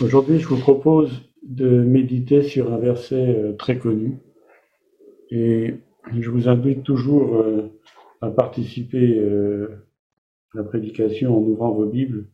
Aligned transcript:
Aujourd'hui, 0.00 0.38
je 0.40 0.46
vous 0.46 0.58
propose 0.58 1.22
de 1.42 1.68
méditer 1.68 2.42
sur 2.42 2.70
un 2.70 2.76
verset 2.76 3.34
euh, 3.34 3.52
très 3.54 3.78
connu 3.78 4.18
et 5.30 5.74
je 6.12 6.28
vous 6.28 6.48
invite 6.48 6.82
toujours 6.82 7.36
euh, 7.36 7.70
à 8.20 8.30
participer 8.30 9.16
euh, 9.18 9.86
à 10.52 10.58
la 10.58 10.64
prédication 10.64 11.38
en 11.38 11.40
ouvrant 11.40 11.72
vos 11.72 11.86
Bibles 11.86 12.26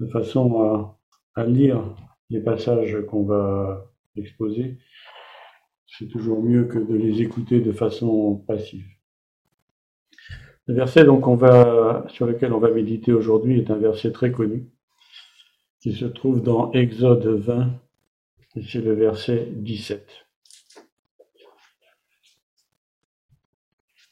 de 0.00 0.06
façon 0.06 0.94
à, 1.34 1.46
lire 1.46 1.82
les 2.28 2.40
passages 2.40 2.98
qu'on 3.06 3.22
va 3.22 3.90
exposer. 4.16 4.76
C'est 5.86 6.08
toujours 6.08 6.42
mieux 6.42 6.64
que 6.64 6.78
de 6.78 6.94
les 6.94 7.22
écouter 7.22 7.60
de 7.60 7.72
façon 7.72 8.44
passive. 8.46 8.84
Le 10.66 10.74
verset 10.74 11.04
donc 11.04 11.24
sur 12.10 12.26
lequel 12.26 12.52
on 12.52 12.58
va 12.58 12.70
méditer 12.70 13.14
aujourd'hui 13.14 13.60
est 13.60 13.70
un 13.70 13.78
verset 13.78 14.12
très 14.12 14.30
connu 14.30 14.68
qui 15.82 15.92
se 15.92 16.04
trouve 16.04 16.40
dans 16.40 16.70
Exode 16.72 17.26
20, 17.26 17.72
et 18.54 18.62
c'est 18.62 18.80
le 18.80 18.94
verset 18.94 19.48
17. 19.50 20.08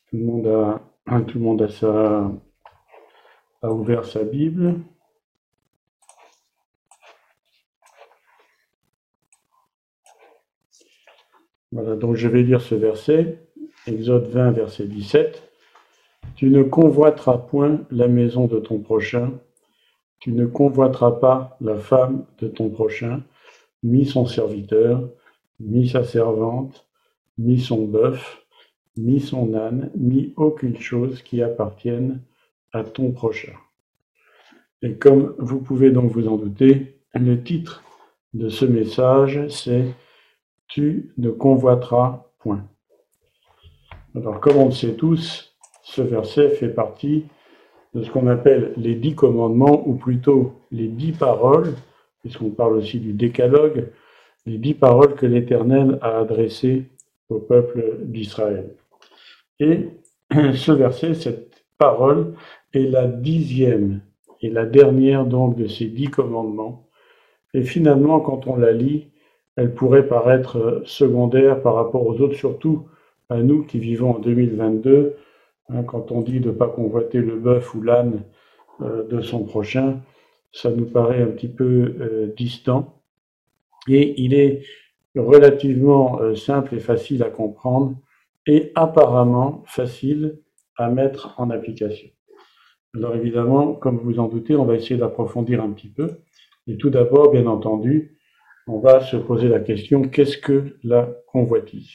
Tout 0.06 0.16
le 0.16 0.24
monde 0.24 0.46
a, 0.48 1.20
tout 1.23 1.38
le 1.38 1.45
monde 1.45 1.62
a, 1.62 1.69
sa, 1.69 2.33
a 3.62 3.70
ouvert 3.70 4.05
sa 4.05 4.24
Bible. 4.24 4.80
Voilà, 11.71 11.95
donc 11.95 12.16
je 12.16 12.27
vais 12.27 12.43
lire 12.43 12.62
ce 12.62 12.74
verset, 12.74 13.46
Exode 13.87 14.27
20, 14.27 14.51
verset 14.51 14.87
17. 14.87 15.48
Tu 16.34 16.51
ne 16.51 16.65
convoiteras 16.65 17.38
point 17.38 17.87
la 17.93 18.09
maison 18.09 18.48
de 18.48 18.59
ton 18.59 18.80
prochain, 18.80 19.38
tu 20.20 20.33
ne 20.33 20.47
convoiteras 20.47 21.12
pas 21.12 21.56
la 21.60 21.77
femme 21.77 22.24
de 22.38 22.48
ton 22.48 22.69
prochain, 22.69 23.23
ni 23.83 24.05
son 24.05 24.27
serviteur, 24.27 25.09
ni 25.59 25.88
sa 25.88 26.05
servante, 26.05 26.87
ni 27.38 27.59
son 27.59 27.87
bœuf, 27.87 28.45
ni 28.96 29.21
son 29.21 29.54
âne, 29.54 29.91
ni 29.96 30.35
aucune 30.37 30.79
chose 30.79 31.23
qui 31.23 31.43
appartienne 31.43 32.21
à 32.73 32.85
ton 32.85 33.13
prochain. 33.13 33.52
Et 34.82 34.95
comme 34.95 35.35
vous 35.38 35.60
pouvez 35.60 35.91
donc 35.91 36.13
vous 36.13 36.29
en 36.29 36.37
douter, 36.37 37.01
le 37.15 37.43
titre 37.43 37.82
de 38.35 38.48
ce 38.48 38.65
message, 38.65 39.48
c'est 39.48 39.95
Tu 40.68 41.13
ne 41.18 41.30
convoiteras 41.30 42.26
point. 42.38 42.65
Alors, 44.15 44.41
comme 44.41 44.57
on 44.57 44.66
le 44.66 44.71
sait 44.71 44.95
tous, 44.95 45.57
ce 45.82 46.02
verset 46.02 46.51
fait 46.51 46.68
partie 46.68 47.24
de 47.95 48.02
ce 48.02 48.10
qu'on 48.10 48.29
appelle 48.29 48.73
les 48.77 48.95
dix 48.95 49.15
commandements, 49.15 49.87
ou 49.88 49.95
plutôt 49.95 50.52
les 50.71 50.88
dix 50.88 51.13
paroles, 51.13 51.74
puisqu'on 52.21 52.51
parle 52.51 52.77
aussi 52.77 53.01
du 53.01 53.13
décalogue, 53.13 53.88
les 54.47 54.59
dix 54.59 54.74
paroles 54.74 55.15
que 55.15 55.27
l'Éternel 55.27 55.99
a 56.02 56.19
adressées 56.19 56.85
au 57.29 57.38
peuple 57.38 57.99
d'Israël. 58.05 58.71
Et 59.59 59.88
ce 60.55 60.73
verset, 60.73 61.15
cette 61.15 61.63
parole, 61.79 62.35
est 62.73 62.88
la 62.88 63.07
dixième 63.07 64.00
et 64.43 64.50
la 64.50 64.66
dernière 64.66 65.27
donc 65.27 65.56
de 65.56 65.66
ces 65.66 65.87
dix 65.87 66.09
commandements. 66.09 66.87
Et 67.53 67.62
finalement, 67.62 68.21
quand 68.21 68.47
on 68.47 68.56
la 68.56 68.72
lit, 68.72 69.09
elle 69.56 69.75
pourrait 69.75 70.06
paraître 70.06 70.82
secondaire 70.84 71.60
par 71.62 71.75
rapport 71.75 72.06
aux 72.06 72.21
autres, 72.21 72.37
surtout 72.37 72.87
à 73.28 73.43
nous 73.43 73.65
qui 73.65 73.78
vivons 73.78 74.16
en 74.16 74.19
2022, 74.19 75.16
Hein, 75.72 75.84
quand 75.84 76.10
on 76.10 76.21
dit 76.21 76.41
de 76.41 76.50
ne 76.50 76.54
pas 76.54 76.69
convoiter 76.69 77.19
le 77.19 77.37
bœuf 77.37 77.75
ou 77.75 77.82
l'âne 77.82 78.25
euh, 78.81 79.06
de 79.06 79.21
son 79.21 79.44
prochain, 79.44 80.00
ça 80.53 80.71
nous 80.71 80.87
paraît 80.87 81.22
un 81.22 81.28
petit 81.28 81.49
peu 81.49 81.94
euh, 82.00 82.32
distant. 82.37 83.03
Et 83.88 84.21
il 84.21 84.34
est 84.34 84.62
relativement 85.15 86.21
euh, 86.21 86.34
simple 86.34 86.75
et 86.75 86.81
facile 86.81 87.22
à 87.22 87.31
comprendre 87.31 87.97
et 88.47 88.72
apparemment 88.75 89.62
facile 89.66 90.41
à 90.76 90.91
mettre 90.91 91.34
en 91.38 91.50
application. 91.50 92.08
Alors 92.94 93.14
évidemment, 93.14 93.75
comme 93.75 93.98
vous 93.98 94.19
en 94.19 94.26
doutez, 94.26 94.56
on 94.56 94.64
va 94.64 94.75
essayer 94.75 94.97
d'approfondir 94.97 95.62
un 95.62 95.70
petit 95.70 95.91
peu. 95.91 96.19
Et 96.66 96.76
tout 96.76 96.91
d'abord, 96.91 97.31
bien 97.31 97.47
entendu, 97.47 98.19
on 98.66 98.81
va 98.81 99.00
se 99.00 99.16
poser 99.16 99.48
la 99.48 99.60
question, 99.60 100.02
qu'est-ce 100.02 100.38
que 100.38 100.76
la 100.82 101.08
convoitise? 101.26 101.91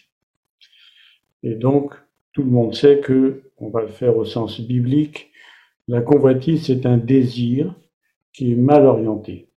Et 1.43 1.55
donc, 1.55 1.93
tout 2.35 2.43
le 2.43 2.51
monde 2.51 2.75
sait 2.75 2.99
que, 2.99 3.43
on 3.57 3.69
va 3.69 3.81
le 3.81 3.87
faire 3.87 4.17
au 4.17 4.25
sens 4.25 4.59
biblique, 4.59 5.31
la 5.87 6.01
convoitise, 6.01 6.65
c'est 6.65 6.85
un 6.85 6.97
désir 6.97 7.73
qui 8.33 8.51
est 8.51 8.57
mal 8.57 8.85
orienté 8.85 9.47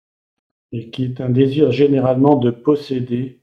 et 0.70 0.88
qui 0.90 1.04
est 1.04 1.20
un 1.20 1.28
désir 1.28 1.72
généralement 1.72 2.36
de 2.36 2.52
posséder 2.52 3.40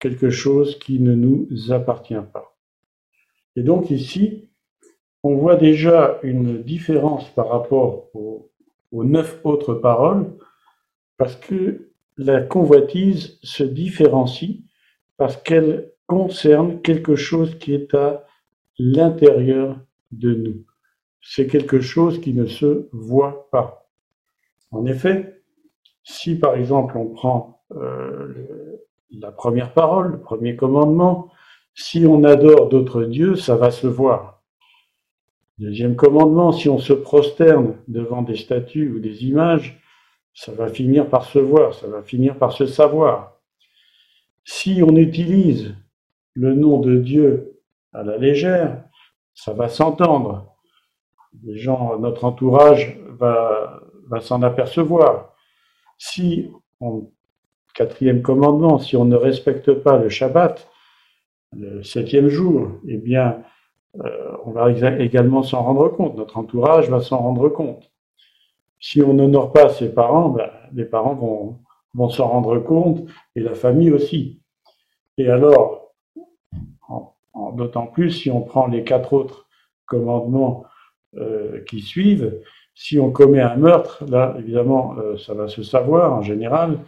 quelque 0.00 0.30
chose 0.30 0.80
qui 0.80 0.98
ne 0.98 1.14
nous 1.14 1.48
appartient 1.70 2.14
pas. 2.32 2.56
Et 3.54 3.62
donc 3.62 3.90
ici, 3.92 4.48
on 5.22 5.36
voit 5.36 5.54
déjà 5.54 6.18
une 6.24 6.60
différence 6.60 7.30
par 7.30 7.50
rapport 7.50 8.08
aux, 8.14 8.50
aux 8.90 9.04
neuf 9.04 9.40
autres 9.44 9.74
paroles, 9.74 10.26
parce 11.18 11.36
que 11.36 11.92
la 12.16 12.40
convoitise 12.40 13.38
se 13.44 13.62
différencie 13.62 14.62
parce 15.18 15.36
qu'elle 15.36 15.92
concerne 16.08 16.82
quelque 16.82 17.14
chose 17.14 17.56
qui 17.60 17.74
est 17.74 17.94
à 17.94 18.26
l'intérieur 18.78 19.78
de 20.10 20.34
nous. 20.34 20.64
C'est 21.20 21.46
quelque 21.46 21.80
chose 21.80 22.20
qui 22.20 22.34
ne 22.34 22.46
se 22.46 22.88
voit 22.92 23.48
pas. 23.50 23.88
En 24.70 24.86
effet, 24.86 25.42
si 26.02 26.38
par 26.38 26.56
exemple 26.56 26.96
on 26.96 27.08
prend 27.08 27.62
euh, 27.72 28.34
la 29.10 29.30
première 29.30 29.72
parole, 29.72 30.12
le 30.12 30.20
premier 30.20 30.56
commandement, 30.56 31.30
si 31.74 32.06
on 32.06 32.24
adore 32.24 32.68
d'autres 32.68 33.04
dieux, 33.04 33.36
ça 33.36 33.56
va 33.56 33.70
se 33.70 33.86
voir. 33.86 34.42
Deuxième 35.58 35.96
commandement, 35.96 36.52
si 36.52 36.68
on 36.68 36.78
se 36.78 36.92
prosterne 36.92 37.76
devant 37.86 38.22
des 38.22 38.36
statues 38.36 38.90
ou 38.90 38.98
des 38.98 39.24
images, 39.24 39.80
ça 40.34 40.52
va 40.52 40.68
finir 40.68 41.08
par 41.08 41.24
se 41.24 41.38
voir, 41.38 41.74
ça 41.74 41.86
va 41.86 42.02
finir 42.02 42.38
par 42.38 42.52
se 42.52 42.66
savoir. 42.66 43.38
Si 44.44 44.82
on 44.82 44.96
utilise 44.96 45.74
le 46.34 46.54
nom 46.54 46.80
de 46.80 46.96
Dieu 46.96 47.51
à 47.92 48.02
la 48.02 48.16
légère, 48.16 48.84
ça 49.34 49.52
va 49.52 49.68
s'entendre. 49.68 50.54
Les 51.44 51.56
gens, 51.56 51.98
notre 51.98 52.24
entourage 52.24 52.98
va, 53.18 53.80
va 54.08 54.20
s'en 54.20 54.42
apercevoir. 54.42 55.34
Si, 55.98 56.50
quatrième 57.74 58.22
commandement, 58.22 58.78
si 58.78 58.96
on 58.96 59.04
ne 59.04 59.16
respecte 59.16 59.72
pas 59.72 59.98
le 59.98 60.08
Shabbat, 60.08 60.68
le 61.52 61.82
septième 61.82 62.28
jour, 62.28 62.68
eh 62.86 62.96
bien, 62.96 63.42
euh, 64.00 64.36
on 64.44 64.52
va 64.52 64.70
également 64.70 65.42
s'en 65.42 65.62
rendre 65.62 65.88
compte. 65.88 66.16
Notre 66.16 66.38
entourage 66.38 66.88
va 66.88 67.00
s'en 67.00 67.18
rendre 67.18 67.48
compte. 67.48 67.90
Si 68.80 69.02
on 69.02 69.14
n'honore 69.14 69.52
pas 69.52 69.68
ses 69.68 69.92
parents, 69.92 70.30
ben, 70.30 70.50
les 70.72 70.84
parents 70.84 71.14
vont, 71.14 71.60
vont 71.94 72.08
s'en 72.08 72.28
rendre 72.28 72.58
compte 72.58 73.04
et 73.36 73.40
la 73.40 73.54
famille 73.54 73.92
aussi. 73.92 74.40
Et 75.18 75.28
alors, 75.28 75.81
D'autant 77.54 77.86
plus 77.86 78.10
si 78.10 78.30
on 78.30 78.42
prend 78.42 78.66
les 78.66 78.84
quatre 78.84 79.12
autres 79.12 79.46
commandements 79.86 80.64
euh, 81.16 81.62
qui 81.64 81.80
suivent. 81.80 82.40
Si 82.74 82.98
on 82.98 83.10
commet 83.10 83.40
un 83.40 83.56
meurtre, 83.56 84.04
là, 84.08 84.34
évidemment, 84.38 84.96
euh, 84.98 85.18
ça 85.18 85.34
va 85.34 85.48
se 85.48 85.62
savoir 85.62 86.14
en 86.14 86.22
général. 86.22 86.78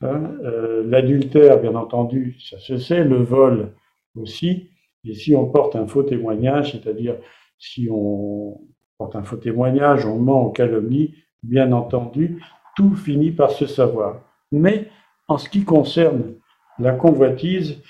Hein. 0.00 0.22
Euh, 0.44 0.82
l'adultère, 0.86 1.60
bien 1.60 1.74
entendu, 1.74 2.38
ça 2.40 2.58
se 2.58 2.78
sait. 2.78 3.04
Le 3.04 3.22
vol 3.22 3.74
aussi. 4.16 4.70
Et 5.04 5.14
si 5.14 5.34
on 5.36 5.46
porte 5.46 5.76
un 5.76 5.86
faux 5.86 6.02
témoignage, 6.02 6.72
c'est-à-dire 6.72 7.16
si 7.58 7.88
on 7.90 8.60
porte 8.96 9.16
un 9.16 9.22
faux 9.22 9.36
témoignage, 9.36 10.06
on 10.06 10.18
ment, 10.18 10.46
on 10.46 10.50
calomnie, 10.50 11.14
bien 11.42 11.72
entendu, 11.72 12.42
tout 12.76 12.94
finit 12.94 13.32
par 13.32 13.50
se 13.50 13.66
savoir. 13.66 14.22
Mais 14.50 14.88
en 15.28 15.36
ce 15.36 15.48
qui 15.48 15.64
concerne 15.64 16.34
la 16.78 16.92
convoitise, 16.92 17.82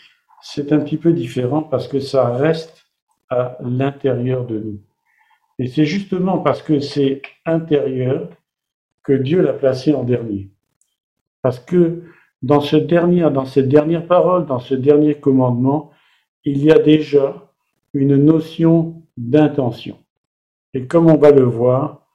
c'est 0.42 0.72
un 0.72 0.80
petit 0.80 0.96
peu 0.96 1.12
différent 1.12 1.62
parce 1.62 1.88
que 1.88 2.00
ça 2.00 2.30
reste 2.30 2.86
à 3.28 3.58
l'intérieur 3.60 4.46
de 4.46 4.58
nous. 4.58 4.80
Et 5.58 5.66
c'est 5.66 5.84
justement 5.84 6.38
parce 6.38 6.62
que 6.62 6.80
c'est 6.80 7.22
intérieur 7.44 8.28
que 9.02 9.12
Dieu 9.12 9.42
l'a 9.42 9.52
placé 9.52 9.92
en 9.92 10.04
dernier. 10.04 10.50
Parce 11.42 11.58
que 11.58 12.04
dans, 12.42 12.60
ce 12.60 12.76
dernier, 12.76 13.28
dans 13.30 13.44
cette 13.44 13.68
dernière 13.68 14.06
parole, 14.06 14.46
dans 14.46 14.60
ce 14.60 14.74
dernier 14.74 15.14
commandement, 15.16 15.90
il 16.44 16.62
y 16.62 16.70
a 16.70 16.78
déjà 16.78 17.50
une 17.92 18.16
notion 18.16 19.02
d'intention. 19.16 19.98
Et 20.74 20.86
comme 20.86 21.10
on 21.10 21.16
va 21.16 21.32
le 21.32 21.42
voir, 21.42 22.06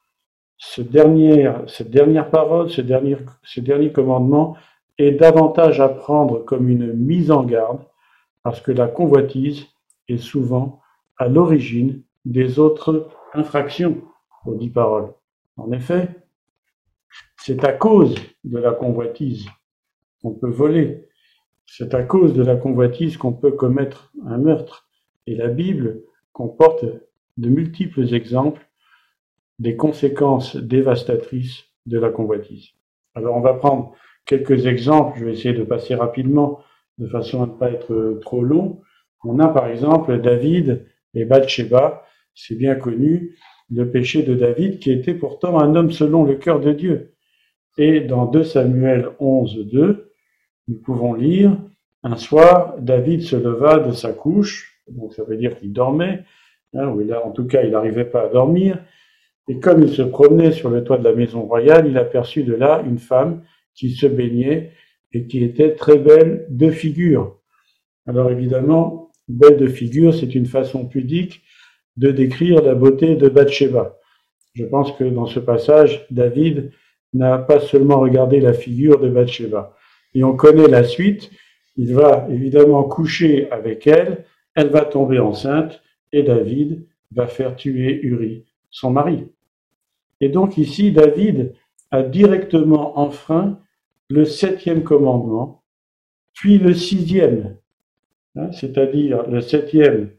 ce 0.58 0.82
dernier, 0.82 1.52
cette 1.68 1.92
dernière 1.92 2.30
parole, 2.30 2.70
ce 2.70 2.82
dernier, 2.82 3.18
ce 3.44 3.60
dernier 3.60 3.92
commandement 3.92 4.56
est 4.98 5.12
davantage 5.12 5.82
à 5.82 5.90
prendre 5.90 6.40
comme 6.46 6.70
une 6.70 6.94
mise 6.94 7.32
en 7.32 7.44
garde 7.44 7.80
parce 8.44 8.62
que 8.62 8.72
la 8.72 8.88
convoitise 8.88 9.66
est 10.08 10.18
souvent 10.18 10.82
à 11.18 11.28
l'origine 11.28 12.04
des 12.26 12.60
autres 12.60 13.10
infractions 13.34 14.02
aux 14.46 14.56
dix 14.56 14.70
paroles. 14.70 15.14
En 15.58 15.72
effet, 15.72 16.10
c'est 17.38 17.64
à 17.64 17.74
cause 17.74 18.16
de 18.44 18.58
la 18.58 18.72
convoitise 18.72 19.48
qu'on 20.22 20.34
peut 20.34 20.50
voler. 20.50 21.08
C'est 21.66 21.94
à 21.94 22.04
cause 22.04 22.34
de 22.34 22.44
la 22.44 22.56
convoitise 22.56 23.18
qu'on 23.18 23.34
peut 23.34 23.52
commettre 23.52 24.12
un 24.26 24.38
meurtre. 24.38 24.88
Et 25.28 25.36
la 25.36 25.48
Bible 25.48 26.02
comporte 26.34 26.86
de 27.38 27.50
multiples 27.50 28.14
exemples 28.14 28.68
des 29.60 29.78
conséquences 29.78 30.56
dévastatrices 30.58 31.64
de 31.86 32.00
la 32.00 32.10
convoitise. 32.10 32.70
Alors 33.16 33.36
on 33.36 33.42
va 33.42 33.54
prendre 33.54 33.94
quelques 34.26 34.66
exemples, 34.66 35.20
je 35.20 35.26
vais 35.26 35.34
essayer 35.34 35.54
de 35.54 35.64
passer 35.64 35.96
rapidement 35.96 36.62
de 36.98 37.08
façon 37.08 37.44
à 37.44 37.48
ne 37.48 37.52
pas 37.52 37.72
être 37.72 38.20
trop 38.22 38.44
long. 38.44 38.82
On 39.24 39.40
a 39.40 39.48
par 39.48 39.68
exemple 39.68 40.20
David 40.20 40.86
et 41.14 41.26
Bathsheba, 41.26 42.04
c'est 42.36 42.56
bien 42.56 42.76
connu, 42.76 43.36
le 43.72 43.90
péché 43.90 44.24
de 44.24 44.36
David 44.36 44.80
qui 44.80 44.92
était 44.92 45.14
pourtant 45.14 45.60
un 45.60 45.76
homme 45.76 45.92
selon 45.92 46.24
le 46.24 46.36
cœur 46.36 46.60
de 46.60 46.72
Dieu. 46.72 47.14
Et 47.78 48.02
dans 48.02 48.26
2 48.26 48.44
Samuel 48.44 49.10
11, 49.20 49.68
2, 49.72 50.12
nous 50.68 50.78
pouvons 50.78 51.14
lire, 51.14 51.58
un 52.04 52.18
soir, 52.18 52.76
David 52.80 53.22
se 53.22 53.36
leva 53.36 53.80
de 53.80 53.94
sa 53.94 54.12
couche, 54.12 54.82
donc 54.90 55.14
ça 55.14 55.24
veut 55.24 55.38
dire 55.38 55.58
qu'il 55.58 55.74
dormait, 55.74 56.24
hein, 56.74 56.88
ou 56.88 57.02
en 57.14 57.32
tout 57.32 57.46
cas 57.46 57.64
il 57.64 57.72
n'arrivait 57.72 58.06
pas 58.06 58.24
à 58.24 58.28
dormir, 58.28 58.78
et 59.48 59.60
comme 59.60 59.84
il 59.84 59.90
se 59.90 60.02
promenait 60.02 60.52
sur 60.52 60.70
le 60.70 60.84
toit 60.84 60.98
de 60.98 61.04
la 61.04 61.14
maison 61.14 61.42
royale, 61.42 61.88
il 61.88 61.98
aperçut 61.98 62.44
de 62.44 62.54
là 62.54 62.82
une 62.86 63.00
femme 63.00 63.44
qui 63.74 63.92
se 63.92 64.06
baignait 64.06 64.72
et 65.14 65.28
qui 65.28 65.44
était 65.44 65.76
très 65.76 65.98
belle 65.98 66.46
de 66.50 66.70
figure. 66.72 67.40
Alors 68.08 68.32
évidemment, 68.32 69.12
belle 69.28 69.58
de 69.58 69.68
figure, 69.68 70.14
c'est 70.14 70.36
une 70.36 70.46
façon 70.46 70.86
pudique 70.86 71.44
de 71.98 72.12
décrire 72.12 72.62
la 72.62 72.76
beauté 72.76 73.16
de 73.16 73.30
Bathsheba. 73.30 73.98
Je 74.56 74.66
pense 74.66 74.92
que 74.94 75.04
dans 75.04 75.26
ce 75.26 75.40
passage, 75.40 76.06
David 76.12 76.72
n'a 77.14 77.38
pas 77.38 77.60
seulement 77.60 78.00
regardé 78.00 78.40
la 78.40 78.54
figure 78.54 79.00
de 79.00 79.10
Bathsheba. 79.10 79.76
Et 80.14 80.24
on 80.24 80.36
connaît 80.36 80.68
la 80.68 80.84
suite. 80.84 81.32
Il 81.76 81.94
va 81.94 82.28
évidemment 82.30 82.84
coucher 82.84 83.50
avec 83.52 83.88
elle, 83.88 84.26
elle 84.56 84.70
va 84.70 84.86
tomber 84.86 85.20
enceinte 85.20 85.82
et 86.12 86.22
David 86.22 86.86
va 87.12 87.26
faire 87.28 87.56
tuer 87.56 88.00
Uri, 88.04 88.46
son 88.70 88.92
mari. 88.92 89.26
Et 90.22 90.30
donc 90.30 90.58
ici, 90.58 90.92
David 90.92 91.54
a 91.90 92.04
directement 92.04 93.00
enfreint 93.00 93.60
le 94.14 94.26
septième 94.26 94.84
commandement, 94.84 95.64
puis 96.34 96.60
le 96.60 96.76
sixième, 96.76 97.58
hein, 98.36 98.52
c'est-à-dire 98.52 99.28
le 99.28 99.42
septième, 99.42 100.12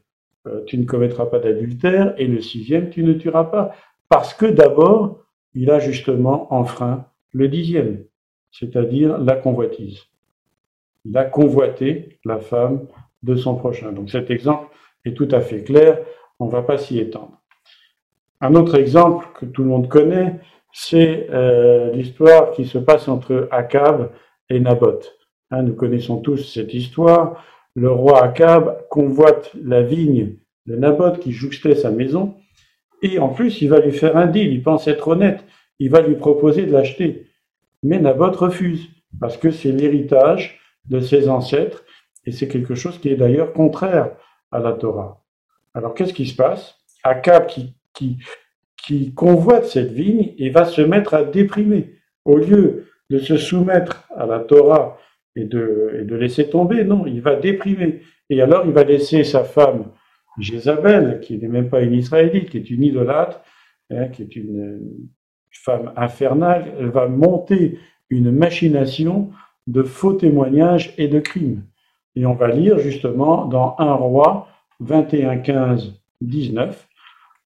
euh, 0.49 0.64
tu 0.67 0.79
ne 0.79 0.85
commettras 0.85 1.26
pas 1.26 1.38
d'adultère, 1.38 2.12
et 2.19 2.26
le 2.26 2.41
sixième, 2.41 2.91
tu 2.91 3.05
ne 3.05 3.12
tueras 3.12 3.44
pas, 3.44 3.73
parce 4.08 4.35
que 4.35 4.46
d'abord, 4.46 5.23
il 5.55 5.70
a 5.70 5.79
justement 5.79 6.52
enfreint 6.52 7.06
le 7.32 7.46
dixième, 7.46 8.05
c'est-à-dire 8.50 9.17
la 9.19 9.37
convoitise. 9.37 10.00
Il 11.05 11.17
a 11.17 11.25
convoité 11.25 12.19
la 12.25 12.41
femme 12.41 12.88
de 13.23 13.37
son 13.37 13.55
prochain. 13.55 13.93
Donc 13.93 14.11
cet 14.11 14.29
exemple 14.29 14.75
est 15.05 15.14
tout 15.14 15.29
à 15.31 15.41
fait 15.41 15.62
clair, 15.62 16.00
on 16.41 16.46
ne 16.46 16.50
va 16.50 16.62
pas 16.62 16.79
s'y 16.79 16.99
étendre. 16.99 17.41
Un 18.41 18.56
autre 18.56 18.75
exemple 18.75 19.29
que 19.38 19.46
tout 19.46 19.62
le 19.62 19.69
monde 19.69 19.88
connaît, 19.88 20.41
c'est 20.76 21.29
euh, 21.31 21.93
l'histoire 21.93 22.50
qui 22.50 22.67
se 22.67 22.79
passe 22.79 23.06
entre 23.06 23.47
Akab 23.53 24.11
et 24.50 24.59
Naboth. 24.59 25.17
Hein, 25.53 25.62
nous 25.62 25.75
connaissons 25.75 26.21
tous 26.21 26.53
cette 26.53 26.75
histoire. 26.75 27.44
Le 27.76 27.93
roi 27.93 28.25
Akab 28.25 28.88
convoite 28.88 29.53
la 29.55 29.82
vigne 29.82 30.37
de 30.67 30.75
Naboth 30.75 31.21
qui 31.21 31.31
jouxtait 31.31 31.76
sa 31.76 31.93
maison, 31.93 32.35
et 33.03 33.21
en 33.21 33.29
plus 33.29 33.62
il 33.62 33.69
va 33.69 33.79
lui 33.79 33.93
faire 33.93 34.17
un 34.17 34.26
deal, 34.26 34.53
il 34.53 34.65
pense 34.65 34.88
être 34.88 35.06
honnête, 35.06 35.44
il 35.79 35.91
va 35.91 36.00
lui 36.00 36.17
proposer 36.17 36.67
de 36.67 36.73
l'acheter. 36.73 37.29
Mais 37.85 38.00
Naboth 38.00 38.35
refuse, 38.35 38.88
parce 39.20 39.37
que 39.37 39.53
c'est 39.53 39.70
l'héritage 39.70 40.59
de 40.87 40.99
ses 40.99 41.29
ancêtres, 41.29 41.85
et 42.27 42.32
c'est 42.32 42.49
quelque 42.49 42.75
chose 42.75 42.99
qui 42.99 43.11
est 43.11 43.17
d'ailleurs 43.17 43.53
contraire 43.53 44.11
à 44.50 44.59
la 44.59 44.73
Torah. 44.73 45.23
Alors 45.73 45.94
qu'est-ce 45.94 46.15
qui 46.15 46.27
se 46.27 46.35
passe? 46.35 46.75
Akab 47.05 47.47
qui, 47.47 47.77
qui, 47.93 48.19
qui 48.87 49.15
convoite 49.15 49.67
cette 49.67 49.93
vigne 49.93 50.35
et 50.39 50.51
va 50.51 50.65
se 50.65 50.83
mettre 50.83 51.15
à 51.15 51.25
déprimer. 51.25 51.95
Au 52.25 52.37
lieu 52.37 52.87
de 53.11 53.19
se 53.19 53.37
soumettre 53.37 54.09
à 54.17 54.27
la 54.27 54.41
Torah 54.41 54.99
et 55.37 55.45
de, 55.45 55.99
et 56.01 56.05
de 56.05 56.17
laisser 56.17 56.49
tomber, 56.49 56.85
non, 56.85 57.07
il 57.07 57.21
va 57.21 57.37
déprimer. 57.37 58.01
Et 58.31 58.41
alors 58.41 58.65
il 58.67 58.73
va 58.73 58.85
laisser 58.85 59.25
sa 59.25 59.45
femme 59.45 59.91
Jézabel, 60.39 61.21
qui 61.21 61.39
n'est 61.39 61.49
même 61.49 61.69
pas 61.69 61.83
une 61.83 61.95
Israélite, 61.95 62.51
qui 62.51 62.59
est 62.59 62.71
une 62.71 62.83
idolâtre, 62.83 63.41
hein, 63.91 64.09
qui 64.09 64.23
est 64.23 64.37
une 64.37 64.81
femme 65.51 65.93
infernale, 65.97 66.73
elle 66.79 66.91
va 66.91 67.07
monter 67.07 67.79
une 68.11 68.33
machination 68.33 69.31
de 69.67 69.83
faux 69.83 70.13
témoignages 70.13 70.95
et 70.99 71.09
de 71.09 71.21
crimes. 71.21 71.63
Et 72.17 72.27
on 72.27 72.35
va 72.35 72.49
lire 72.49 72.79
justement 72.79 73.47
dans 73.47 73.77
1 73.79 73.95
roi 73.95 74.49
21, 74.81 75.39
15, 75.39 75.95
19, 76.21 76.89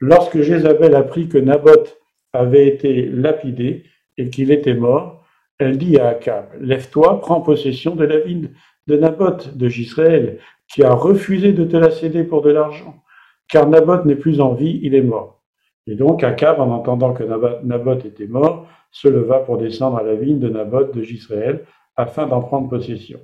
Lorsque 0.01 0.41
Jézabel 0.41 0.95
apprit 0.95 1.29
que 1.29 1.39
Naboth 1.39 1.99
avait 2.33 2.69
été 2.69 3.07
lapidé 3.07 3.85
et 4.17 4.31
qu'il 4.31 4.51
était 4.51 4.75
mort, 4.75 5.25
elle 5.59 5.77
dit 5.77 5.99
à 5.99 6.09
Akab, 6.09 6.51
Lève-toi, 6.61 7.21
prends 7.21 7.41
possession 7.41 7.97
de 7.97 8.05
la 8.05 8.21
ville 8.21 8.53
de 8.87 8.97
Naboth 8.97 9.57
de 9.57 9.69
Gisraël, 9.69 10.39
qui 10.69 10.83
a 10.85 10.93
refusé 10.93 11.53
de 11.53 11.65
te 11.65 11.77
la 11.77 11.91
céder 11.91 12.25
pour 12.25 12.43
de 12.43 12.51
l'argent, 12.51 13.03
car 13.49 13.69
Naboth 13.69 14.05
n'est 14.05 14.17
plus 14.17 14.41
en 14.41 14.55
vie, 14.55 14.79
il 14.83 14.95
est 14.95 15.03
mort. 15.03 15.43
Et 15.87 15.95
donc 15.95 16.23
Akab, 16.23 16.61
en 16.61 16.71
entendant 16.71 17.13
que 17.13 17.25
Naboth 17.65 18.05
était 18.05 18.27
mort, 18.27 18.69
se 18.91 19.09
leva 19.09 19.41
pour 19.41 19.59
descendre 19.59 19.97
à 19.97 20.03
la 20.03 20.15
ville 20.15 20.39
de 20.39 20.49
Naboth 20.49 20.95
de 20.95 21.03
Gisraël, 21.03 21.65
afin 21.97 22.27
d'en 22.27 22.41
prendre 22.41 22.69
possession. 22.69 23.21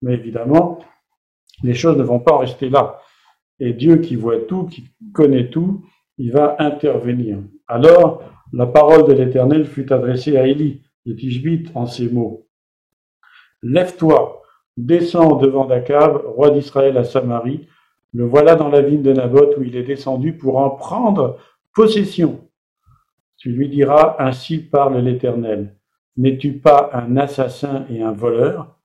Mais 0.00 0.14
évidemment, 0.14 0.78
les 1.62 1.74
choses 1.74 1.98
ne 1.98 2.02
vont 2.02 2.20
pas 2.20 2.38
rester 2.38 2.70
là. 2.70 3.00
Et 3.60 3.72
Dieu 3.72 3.98
qui 3.98 4.16
voit 4.16 4.40
tout, 4.40 4.64
qui 4.66 4.84
connaît 5.12 5.50
tout, 5.50 5.84
il 6.18 6.32
va 6.32 6.56
intervenir. 6.58 7.38
Alors, 7.66 8.22
la 8.52 8.66
parole 8.66 9.06
de 9.06 9.12
l'Éternel 9.12 9.66
fut 9.66 9.92
adressée 9.92 10.36
à 10.36 10.46
Élie, 10.46 10.82
de 11.06 11.12
Tishbite, 11.12 11.70
en 11.74 11.86
ces 11.86 12.08
mots. 12.08 12.46
Lève-toi, 13.62 14.42
descends 14.76 15.36
devant 15.36 15.64
Dakab, 15.64 16.22
roi 16.24 16.50
d'Israël 16.50 16.96
à 16.96 17.04
Samarie. 17.04 17.66
Le 18.12 18.24
voilà 18.24 18.54
dans 18.54 18.68
la 18.68 18.80
ville 18.80 19.02
de 19.02 19.12
Naboth 19.12 19.56
où 19.58 19.62
il 19.62 19.76
est 19.76 19.82
descendu 19.82 20.34
pour 20.36 20.58
en 20.58 20.70
prendre 20.70 21.38
possession. 21.74 22.48
Tu 23.36 23.50
lui 23.50 23.68
diras, 23.68 24.16
ainsi 24.18 24.58
parle 24.58 24.98
l'Éternel. 24.98 25.76
N'es-tu 26.16 26.52
pas 26.58 26.90
un 26.92 27.16
assassin 27.16 27.86
et 27.90 28.02
un 28.02 28.12
voleur? 28.12 28.78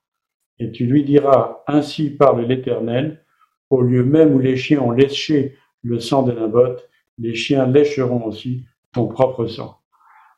Et 0.58 0.72
tu 0.72 0.84
lui 0.84 1.04
diras, 1.04 1.62
ainsi 1.66 2.10
parle 2.10 2.42
l'Éternel, 2.42 3.24
au 3.70 3.82
lieu 3.82 4.04
même 4.04 4.34
où 4.34 4.40
les 4.40 4.56
chiens 4.56 4.80
ont 4.80 4.90
léché 4.90 5.56
le 5.82 6.00
sang 6.00 6.22
de 6.22 6.32
Naboth, 6.32 6.89
les 7.20 7.34
chiens 7.34 7.66
lécheront 7.66 8.24
aussi 8.24 8.64
ton 8.92 9.06
propre 9.06 9.46
sang. 9.46 9.78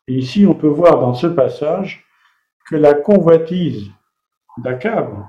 Et 0.08 0.14
ici, 0.14 0.46
on 0.46 0.54
peut 0.54 0.68
voir 0.68 1.00
dans 1.00 1.14
ce 1.14 1.26
passage 1.26 2.04
que 2.68 2.76
la 2.76 2.94
convoitise 2.94 3.90
d'Akab 4.58 5.24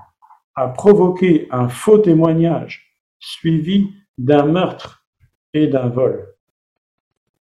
a 0.55 0.67
provoqué 0.67 1.47
un 1.51 1.69
faux 1.69 1.99
témoignage 1.99 2.97
suivi 3.19 3.93
d'un 4.17 4.45
meurtre 4.45 5.05
et 5.53 5.67
d'un 5.67 5.87
vol. 5.87 6.27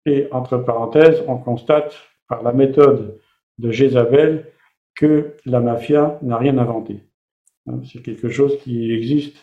Et 0.06 0.28
entre 0.30 0.58
parenthèses, 0.58 1.22
on 1.26 1.38
constate 1.38 1.94
par 2.28 2.42
la 2.42 2.52
méthode 2.52 3.18
de 3.58 3.70
Jézabel 3.70 4.52
que 4.94 5.36
la 5.44 5.60
mafia 5.60 6.18
n'a 6.22 6.36
rien 6.36 6.58
inventé. 6.58 7.00
C'est 7.84 8.02
quelque 8.02 8.28
chose 8.28 8.58
qui 8.58 8.92
existe 8.92 9.36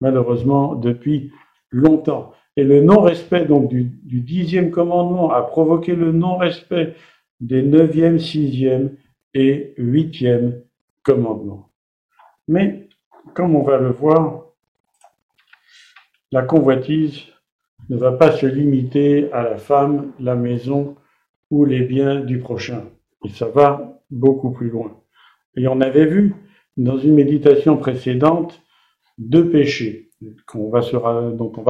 malheureusement 0.00 0.74
depuis 0.74 1.32
longtemps. 1.70 2.32
Et 2.56 2.62
le 2.62 2.82
non-respect 2.82 3.46
donc 3.46 3.68
du, 3.68 3.84
dixième 4.04 4.70
commandement 4.70 5.32
a 5.32 5.42
provoqué 5.42 5.94
le 5.94 6.12
non-respect 6.12 6.94
des 7.40 7.62
neuvième, 7.62 8.18
sixième 8.18 8.96
et 9.34 9.74
huitième 9.76 10.62
commandements. 11.02 11.68
Mais, 12.46 12.88
comme 13.34 13.56
on 13.56 13.62
va 13.62 13.78
le 13.78 13.90
voir, 13.90 14.44
la 16.30 16.42
convoitise 16.42 17.22
ne 17.88 17.96
va 17.96 18.12
pas 18.12 18.32
se 18.32 18.46
limiter 18.46 19.30
à 19.32 19.42
la 19.42 19.56
femme, 19.56 20.12
la 20.20 20.36
maison 20.36 20.96
ou 21.50 21.64
les 21.64 21.80
biens 21.80 22.20
du 22.20 22.38
prochain. 22.38 22.84
Et 23.24 23.28
ça 23.28 23.48
va 23.48 24.00
beaucoup 24.10 24.50
plus 24.50 24.70
loin. 24.70 25.00
Et 25.56 25.66
on 25.66 25.80
avait 25.80 26.06
vu 26.06 26.34
dans 26.76 26.98
une 26.98 27.14
méditation 27.14 27.76
précédente 27.76 28.62
deux 29.18 29.50
péchés 29.50 30.03
dont 30.20 30.36
on 30.54 30.70
va 30.70 30.82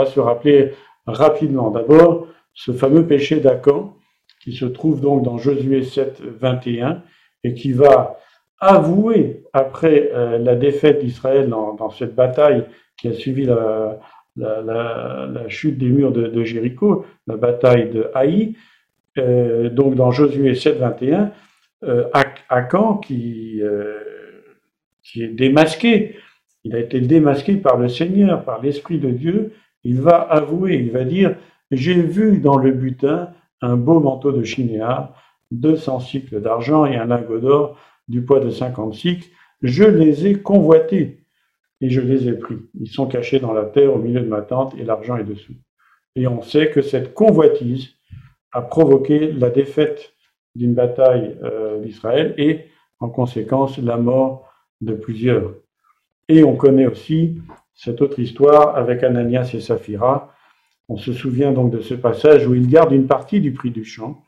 se 0.06 0.20
rappeler 0.20 0.72
rapidement. 1.06 1.70
D'abord, 1.70 2.28
ce 2.54 2.72
fameux 2.72 3.06
péché 3.06 3.40
d'Acan, 3.40 3.96
qui 4.42 4.52
se 4.52 4.64
trouve 4.64 5.00
donc 5.00 5.22
dans 5.22 5.38
Josué 5.38 5.82
7, 5.82 6.20
21, 6.22 7.02
et 7.42 7.54
qui 7.54 7.72
va 7.72 8.18
avouer, 8.60 9.42
après 9.52 10.10
euh, 10.14 10.38
la 10.38 10.54
défaite 10.54 11.00
d'Israël 11.00 11.48
dans, 11.48 11.90
cette 11.90 12.14
bataille 12.14 12.64
qui 12.96 13.08
a 13.08 13.12
suivi 13.12 13.44
la, 13.44 13.98
chute 15.48 15.78
des 15.78 15.88
murs 15.88 16.12
de, 16.12 16.44
Jéricho, 16.44 17.04
la 17.26 17.36
bataille 17.36 17.90
de 17.90 18.10
Haï, 18.14 18.54
euh, 19.18 19.68
donc 19.68 19.94
dans 19.94 20.10
Josué 20.10 20.54
7, 20.54 20.78
21, 20.78 21.32
euh, 21.84 22.04
qui 23.02 23.60
qui 25.02 25.22
est 25.22 25.28
démasqué. 25.28 26.16
Il 26.64 26.74
a 26.74 26.78
été 26.78 27.00
démasqué 27.00 27.56
par 27.56 27.76
le 27.76 27.88
Seigneur, 27.88 28.44
par 28.44 28.62
l'Esprit 28.62 28.98
de 28.98 29.10
Dieu. 29.10 29.52
Il 29.84 30.00
va 30.00 30.16
avouer, 30.16 30.76
il 30.76 30.90
va 30.90 31.04
dire, 31.04 31.36
j'ai 31.70 32.00
vu 32.00 32.38
dans 32.38 32.56
le 32.56 32.72
butin 32.72 33.30
un 33.60 33.76
beau 33.76 34.00
manteau 34.00 34.32
de 34.32 34.42
chinéa, 34.42 35.14
200 35.50 36.00
cycles 36.00 36.40
d'argent 36.40 36.86
et 36.86 36.96
un 36.96 37.06
lingot 37.06 37.38
d'or 37.38 37.78
du 38.08 38.22
poids 38.22 38.40
de 38.40 38.50
50 38.50 38.94
cycles. 38.94 39.28
Je 39.62 39.84
les 39.84 40.26
ai 40.26 40.34
convoités 40.40 41.24
et 41.80 41.90
je 41.90 42.00
les 42.00 42.28
ai 42.28 42.32
pris. 42.32 42.56
Ils 42.80 42.88
sont 42.88 43.06
cachés 43.06 43.40
dans 43.40 43.52
la 43.52 43.64
terre 43.64 43.94
au 43.94 43.98
milieu 43.98 44.20
de 44.20 44.28
ma 44.28 44.42
tente 44.42 44.74
et 44.78 44.84
l'argent 44.84 45.16
est 45.16 45.24
dessous. 45.24 45.54
Et 46.16 46.26
on 46.26 46.42
sait 46.42 46.70
que 46.70 46.80
cette 46.80 47.12
convoitise 47.14 47.90
a 48.52 48.62
provoqué 48.62 49.32
la 49.32 49.50
défaite 49.50 50.14
d'une 50.54 50.74
bataille 50.74 51.36
euh, 51.42 51.80
d'Israël 51.80 52.34
et 52.38 52.66
en 53.00 53.08
conséquence 53.08 53.78
la 53.78 53.96
mort 53.96 54.48
de 54.80 54.94
plusieurs. 54.94 55.54
Et 56.28 56.42
on 56.42 56.56
connaît 56.56 56.86
aussi 56.86 57.36
cette 57.74 58.00
autre 58.00 58.18
histoire 58.18 58.76
avec 58.76 59.02
Ananias 59.02 59.50
et 59.54 59.60
Saphira. 59.60 60.32
On 60.88 60.96
se 60.96 61.12
souvient 61.12 61.52
donc 61.52 61.70
de 61.70 61.80
ce 61.80 61.94
passage 61.94 62.46
où 62.46 62.54
ils 62.54 62.68
gardent 62.68 62.92
une 62.92 63.06
partie 63.06 63.40
du 63.40 63.52
prix 63.52 63.70
du 63.70 63.84
champ 63.84 64.22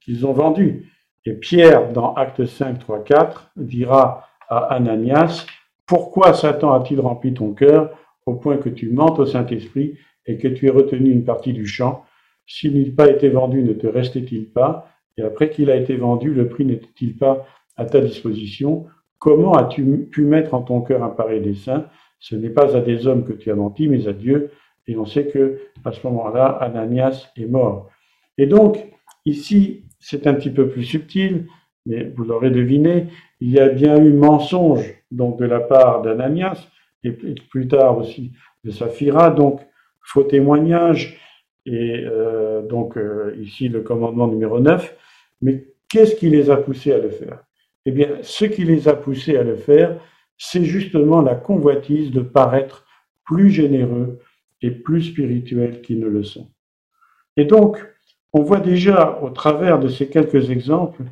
qu'ils 0.00 0.26
ont 0.26 0.32
vendu. 0.32 0.92
Et 1.24 1.34
Pierre, 1.34 1.92
dans 1.92 2.14
Acte 2.14 2.44
5, 2.46 2.78
3, 2.78 3.04
4, 3.04 3.50
dira 3.56 4.28
à 4.48 4.74
Ananias, 4.74 5.46
Pourquoi 5.86 6.34
Satan 6.34 6.72
a-t-il 6.72 7.00
rempli 7.00 7.34
ton 7.34 7.52
cœur 7.52 7.96
au 8.26 8.34
point 8.34 8.56
que 8.56 8.68
tu 8.68 8.90
mentes 8.90 9.18
au 9.18 9.26
Saint-Esprit 9.26 9.98
et 10.26 10.38
que 10.38 10.48
tu 10.48 10.66
aies 10.66 10.70
retenu 10.70 11.10
une 11.10 11.24
partie 11.24 11.52
du 11.52 11.66
champ? 11.66 12.04
S'il 12.46 12.74
n'eût 12.74 12.92
pas 12.92 13.10
été 13.10 13.28
vendu, 13.28 13.62
ne 13.62 13.72
te 13.72 13.86
restait-il 13.86 14.50
pas? 14.50 14.88
Et 15.16 15.22
après 15.22 15.50
qu'il 15.50 15.70
a 15.70 15.76
été 15.76 15.96
vendu, 15.96 16.32
le 16.32 16.48
prix 16.48 16.64
n'était-il 16.64 17.16
pas 17.16 17.46
à 17.76 17.84
ta 17.84 18.00
disposition? 18.00 18.86
Comment 19.22 19.52
as-tu 19.52 19.84
pu 20.10 20.22
mettre 20.22 20.52
en 20.52 20.62
ton 20.62 20.80
cœur 20.80 21.04
un 21.04 21.08
pareil 21.08 21.40
dessein 21.40 21.86
Ce 22.18 22.34
n'est 22.34 22.50
pas 22.50 22.76
à 22.76 22.80
des 22.80 23.06
hommes 23.06 23.24
que 23.24 23.32
tu 23.32 23.52
as 23.52 23.54
menti, 23.54 23.86
mais 23.86 24.08
à 24.08 24.12
Dieu. 24.12 24.50
Et 24.88 24.96
on 24.96 25.06
sait 25.06 25.28
que 25.28 25.60
à 25.84 25.92
ce 25.92 26.04
moment-là, 26.08 26.46
Ananias 26.46 27.28
est 27.36 27.46
mort. 27.46 27.88
Et 28.36 28.46
donc, 28.46 28.84
ici, 29.24 29.84
c'est 30.00 30.26
un 30.26 30.34
petit 30.34 30.50
peu 30.50 30.68
plus 30.68 30.82
subtil, 30.82 31.46
mais 31.86 32.02
vous 32.02 32.24
l'aurez 32.24 32.50
deviné, 32.50 33.06
il 33.40 33.52
y 33.52 33.60
a 33.60 33.68
bien 33.68 33.96
eu 33.96 34.12
mensonge 34.12 34.92
donc 35.12 35.38
de 35.38 35.44
la 35.44 35.60
part 35.60 36.02
d'Ananias 36.02 36.66
et 37.04 37.12
plus 37.12 37.68
tard 37.68 37.98
aussi 37.98 38.32
de 38.64 38.72
Saphira, 38.72 39.30
donc 39.30 39.60
faux 40.00 40.24
témoignage 40.24 41.20
et 41.64 42.02
euh, 42.04 42.60
donc 42.62 42.96
euh, 42.96 43.36
ici 43.40 43.68
le 43.68 43.82
commandement 43.82 44.26
numéro 44.26 44.58
9. 44.58 44.96
Mais 45.42 45.64
qu'est-ce 45.88 46.16
qui 46.16 46.28
les 46.28 46.50
a 46.50 46.56
poussés 46.56 46.92
à 46.92 46.98
le 46.98 47.10
faire? 47.10 47.44
Eh 47.86 47.90
bien, 47.90 48.18
ce 48.22 48.44
qui 48.44 48.64
les 48.64 48.88
a 48.88 48.94
poussés 48.94 49.36
à 49.36 49.42
le 49.42 49.56
faire, 49.56 49.98
c'est 50.38 50.64
justement 50.64 51.20
la 51.20 51.34
convoitise 51.34 52.10
de 52.10 52.20
paraître 52.20 52.84
plus 53.24 53.50
généreux 53.50 54.18
et 54.60 54.70
plus 54.70 55.02
spirituels 55.02 55.80
qu'ils 55.82 56.00
ne 56.00 56.08
le 56.08 56.22
sont. 56.22 56.50
Et 57.36 57.44
donc, 57.44 57.84
on 58.32 58.42
voit 58.42 58.60
déjà 58.60 59.20
au 59.22 59.30
travers 59.30 59.78
de 59.78 59.88
ces 59.88 60.08
quelques 60.08 60.50
exemples 60.50 61.04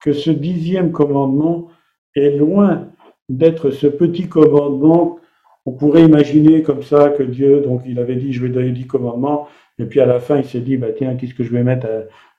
que 0.00 0.12
ce 0.12 0.30
dixième 0.30 0.92
commandement 0.92 1.68
est 2.14 2.36
loin 2.36 2.88
d'être 3.28 3.70
ce 3.70 3.86
petit 3.86 4.28
commandement. 4.28 5.18
On 5.66 5.72
pourrait 5.72 6.04
imaginer 6.04 6.62
comme 6.62 6.82
ça 6.82 7.10
que 7.10 7.22
Dieu, 7.22 7.60
donc 7.60 7.82
il 7.86 7.98
avait 7.98 8.16
dit, 8.16 8.32
je 8.32 8.42
vais 8.42 8.50
donner 8.50 8.72
dix 8.72 8.86
commandements, 8.86 9.48
et 9.78 9.86
puis 9.86 10.00
à 10.00 10.06
la 10.06 10.20
fin, 10.20 10.38
il 10.38 10.44
s'est 10.44 10.60
dit, 10.60 10.76
bah 10.76 10.92
tiens, 10.96 11.16
qu'est-ce 11.16 11.34
que 11.34 11.44
je 11.44 11.52
vais 11.52 11.62
mettre 11.62 11.86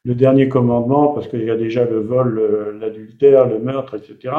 le 0.06 0.16
dernier 0.16 0.48
commandement, 0.48 1.10
parce 1.10 1.28
qu'il 1.28 1.44
y 1.44 1.50
a 1.50 1.58
déjà 1.58 1.84
le 1.84 2.00
vol, 2.00 2.78
l'adultère, 2.80 3.48
le 3.48 3.60
meurtre, 3.60 3.96
etc. 3.96 4.34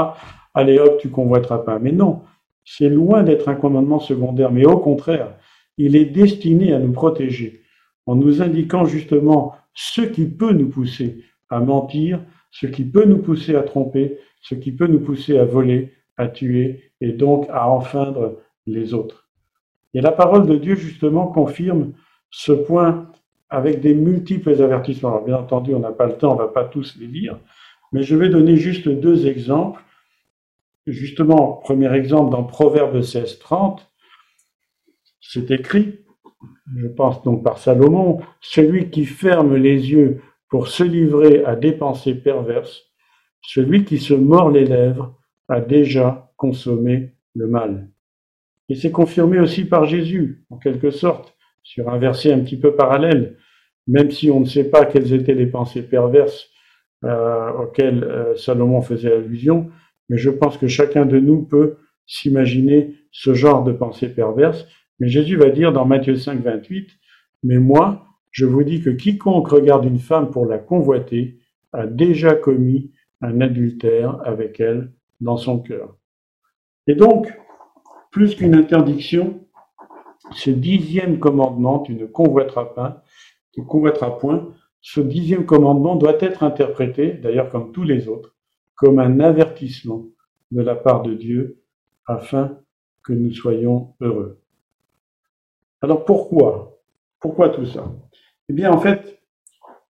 Allez 0.54 0.78
hop, 0.78 0.98
tu 0.98 1.10
convoiteras 1.10 1.58
pas. 1.58 1.80
Mais 1.80 1.92
non, 1.92 2.22
c'est 2.64 2.88
loin 2.88 3.24
d'être 3.24 3.48
un 3.48 3.56
commandement 3.56 3.98
secondaire, 3.98 4.52
mais 4.52 4.64
au 4.64 4.78
contraire, 4.78 5.36
il 5.76 5.96
est 5.96 6.06
destiné 6.06 6.72
à 6.72 6.78
nous 6.78 6.92
protéger, 6.92 7.62
en 8.06 8.14
nous 8.14 8.42
indiquant 8.42 8.86
justement 8.86 9.54
ce 9.74 10.02
qui 10.02 10.26
peut 10.26 10.52
nous 10.52 10.68
pousser 10.68 11.24
à 11.50 11.60
mentir, 11.60 12.20
ce 12.50 12.66
qui 12.66 12.84
peut 12.84 13.04
nous 13.04 13.18
pousser 13.18 13.56
à 13.56 13.62
tromper, 13.62 14.18
ce 14.40 14.54
qui 14.54 14.72
peut 14.72 14.86
nous 14.86 15.00
pousser 15.00 15.36
à 15.36 15.44
voler, 15.44 15.92
à 16.16 16.28
tuer 16.28 16.92
et 17.00 17.12
donc 17.12 17.46
à 17.50 17.68
enfeindre 17.68 18.38
les 18.66 18.94
autres. 18.94 19.28
Et 19.94 20.00
la 20.00 20.12
parole 20.12 20.46
de 20.46 20.56
Dieu, 20.56 20.76
justement, 20.76 21.26
confirme 21.26 21.92
ce 22.30 22.52
point 22.52 23.10
avec 23.48 23.80
des 23.80 23.94
multiples 23.94 24.60
avertissements. 24.62 25.10
Alors, 25.10 25.24
bien 25.24 25.36
entendu, 25.36 25.74
on 25.74 25.80
n'a 25.80 25.92
pas 25.92 26.06
le 26.06 26.16
temps, 26.16 26.32
on 26.32 26.36
ne 26.36 26.42
va 26.42 26.48
pas 26.48 26.64
tous 26.64 26.96
les 26.98 27.06
lire, 27.06 27.38
mais 27.92 28.02
je 28.02 28.16
vais 28.16 28.28
donner 28.28 28.56
juste 28.56 28.88
deux 28.88 29.26
exemples. 29.26 29.82
Justement, 30.86 31.54
premier 31.54 31.92
exemple, 31.94 32.30
dans 32.30 32.44
Proverbe 32.44 33.02
16, 33.02 33.38
30, 33.38 33.90
c'est 35.20 35.50
écrit 35.50 36.06
je 36.74 36.88
pense 36.88 37.22
donc 37.22 37.44
par 37.44 37.58
Salomon, 37.58 38.20
celui 38.40 38.90
qui 38.90 39.04
ferme 39.04 39.56
les 39.56 39.90
yeux 39.90 40.20
pour 40.48 40.68
se 40.68 40.82
livrer 40.82 41.44
à 41.44 41.56
des 41.56 41.72
pensées 41.72 42.14
perverses, 42.14 42.84
celui 43.42 43.84
qui 43.84 43.98
se 43.98 44.14
mord 44.14 44.50
les 44.50 44.64
lèvres 44.64 45.14
a 45.48 45.60
déjà 45.60 46.32
consommé 46.36 47.14
le 47.34 47.46
mal. 47.46 47.88
Et 48.68 48.74
c'est 48.74 48.90
confirmé 48.90 49.38
aussi 49.38 49.64
par 49.64 49.84
Jésus, 49.84 50.44
en 50.50 50.56
quelque 50.56 50.90
sorte, 50.90 51.35
sur 51.66 51.88
un 51.88 51.98
verset 51.98 52.32
un 52.32 52.38
petit 52.38 52.56
peu 52.56 52.76
parallèle, 52.76 53.36
même 53.88 54.12
si 54.12 54.30
on 54.30 54.38
ne 54.38 54.44
sait 54.44 54.70
pas 54.70 54.86
quelles 54.86 55.12
étaient 55.12 55.34
les 55.34 55.48
pensées 55.48 55.82
perverses 55.82 56.48
euh, 57.04 57.50
auxquelles 57.54 58.04
euh, 58.04 58.36
Salomon 58.36 58.82
faisait 58.82 59.12
allusion, 59.12 59.68
mais 60.08 60.16
je 60.16 60.30
pense 60.30 60.56
que 60.58 60.68
chacun 60.68 61.06
de 61.06 61.18
nous 61.18 61.42
peut 61.42 61.78
s'imaginer 62.06 62.94
ce 63.10 63.34
genre 63.34 63.64
de 63.64 63.72
pensées 63.72 64.08
perverses, 64.08 64.64
mais 65.00 65.08
Jésus 65.08 65.36
va 65.36 65.50
dire 65.50 65.72
dans 65.72 65.84
Matthieu 65.84 66.14
5, 66.14 66.40
28, 66.40 66.88
Mais 67.42 67.58
moi, 67.58 68.06
je 68.30 68.46
vous 68.46 68.62
dis 68.62 68.80
que 68.80 68.90
quiconque 68.90 69.48
regarde 69.48 69.86
une 69.86 69.98
femme 69.98 70.30
pour 70.30 70.46
la 70.46 70.58
convoiter 70.58 71.40
a 71.72 71.88
déjà 71.88 72.36
commis 72.36 72.92
un 73.22 73.40
adultère 73.40 74.20
avec 74.24 74.60
elle 74.60 74.92
dans 75.20 75.36
son 75.36 75.58
cœur. 75.58 75.96
Et 76.86 76.94
donc, 76.94 77.36
plus 78.12 78.36
qu'une 78.36 78.54
interdiction, 78.54 79.45
ce 80.32 80.50
dixième 80.50 81.18
commandement, 81.18 81.80
tu 81.80 81.94
ne 81.94 82.06
convoiteras 82.06 82.66
pas, 82.66 83.04
tu 83.52 83.64
convoiteras 83.64 84.10
point, 84.10 84.52
ce 84.80 85.00
dixième 85.00 85.46
commandement 85.46 85.96
doit 85.96 86.16
être 86.20 86.42
interprété, 86.42 87.12
d'ailleurs 87.12 87.50
comme 87.50 87.72
tous 87.72 87.84
les 87.84 88.08
autres, 88.08 88.34
comme 88.74 88.98
un 88.98 89.20
avertissement 89.20 90.04
de 90.50 90.62
la 90.62 90.74
part 90.74 91.02
de 91.02 91.14
Dieu 91.14 91.62
afin 92.06 92.58
que 93.02 93.12
nous 93.12 93.32
soyons 93.32 93.94
heureux. 94.00 94.40
Alors 95.80 96.04
pourquoi? 96.04 96.78
Pourquoi 97.20 97.48
tout 97.48 97.66
ça? 97.66 97.92
Eh 98.48 98.52
bien 98.52 98.70
en 98.70 98.78
fait, 98.78 99.20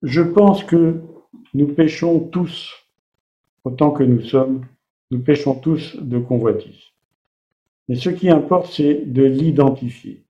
je 0.03 0.21
pense 0.21 0.65
que 0.65 1.01
nous 1.55 1.69
péchons 1.69 2.21
tous, 2.21 2.73
autant 3.65 3.91
que 3.91 4.03
nous 4.03 4.21
sommes, 4.21 4.67
nous 5.11 5.21
péchons 5.21 5.55
tous 5.55 5.97
de 5.97 6.19
convoitise. 6.19 6.83
Mais 7.89 7.97
ce 7.97 8.11
qui 8.11 8.31
importe, 8.31 8.73
c'est 8.73 8.95
de 8.95 9.23
l'identifier, 9.23 10.24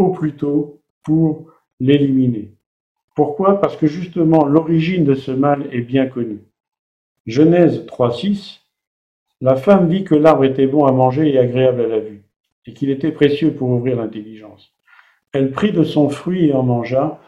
au 0.00 0.10
plus 0.10 0.34
tôt 0.34 0.80
pour 1.02 1.46
l'éliminer. 1.78 2.52
Pourquoi? 3.14 3.60
Parce 3.60 3.76
que 3.76 3.86
justement, 3.86 4.46
l'origine 4.46 5.04
de 5.04 5.14
ce 5.14 5.30
mal 5.30 5.68
est 5.72 5.82
bien 5.82 6.06
connue. 6.06 6.42
Genèse 7.26 7.84
3.6, 7.86 8.60
la 9.40 9.56
femme 9.56 9.88
vit 9.88 10.04
que 10.04 10.14
l'arbre 10.14 10.44
était 10.44 10.66
bon 10.66 10.84
à 10.84 10.92
manger 10.92 11.32
et 11.32 11.38
agréable 11.38 11.82
à 11.82 11.88
la 11.88 12.00
vue 12.00 12.22
et 12.66 12.74
qu'il 12.74 12.90
était 12.90 13.12
précieux 13.12 13.52
pour 13.52 13.70
ouvrir 13.70 13.96
l'intelligence. 13.96 14.72
Elle 15.32 15.52
prit 15.52 15.72
de 15.72 15.84
son 15.84 16.08
fruit 16.08 16.46
et 16.46 16.52
en 16.52 16.62
mangea. 16.62 17.20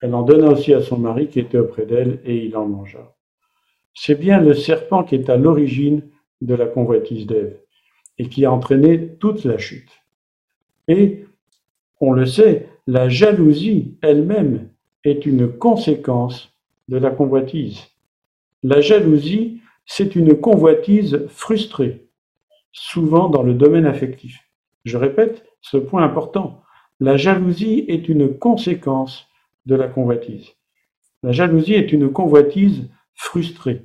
Elle 0.00 0.14
en 0.14 0.22
donna 0.22 0.48
aussi 0.48 0.72
à 0.72 0.80
son 0.80 0.98
mari 0.98 1.28
qui 1.28 1.40
était 1.40 1.58
auprès 1.58 1.84
d'elle, 1.84 2.20
et 2.24 2.44
il 2.44 2.56
en 2.56 2.66
mangea. 2.66 3.14
C'est 3.94 4.18
bien 4.18 4.40
le 4.40 4.54
serpent 4.54 5.04
qui 5.04 5.14
est 5.14 5.28
à 5.28 5.36
l'origine 5.36 6.02
de 6.40 6.54
la 6.54 6.66
convoitise 6.66 7.26
d'Ève, 7.26 7.58
et 8.18 8.28
qui 8.28 8.46
a 8.46 8.52
entraîné 8.52 9.08
toute 9.18 9.44
la 9.44 9.58
chute. 9.58 9.90
Et, 10.88 11.26
on 12.00 12.12
le 12.12 12.26
sait, 12.26 12.68
la 12.86 13.08
jalousie 13.08 13.96
elle-même 14.02 14.70
est 15.04 15.26
une 15.26 15.48
conséquence 15.48 16.52
de 16.88 16.96
la 16.96 17.10
convoitise. 17.10 17.88
La 18.62 18.80
jalousie, 18.80 19.60
c'est 19.86 20.16
une 20.16 20.38
convoitise 20.38 21.26
frustrée, 21.28 22.08
souvent 22.72 23.28
dans 23.28 23.42
le 23.42 23.54
domaine 23.54 23.86
affectif. 23.86 24.38
Je 24.84 24.96
répète 24.96 25.44
ce 25.60 25.76
point 25.76 26.02
important. 26.02 26.62
La 27.00 27.16
jalousie 27.16 27.84
est 27.88 28.08
une 28.08 28.36
conséquence 28.36 29.28
de 29.66 29.74
la 29.74 29.88
convoitise. 29.88 30.48
La 31.22 31.32
jalousie 31.32 31.74
est 31.74 31.92
une 31.92 32.10
convoitise 32.10 32.88
frustrée. 33.14 33.82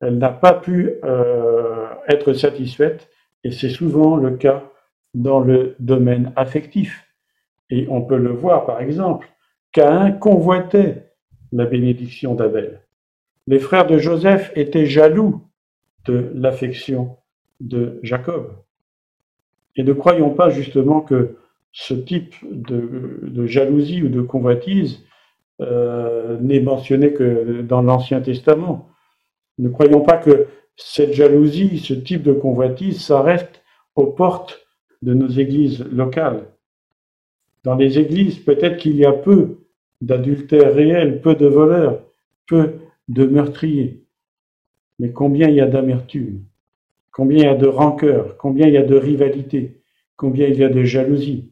Elle 0.00 0.18
n'a 0.18 0.30
pas 0.30 0.54
pu 0.54 0.92
euh, 1.04 1.88
être 2.08 2.32
satisfaite 2.32 3.08
et 3.42 3.50
c'est 3.50 3.70
souvent 3.70 4.16
le 4.16 4.36
cas 4.36 4.70
dans 5.14 5.40
le 5.40 5.74
domaine 5.80 6.32
affectif. 6.36 7.07
Et 7.70 7.86
on 7.90 8.02
peut 8.02 8.16
le 8.16 8.30
voir 8.30 8.66
par 8.66 8.80
exemple, 8.80 9.28
Caïn 9.72 10.12
convoitait 10.12 11.12
la 11.52 11.66
bénédiction 11.66 12.34
d'Abel. 12.34 12.82
Les 13.46 13.58
frères 13.58 13.86
de 13.86 13.98
Joseph 13.98 14.52
étaient 14.56 14.86
jaloux 14.86 15.42
de 16.04 16.30
l'affection 16.34 17.16
de 17.60 17.98
Jacob. 18.02 18.52
Et 19.76 19.82
ne 19.82 19.92
croyons 19.92 20.30
pas 20.30 20.50
justement 20.50 21.00
que 21.00 21.36
ce 21.72 21.94
type 21.94 22.34
de, 22.42 23.46
jalousie 23.46 24.02
ou 24.02 24.08
de 24.08 24.20
convoitise 24.20 25.04
euh, 25.60 26.38
n'est 26.40 26.60
mentionné 26.60 27.12
que 27.12 27.62
dans 27.62 27.82
l'Ancien 27.82 28.20
Testament. 28.20 28.88
Ne 29.58 29.68
croyons 29.68 30.00
pas 30.00 30.16
que 30.16 30.48
cette 30.76 31.12
jalousie, 31.12 31.78
ce 31.78 31.94
type 31.94 32.22
de 32.22 32.32
convoitise, 32.32 33.04
ça 33.04 33.22
reste 33.22 33.62
aux 33.96 34.06
portes 34.06 34.66
de 35.02 35.14
nos 35.14 35.28
églises 35.28 35.84
locales. 35.84 36.46
Dans 37.64 37.74
les 37.74 37.98
églises, 37.98 38.38
peut-être 38.38 38.76
qu'il 38.76 38.96
y 38.96 39.04
a 39.04 39.12
peu 39.12 39.58
d'adultères 40.00 40.74
réels, 40.74 41.20
peu 41.20 41.34
de 41.34 41.46
voleurs, 41.46 42.02
peu 42.46 42.74
de 43.08 43.26
meurtriers. 43.26 44.04
Mais 44.98 45.12
combien 45.12 45.48
il 45.48 45.56
y 45.56 45.60
a 45.60 45.66
d'amertume, 45.66 46.44
combien 47.10 47.38
il 47.38 47.44
y 47.44 47.48
a 47.48 47.54
de 47.54 47.66
rancœur, 47.66 48.36
combien 48.36 48.66
il 48.68 48.74
y 48.74 48.78
a 48.78 48.84
de 48.84 48.96
rivalité, 48.96 49.80
combien 50.16 50.46
il 50.46 50.56
y 50.56 50.64
a 50.64 50.68
de 50.68 50.84
jalousie. 50.84 51.50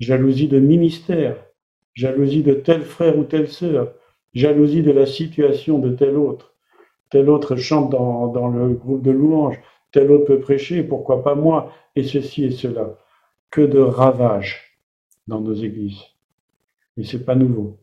Jalousie 0.00 0.48
de 0.48 0.58
ministère, 0.58 1.36
jalousie 1.94 2.42
de 2.42 2.54
tel 2.54 2.82
frère 2.82 3.16
ou 3.18 3.24
telle 3.24 3.48
sœur, 3.48 3.94
jalousie 4.34 4.82
de 4.82 4.92
la 4.92 5.06
situation 5.06 5.78
de 5.78 5.90
tel 5.90 6.16
autre. 6.16 6.54
Tel 7.10 7.28
autre 7.28 7.56
chante 7.56 7.90
dans, 7.90 8.28
dans 8.28 8.48
le 8.48 8.70
groupe 8.70 9.02
de 9.02 9.10
louanges, 9.10 9.60
tel 9.92 10.10
autre 10.10 10.24
peut 10.24 10.40
prêcher, 10.40 10.82
pourquoi 10.82 11.22
pas 11.22 11.34
moi, 11.34 11.72
et 11.94 12.02
ceci 12.02 12.44
et 12.44 12.50
cela. 12.50 12.98
Que 13.50 13.60
de 13.60 13.78
ravages 13.78 14.71
dans 15.26 15.40
nos 15.40 15.54
églises. 15.54 16.02
Et 16.96 17.04
c'est 17.04 17.24
pas 17.24 17.34
nouveau. 17.34 17.78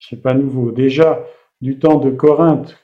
C'est 0.00 0.22
pas 0.22 0.34
nouveau. 0.34 0.70
Déjà, 0.72 1.24
du 1.60 1.78
temps 1.78 1.98
de 1.98 2.10
Corinthe, 2.10 2.76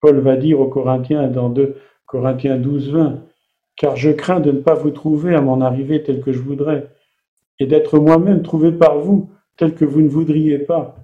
Paul 0.00 0.18
va 0.18 0.36
dire 0.36 0.60
aux 0.60 0.68
Corinthiens 0.68 1.28
dans 1.28 1.48
2 1.48 1.76
Corinthiens 2.06 2.56
12, 2.56 2.90
20, 2.90 3.24
car 3.76 3.96
je 3.96 4.10
crains 4.10 4.40
de 4.40 4.52
ne 4.52 4.60
pas 4.60 4.74
vous 4.74 4.90
trouver 4.90 5.34
à 5.34 5.40
mon 5.40 5.60
arrivée 5.60 6.02
tel 6.02 6.20
que 6.20 6.32
je 6.32 6.40
voudrais, 6.40 6.90
et 7.58 7.66
d'être 7.66 7.98
moi-même 7.98 8.42
trouvé 8.42 8.72
par 8.72 8.98
vous 8.98 9.30
tel 9.56 9.74
que 9.74 9.84
vous 9.84 10.00
ne 10.00 10.08
voudriez 10.08 10.58
pas. 10.58 10.96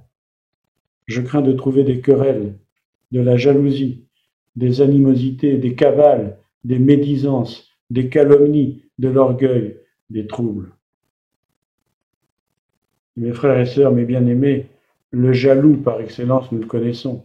Je 1.07 1.21
crains 1.21 1.43
de 1.43 1.53
trouver 1.53 1.85
des 1.85 2.01
querelles, 2.01 2.59
de 3.13 3.21
la 3.21 3.37
jalousie, 3.37 4.07
des 4.57 4.81
animosités, 4.81 5.59
des 5.59 5.75
cavales, 5.75 6.39
des 6.63 6.79
médisances, 6.79 7.69
des 7.91 8.09
calomnies, 8.09 8.85
de 8.99 9.09
l'orgueil, 9.09 9.79
des 10.09 10.27
troubles. 10.27 10.73
Mes 13.17 13.33
frères 13.33 13.59
et 13.59 13.67
sœurs, 13.67 13.93
mes 13.93 14.05
bien-aimés, 14.05 14.67
le 15.11 15.33
jaloux 15.33 15.77
par 15.77 16.01
excellence, 16.01 16.51
nous 16.51 16.59
le 16.59 16.67
connaissons. 16.67 17.25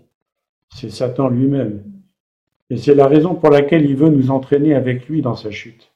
C'est 0.70 0.92
Satan 0.92 1.30
lui-même. 1.30 1.84
Et 2.70 2.78
c'est 2.78 2.94
la 2.94 3.08
raison 3.08 3.34
pour 3.34 3.50
laquelle 3.50 3.90
il 3.90 3.96
veut 3.96 4.10
nous 4.10 4.30
entraîner 4.30 4.76
avec 4.76 5.08
lui 5.08 5.24
dans 5.24 5.36
sa 5.36 5.50
chute. 5.50 5.92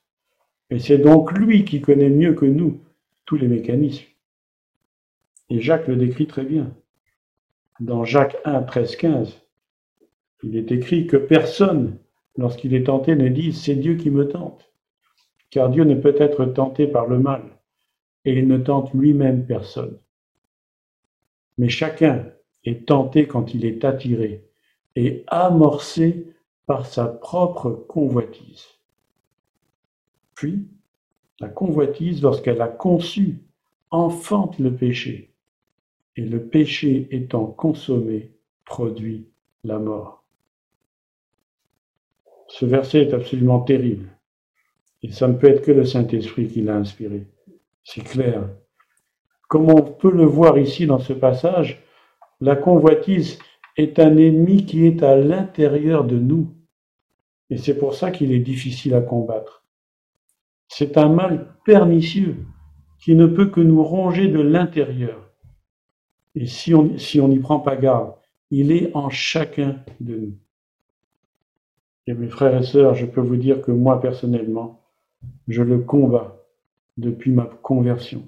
Et 0.72 0.80
c'est 0.80 0.98
donc 0.98 1.32
lui 1.32 1.66
qui 1.66 1.82
connaît 1.82 2.10
mieux 2.10 2.34
que 2.34 2.46
nous 2.46 2.80
tous 3.26 3.36
les 3.36 3.48
mécanismes. 3.48 4.06
Et 5.52 5.60
Jacques 5.60 5.88
le 5.88 5.96
décrit 5.96 6.26
très 6.26 6.44
bien. 6.44 6.74
Dans 7.80 8.04
Jacques 8.04 8.38
1, 8.46 8.64
13, 8.64 8.96
15, 8.96 9.42
il 10.42 10.58
est 10.58 10.72
écrit 10.72 11.06
que 11.06 11.18
personne, 11.18 11.98
lorsqu'il 12.38 12.74
est 12.74 12.86
tenté, 12.86 13.16
ne 13.16 13.30
dise 13.30 13.62
c'est 13.62 13.76
Dieu 13.76 13.96
qui 13.96 14.10
me 14.10 14.28
tente. 14.28 14.72
Car 15.52 15.70
Dieu 15.70 15.84
ne 15.84 15.96
peut 15.96 16.16
être 16.18 16.46
tenté 16.46 16.88
par 16.88 17.06
le 17.06 17.20
mal 17.20 17.44
et 18.26 18.40
il 18.40 18.48
ne 18.48 18.58
tente 18.58 18.94
lui-même 18.94 19.46
personne. 19.46 19.98
Mais 21.58 21.70
chacun 21.70 22.26
est 22.66 22.88
tenté 22.88 23.28
quand 23.28 23.54
il 23.54 23.66
est 23.66 23.84
attiré 23.84 24.46
et 24.96 25.24
amorcé 25.28 26.34
par 26.66 26.86
sa 26.86 27.08
propre 27.08 27.72
convoitise. 27.72 28.66
Puis, 30.36 30.68
la 31.40 31.50
convoitise, 31.50 32.22
lorsqu'elle 32.22 32.62
a 32.62 32.68
conçu, 32.68 33.40
enfante 33.92 34.60
le 34.60 34.74
péché, 34.74 35.34
et 36.16 36.22
le 36.22 36.44
péché 36.46 37.08
étant 37.12 37.46
consommé, 37.46 38.32
produit 38.66 39.28
la 39.64 39.80
mort. 39.80 40.24
Ce 42.48 42.66
verset 42.66 43.02
est 43.02 43.14
absolument 43.14 43.62
terrible, 43.62 44.10
et 45.02 45.12
ça 45.12 45.28
ne 45.28 45.34
peut 45.34 45.48
être 45.48 45.64
que 45.64 45.72
le 45.72 45.86
Saint-Esprit 45.86 46.48
qui 46.48 46.62
l'a 46.62 46.76
inspiré. 46.76 47.26
C'est 47.84 48.04
clair. 48.04 48.50
Comme 49.48 49.70
on 49.70 49.82
peut 49.82 50.12
le 50.12 50.26
voir 50.26 50.58
ici 50.58 50.88
dans 50.88 51.00
ce 51.00 51.14
passage, 51.14 51.84
la 52.42 52.56
convoitise 52.56 53.40
est 53.78 54.00
un 54.00 54.18
ennemi 54.18 54.66
qui 54.66 54.86
est 54.86 55.04
à 55.04 55.16
l'intérieur 55.16 56.04
de 56.04 56.18
nous. 56.18 56.54
Et 57.50 57.58
c'est 57.58 57.78
pour 57.78 57.94
ça 57.94 58.12
qu'il 58.12 58.32
est 58.32 58.40
difficile 58.40 58.96
à 58.96 59.02
combattre. 59.02 59.64
C'est 60.68 60.98
un 60.98 61.10
mal 61.10 61.56
pernicieux 61.66 62.46
qui 63.00 63.16
ne 63.16 63.28
peut 63.28 63.48
que 63.48 63.62
nous 63.62 63.84
ronger 63.84 64.28
de 64.28 64.40
l'intérieur. 64.40 65.30
Et 66.36 66.48
si 66.48 66.74
on 66.74 67.28
n'y 67.28 67.40
prend 67.40 67.60
pas 67.60 67.76
garde, 67.76 68.14
il 68.50 68.72
est 68.72 68.96
en 68.96 69.10
chacun 69.10 69.78
de 70.00 70.16
nous. 70.16 70.38
Et 72.08 72.14
mes 72.14 72.28
frères 72.28 72.58
et 72.58 72.64
sœurs, 72.64 72.96
je 72.96 73.06
peux 73.06 73.22
vous 73.22 73.38
dire 73.38 73.62
que 73.62 73.72
moi 73.72 74.02
personnellement, 74.02 74.82
je 75.48 75.62
le 75.62 75.80
combats 75.80 76.43
depuis 76.98 77.32
ma 77.32 77.46
conversion. 77.46 78.28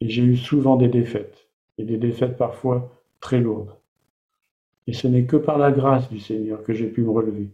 Et 0.00 0.08
j'ai 0.08 0.22
eu 0.22 0.36
souvent 0.36 0.76
des 0.76 0.88
défaites, 0.88 1.48
et 1.76 1.84
des 1.84 1.98
défaites 1.98 2.36
parfois 2.36 2.90
très 3.20 3.40
lourdes. 3.40 3.76
Et 4.86 4.92
ce 4.92 5.06
n'est 5.06 5.24
que 5.24 5.36
par 5.36 5.58
la 5.58 5.70
grâce 5.70 6.08
du 6.08 6.18
Seigneur 6.18 6.62
que 6.62 6.72
j'ai 6.72 6.86
pu 6.86 7.02
me 7.02 7.10
relever. 7.10 7.50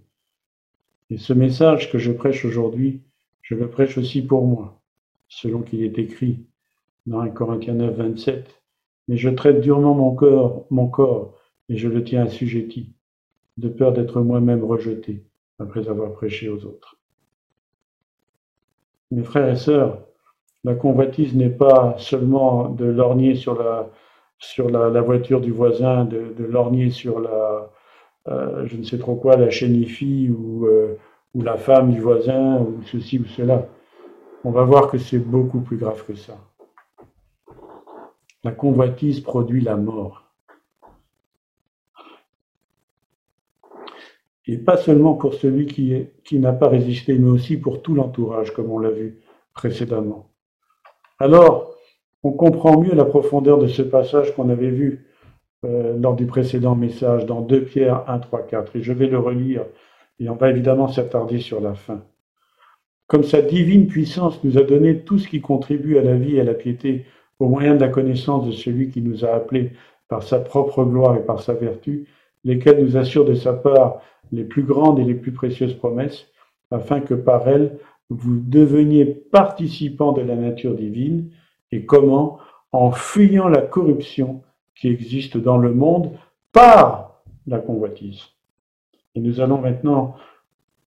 Et 1.11 1.19
ce 1.19 1.33
message 1.33 1.91
que 1.91 1.99
je 1.99 2.13
prêche 2.13 2.45
aujourd'hui, 2.45 3.01
je 3.43 3.55
le 3.55 3.69
prêche 3.69 3.99
aussi 3.99 4.23
pour 4.23 4.47
moi, 4.47 4.81
selon 5.29 5.63
qu'il 5.63 5.83
est 5.83 5.99
écrit 5.99 6.45
dans 7.07 7.21
1 7.21 7.31
Corinthiens 7.31 7.75
9, 7.75 7.97
27. 7.97 8.63
Mais 9.09 9.17
je 9.17 9.29
traite 9.29 9.61
durement 9.61 9.95
mon 9.95 10.15
corps, 10.15 10.67
mon 10.71 10.89
corps, 10.89 11.39
et 11.69 11.77
je 11.77 11.89
le 11.89 12.05
tiens 12.05 12.25
assujetti, 12.25 12.93
de 13.57 13.69
peur 13.69 13.93
d'être 13.93 14.21
moi-même 14.21 14.65
rejeté 14.65 15.25
après 15.59 15.89
avoir 15.89 16.13
prêché 16.13 16.49
aux 16.49 16.65
autres. 16.65 16.99
Mes 19.11 19.23
frères 19.23 19.49
et 19.49 19.57
sœurs, 19.57 19.99
la 20.65 20.75
convoitise 20.75 21.35
n'est 21.35 21.51
pas 21.51 21.95
seulement 21.99 22.69
de 22.69 22.87
lorgner 22.87 23.35
sur 23.35 23.63
la, 23.63 23.91
sur 24.39 24.71
la, 24.71 25.01
voiture 25.01 25.41
du 25.41 25.53
voisin, 25.53 26.05
de, 26.05 26.45
lorgner 26.45 26.91
sur 26.91 27.21
la, 27.21 27.71
euh, 28.29 28.67
je 28.67 28.77
ne 28.77 28.83
sais 28.83 28.99
trop 28.99 29.15
quoi, 29.15 29.37
la 29.37 29.51
chénifie 29.51 30.29
euh, 30.31 30.97
ou 31.35 31.43
la 31.43 31.57
femme 31.57 31.93
du 31.93 32.01
voisin 32.01 32.59
ou 32.61 32.83
ceci 32.85 33.19
ou 33.19 33.27
cela. 33.27 33.67
On 34.45 34.51
va 34.51 34.65
voir 34.65 34.91
que 34.91 34.99
c'est 34.99 35.19
beaucoup 35.19 35.61
plus 35.61 35.77
grave 35.77 36.05
que 36.07 36.15
ça. 36.15 36.35
La 38.43 38.53
convoitise 38.53 39.21
produit 39.21 39.63
la 39.63 39.77
mort. 39.77 40.24
Et 44.47 44.59
pas 44.59 44.77
seulement 44.77 45.15
pour 45.15 45.35
celui 45.35 45.67
qui, 45.67 46.39
n'a 46.39 46.53
pas 46.53 46.69
résisté, 46.69 47.19
mais 47.19 47.31
aussi 47.31 47.57
pour 47.57 47.83
tout 47.83 47.95
l'entourage, 47.95 48.53
comme 48.53 48.71
on 48.71 48.79
l'a 48.79 48.91
vu 48.91 49.21
précédemment. 49.55 50.31
Alors, 51.19 51.75
on 52.23 52.33
comprend 52.33 52.79
mieux 52.81 52.95
la 52.95 53.05
profondeur 53.05 53.59
de 53.59 53.69
ce 53.69 53.83
passage 53.83 54.35
qu'on 54.35 54.51
avait 54.51 54.71
vu 54.71 55.07
euh, 55.65 55.97
lors 55.99 56.15
du 56.15 56.27
précédent 56.27 56.75
message, 56.75 57.25
dans 57.25 57.41
2 57.41 57.65
Pierre 57.65 58.05
1, 58.09 58.19
3, 58.19 58.47
4. 58.47 58.77
Et 58.77 58.83
je 58.83 58.93
vais 58.93 59.07
le 59.07 59.19
relire, 59.19 59.65
et 60.21 60.29
on 60.29 60.35
va 60.35 60.51
évidemment 60.51 60.89
s'attarder 60.89 61.39
sur 61.39 61.61
la 61.61 61.75
fin. 61.75 62.03
Comme 63.07 63.25
sa 63.25 63.41
divine 63.41 63.87
puissance 63.87 64.43
nous 64.45 64.59
a 64.59 64.63
donné 64.63 65.01
tout 65.01 65.19
ce 65.19 65.29
qui 65.29 65.41
contribue 65.41 65.99
à 65.99 66.03
la 66.03 66.15
vie 66.15 66.37
et 66.37 66.41
à 66.41 66.45
la 66.45 66.55
piété, 66.55 67.07
au 67.39 67.49
moyen 67.49 67.75
de 67.75 67.81
la 67.81 67.89
connaissance 67.89 68.47
de 68.47 68.53
celui 68.53 68.91
qui 68.91 69.01
nous 69.01 69.25
a 69.25 69.35
appelés 69.35 69.73
par 70.09 70.23
sa 70.23 70.39
propre 70.39 70.85
gloire 70.85 71.17
et 71.17 71.25
par 71.25 71.41
sa 71.41 71.55
vertu, 71.55 72.07
lesquels 72.45 72.83
nous 72.83 72.97
assurent 72.97 73.25
de 73.25 73.35
sa 73.35 73.53
part 73.53 74.01
les 74.33 74.45
plus 74.45 74.63
grandes 74.63 74.99
et 74.99 75.05
les 75.05 75.15
plus 75.15 75.33
précieuses 75.33 75.75
promesses, 75.75 76.27
afin 76.71 77.01
que 77.01 77.15
par 77.15 77.49
elles 77.49 77.79
vous 78.11 78.39
deveniez 78.39 79.05
participants 79.07 80.13
de 80.13 80.23
la 80.23 80.37
nature 80.37 80.75
divine, 80.75 81.31
et 81.73 81.85
comment? 81.85 82.39
En 82.73 82.91
fuyant 82.91 83.49
la 83.49 83.63
corruption 83.63 84.43
qui 84.75 84.89
existe 84.89 85.37
dans 85.37 85.59
le 85.59 85.73
monde 85.73 86.11
par 86.53 87.23
la 87.47 87.59
convoitise. 87.59 88.23
Et 89.15 89.21
nous 89.21 89.41
allons 89.41 89.61
maintenant 89.61 90.17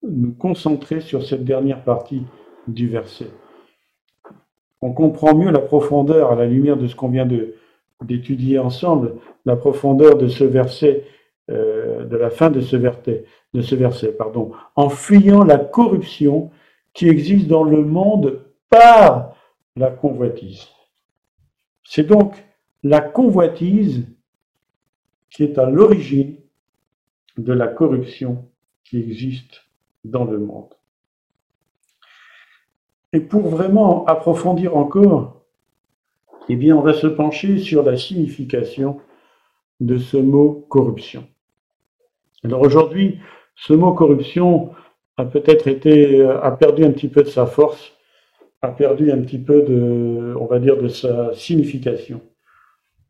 nous 0.04 0.34
concentrer 0.34 1.00
sur 1.00 1.24
cette 1.24 1.46
dernière 1.46 1.84
partie 1.84 2.24
du 2.68 2.88
verset. 2.88 3.32
On 4.82 4.92
comprend 4.92 5.34
mieux 5.34 5.50
la 5.50 5.60
profondeur, 5.60 6.32
à 6.32 6.36
la 6.36 6.46
lumière 6.46 6.78
de 6.78 6.88
ce 6.88 6.96
qu'on 6.96 7.10
vient 7.10 7.28
d'étudier 8.04 8.60
ensemble, 8.60 9.16
la 9.46 9.56
profondeur 9.56 10.18
de 10.18 10.28
ce 10.28 10.44
verset 10.44 11.06
euh, 11.50 12.06
de 12.06 12.18
la 12.18 12.30
fin 12.30 12.50
de 12.50 12.60
ce 12.62 12.76
verset, 12.76 14.12
pardon, 14.18 14.52
en 14.76 14.90
fuyant 14.90 15.44
la 15.44 15.58
corruption 15.58 16.52
qui 16.94 17.08
existe 17.08 17.48
dans 17.48 17.64
le 17.64 17.84
monde 17.84 18.46
par 18.70 19.36
la 19.76 19.92
convoitise. 19.92 20.68
C'est 21.84 22.04
donc 22.04 22.44
la 22.84 23.02
convoitise 23.02 24.06
qui 25.30 25.44
est 25.44 25.58
à 25.58 25.70
l'origine 25.70 26.38
de 27.38 27.54
la 27.54 27.68
corruption 27.68 28.50
qui 28.84 28.98
existe 28.98 29.64
dans 30.04 30.26
le 30.26 30.40
monde. 30.40 30.74
Et 33.14 33.20
pour 33.20 33.48
vraiment 33.48 34.06
approfondir 34.06 34.76
encore, 34.76 35.46
eh 36.50 36.56
bien, 36.56 36.76
on 36.76 36.82
va 36.82 36.94
se 36.94 37.08
pencher 37.08 37.58
sur 37.58 37.84
la 37.84 37.98
signification 37.98 39.00
de 39.80 39.98
ce 39.98 40.18
mot 40.18 40.66
corruption. 40.70 41.28
Alors 42.44 42.62
aujourd'hui, 42.62 43.20
ce 43.56 43.74
mot 43.74 43.94
corruption 43.94 44.72
a 45.18 45.26
peut-être 45.26 45.68
été, 45.68 46.22
a 46.24 46.52
perdu 46.52 46.84
un 46.86 46.92
petit 46.92 47.08
peu 47.08 47.24
de 47.24 47.30
sa 47.30 47.48
force, 47.48 47.94
a 48.62 48.70
perdu 48.70 49.12
un 49.12 49.22
petit 49.22 49.40
peu 49.40 49.64
de, 49.64 50.36
on 50.40 50.46
va 50.46 50.60
dire, 50.60 50.78
de 50.82 50.88
sa 50.88 51.34
signification. 51.34 52.22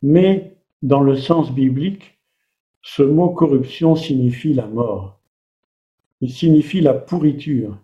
Mais 0.02 0.58
dans 0.82 1.02
le 1.02 1.16
sens 1.16 1.52
biblique, 1.52 2.18
ce 2.82 3.04
mot 3.04 3.30
corruption 3.30 3.96
signifie 3.96 4.54
la 4.54 4.68
mort. 4.68 5.20
Il 6.22 6.32
signifie 6.32 6.82
la 6.82 6.94
pourriture. 6.94 7.78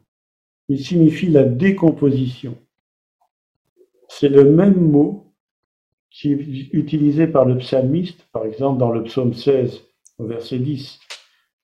Il 0.70 0.80
signifie 0.80 1.28
la 1.28 1.44
décomposition. 1.44 2.58
C'est 4.08 4.30
le 4.30 4.46
même 4.46 4.80
mot 4.80 5.34
qui 6.10 6.32
est 6.32 6.70
utilisé 6.74 7.28
par 7.28 7.46
le 7.46 7.58
psalmiste, 7.58 8.28
par 8.32 8.46
exemple 8.46 8.80
dans 8.80 8.92
le 8.92 9.04
psaume 9.04 9.34
16, 9.34 9.82
au 10.20 10.26
verset 10.26 10.60
10. 10.60 11.00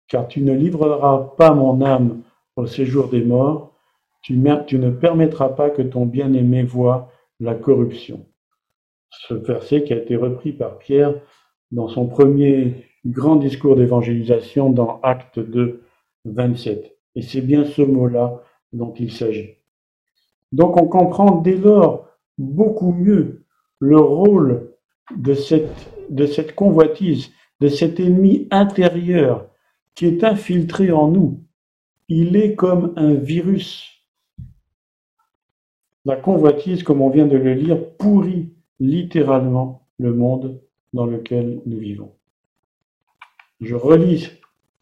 Car 0.10 0.28
tu 0.28 0.42
ne 0.42 0.54
livreras 0.54 1.36
pas 1.38 1.54
mon 1.54 1.82
âme 1.82 2.22
au 2.56 2.66
séjour 2.66 3.10
des 3.10 3.24
morts, 3.24 3.74
tu, 4.22 4.34
ne 4.36 4.90
permettras 4.90 5.50
pas 5.50 5.70
que 5.70 5.82
ton 5.82 6.06
bien-aimé 6.06 6.64
voie 6.64 7.12
la 7.40 7.56
corruption. 7.56 8.26
Ce 9.12 9.34
verset 9.34 9.84
qui 9.84 9.94
a 9.94 9.98
été 9.98 10.16
repris 10.16 10.52
par 10.52 10.78
Pierre 10.78 11.14
dans 11.72 11.88
son 11.88 12.08
premier 12.08 12.86
grand 13.06 13.38
discours 13.38 13.76
d'évangélisation 13.76 14.70
dans 14.70 15.00
Acte 15.04 15.40
2, 15.40 15.84
27. 16.26 16.96
Et 17.16 17.22
c'est 17.22 17.42
bien 17.42 17.66
ce 17.66 17.82
mot-là 17.82 18.42
dont 18.74 18.94
il 19.00 19.12
s'agit. 19.12 19.56
Donc 20.52 20.82
on 20.82 20.88
comprend 20.88 21.38
dès 21.38 21.56
lors 21.56 22.08
beaucoup 22.38 22.92
mieux 22.92 23.46
le 23.80 24.00
rôle 24.00 24.74
de 25.16 25.34
cette, 25.34 25.92
de 26.10 26.26
cette 26.26 26.56
convoitise, 26.56 27.32
de 27.62 27.68
cet 27.68 28.00
ennemi 28.00 28.48
intérieur 28.52 29.48
qui 29.96 30.06
est 30.06 30.24
infiltré 30.24 30.92
en 30.92 31.10
nous. 31.10 31.44
Il 32.08 32.36
est 32.36 32.56
comme 32.56 32.94
un 32.96 33.14
virus. 33.14 33.86
La 36.06 36.16
convoitise, 36.16 36.84
comme 36.84 37.02
on 37.02 37.10
vient 37.10 37.28
de 37.28 37.38
le 37.38 37.54
lire, 37.54 37.78
pourrit 37.98 38.54
littéralement 38.80 39.88
le 40.00 40.14
monde 40.14 40.62
dans 40.94 41.06
lequel 41.06 41.62
nous 41.66 41.78
vivons. 41.78 42.14
Je 43.62 43.76
relis 43.76 44.32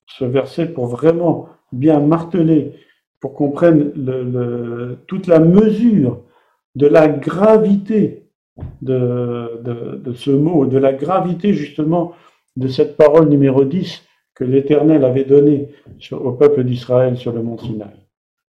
ce 0.05 0.23
verset 0.23 0.67
pour 0.67 0.85
vraiment 0.85 1.49
bien 1.71 1.99
marteler, 1.99 2.73
pour 3.19 3.33
qu'on 3.33 3.51
prenne 3.51 3.91
toute 5.07 5.27
la 5.27 5.39
mesure 5.39 6.23
de 6.75 6.87
la 6.87 7.07
gravité 7.09 8.29
de, 8.81 9.99
de, 10.03 10.13
ce 10.13 10.31
mot, 10.31 10.65
de 10.65 10.77
la 10.77 10.93
gravité 10.93 11.53
justement 11.53 12.13
de 12.55 12.67
cette 12.67 12.97
parole 12.97 13.29
numéro 13.29 13.65
10 13.65 14.06
que 14.37 14.43
l'Éternel 14.43 15.03
avait 15.03 15.23
donnée 15.23 15.69
au 16.11 16.31
peuple 16.31 16.63
d'Israël 16.63 17.17
sur 17.17 17.31
le 17.31 17.41
mont 17.41 17.57
Sinaï, 17.57 18.05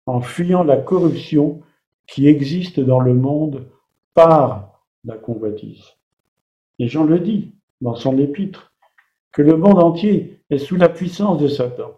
en 0.06 0.20
fuyant 0.20 0.64
la 0.64 0.76
corruption 0.76 1.62
qui 2.06 2.28
existe 2.28 2.82
dans 2.82 3.00
le 3.00 3.14
monde 3.14 3.66
par 4.14 4.84
la 5.06 5.16
convoitise. 5.16 5.86
Et 6.80 6.90
Jean 6.90 7.06
le 7.06 7.20
dit 7.20 7.54
dans 7.80 7.96
son 7.96 8.18
épître, 8.18 8.74
que 9.32 9.42
le 9.42 9.56
monde 9.56 9.82
entier 9.82 10.42
est 10.50 10.58
sous 10.58 10.76
la 10.76 10.90
puissance 10.90 11.42
de 11.42 11.48
Satan. 11.48 11.92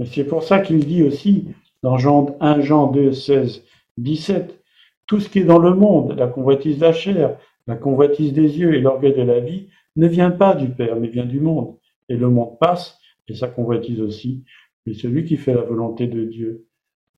Et 0.00 0.06
c'est 0.06 0.24
pour 0.24 0.42
ça 0.42 0.58
qu'il 0.58 0.84
dit 0.84 1.04
aussi 1.04 1.46
dans 1.84 1.98
Jean 1.98 2.36
1 2.40 2.62
Jean 2.62 2.88
2, 2.88 3.12
16, 3.12 3.62
17, 3.96 4.60
tout 5.06 5.20
ce 5.20 5.28
qui 5.28 5.38
est 5.38 5.44
dans 5.44 5.58
le 5.58 5.74
monde, 5.74 6.16
la 6.18 6.26
convoitise 6.26 6.78
de 6.78 6.86
la 6.86 6.92
chair, 6.92 7.38
la 7.68 7.76
convoitise 7.76 8.32
des 8.32 8.58
yeux 8.58 8.74
et 8.74 8.80
l'orgueil 8.80 9.14
de 9.14 9.22
la 9.22 9.38
vie, 9.38 9.68
ne 9.94 10.08
vient 10.08 10.32
pas 10.32 10.56
du 10.56 10.68
Père, 10.68 10.96
mais 10.96 11.06
vient 11.06 11.26
du 11.26 11.38
monde. 11.38 11.76
Et 12.08 12.16
le 12.16 12.28
monde 12.28 12.58
passe, 12.58 12.98
et 13.28 13.34
sa 13.34 13.48
convoitise 13.48 14.00
aussi, 14.00 14.44
mais 14.86 14.94
celui 14.94 15.24
qui 15.24 15.36
fait 15.36 15.54
la 15.54 15.62
volonté 15.62 16.06
de 16.06 16.24
Dieu 16.24 16.66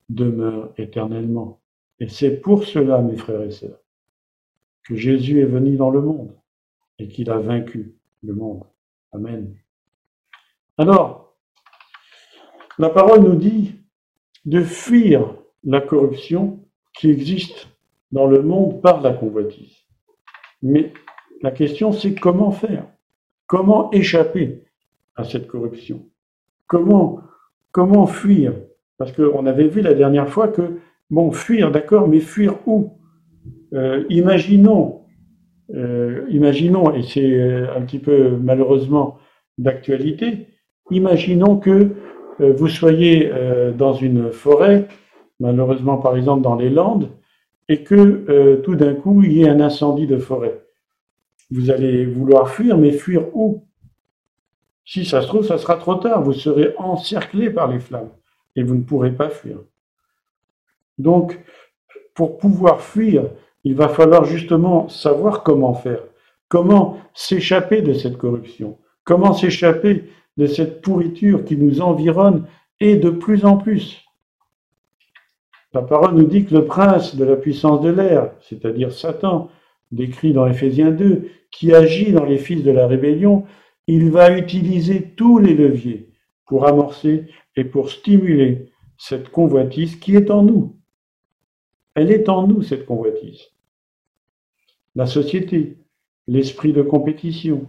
demeure 0.09 0.73
éternellement. 0.77 1.61
Et 1.99 2.07
c'est 2.07 2.37
pour 2.39 2.63
cela, 2.63 3.01
mes 3.01 3.17
frères 3.17 3.41
et 3.41 3.51
sœurs, 3.51 3.79
que 4.83 4.95
Jésus 4.95 5.41
est 5.41 5.45
venu 5.45 5.75
dans 5.75 5.89
le 5.89 6.01
monde 6.01 6.35
et 6.99 7.07
qu'il 7.07 7.29
a 7.29 7.39
vaincu 7.39 7.95
le 8.23 8.33
monde. 8.33 8.63
Amen. 9.11 9.55
Alors, 10.77 11.35
la 12.77 12.89
parole 12.89 13.21
nous 13.21 13.35
dit 13.35 13.75
de 14.45 14.61
fuir 14.61 15.35
la 15.63 15.81
corruption 15.81 16.63
qui 16.93 17.09
existe 17.09 17.67
dans 18.11 18.27
le 18.27 18.41
monde 18.41 18.81
par 18.81 19.01
la 19.01 19.13
convoitise. 19.13 19.75
Mais 20.61 20.93
la 21.41 21.51
question, 21.51 21.91
c'est 21.91 22.15
comment 22.15 22.51
faire? 22.51 22.87
Comment 23.45 23.91
échapper? 23.91 24.63
À 25.17 25.23
cette 25.23 25.47
corruption. 25.47 26.05
Comment, 26.67 27.21
fuir? 28.07 28.53
Parce 28.97 29.11
qu'on 29.11 29.45
avait 29.45 29.67
vu 29.67 29.81
la 29.81 29.93
dernière 29.93 30.29
fois 30.29 30.47
que, 30.47 30.79
bon, 31.09 31.31
fuir, 31.31 31.71
d'accord, 31.71 32.07
mais 32.07 32.19
fuir 32.19 32.55
où? 32.65 32.93
Euh, 33.73 34.05
Imaginons, 34.09 35.01
euh, 35.75 36.25
imaginons, 36.29 36.93
et 36.93 37.03
c'est 37.03 37.33
euh, 37.33 37.75
un 37.75 37.81
petit 37.81 37.99
peu 37.99 38.37
malheureusement 38.37 39.17
d'actualité, 39.57 40.47
imaginons 40.91 41.57
que 41.57 41.89
vous 42.39 42.67
soyez 42.67 43.31
dans 43.75 43.93
une 43.93 44.31
forêt, 44.31 44.87
malheureusement 45.39 45.97
par 45.97 46.15
exemple 46.15 46.43
dans 46.43 46.55
les 46.55 46.69
Landes, 46.69 47.09
et 47.67 47.81
que 47.81 48.61
tout 48.63 48.75
d'un 48.75 48.93
coup 48.93 49.23
il 49.23 49.33
y 49.33 49.41
ait 49.41 49.49
un 49.49 49.59
incendie 49.59 50.05
de 50.05 50.19
forêt. 50.19 50.61
Vous 51.49 51.71
allez 51.71 52.05
vouloir 52.05 52.49
fuir, 52.49 52.77
mais 52.77 52.91
fuir 52.91 53.35
où? 53.35 53.66
Si 54.87 55.03
ça 55.03 55.21
se 55.21 55.27
trouve, 55.27 55.45
ça 55.45 55.57
sera 55.57 55.75
trop 55.75 55.95
tard. 55.95 56.23
Vous 56.23 56.33
serez 56.33 56.73
encerclé 56.77 57.49
par 57.49 57.67
les 57.67 57.79
flammes 57.79 58.09
et 58.55 58.63
vous 58.63 58.73
ne 58.73 58.83
pourrez 58.83 59.11
pas 59.11 59.29
fuir. 59.29 59.57
Donc, 60.97 61.37
pour 62.15 62.37
pouvoir 62.37 62.81
fuir, 62.81 63.25
il 63.65 63.75
va 63.75 63.89
falloir 63.89 64.23
justement 64.23 64.87
savoir 64.87 65.43
comment 65.43 65.73
faire, 65.73 65.99
comment 66.47 66.97
s'échapper 67.13 67.81
de 67.81 67.93
cette 67.93 68.17
corruption, 68.17 68.77
comment 69.03 69.33
s'échapper 69.33 70.09
de 70.37 70.47
cette 70.47 70.81
pourriture 70.81 71.43
qui 71.43 71.57
nous 71.57 71.81
environne 71.81 72.47
et 72.79 72.95
de 72.95 73.09
plus 73.09 73.43
en 73.43 73.57
plus. 73.57 74.05
La 75.73 75.81
parole 75.81 76.15
nous 76.15 76.25
dit 76.25 76.45
que 76.45 76.55
le 76.55 76.65
prince 76.65 77.15
de 77.15 77.25
la 77.25 77.35
puissance 77.35 77.81
de 77.81 77.89
l'air, 77.89 78.31
c'est-à-dire 78.39 78.93
Satan, 78.93 79.49
décrit 79.91 80.31
dans 80.31 80.47
Éphésiens 80.47 80.91
2, 80.91 81.29
qui 81.51 81.73
agit 81.73 82.13
dans 82.13 82.23
les 82.23 82.37
fils 82.37 82.63
de 82.63 82.71
la 82.71 82.87
rébellion, 82.87 83.45
il 83.87 84.11
va 84.11 84.37
utiliser 84.37 85.13
tous 85.15 85.39
les 85.39 85.53
leviers 85.53 86.09
pour 86.45 86.67
amorcer 86.67 87.25
et 87.55 87.63
pour 87.63 87.89
stimuler 87.89 88.69
cette 88.97 89.29
convoitise 89.29 89.95
qui 89.95 90.15
est 90.15 90.29
en 90.29 90.43
nous. 90.43 90.75
Elle 91.95 92.11
est 92.11 92.29
en 92.29 92.47
nous, 92.47 92.61
cette 92.61 92.85
convoitise. 92.85 93.41
La 94.95 95.05
société, 95.05 95.77
l'esprit 96.27 96.73
de 96.73 96.81
compétition, 96.81 97.67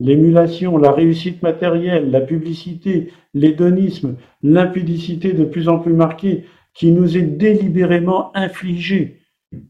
l'émulation, 0.00 0.78
la 0.78 0.92
réussite 0.92 1.42
matérielle, 1.42 2.10
la 2.10 2.20
publicité, 2.20 3.12
l'hédonisme, 3.34 4.16
l'impudicité 4.42 5.32
de 5.32 5.44
plus 5.44 5.68
en 5.68 5.78
plus 5.78 5.92
marquée 5.92 6.44
qui 6.74 6.92
nous 6.92 7.16
est 7.16 7.22
délibérément 7.22 8.36
infligée. 8.36 9.22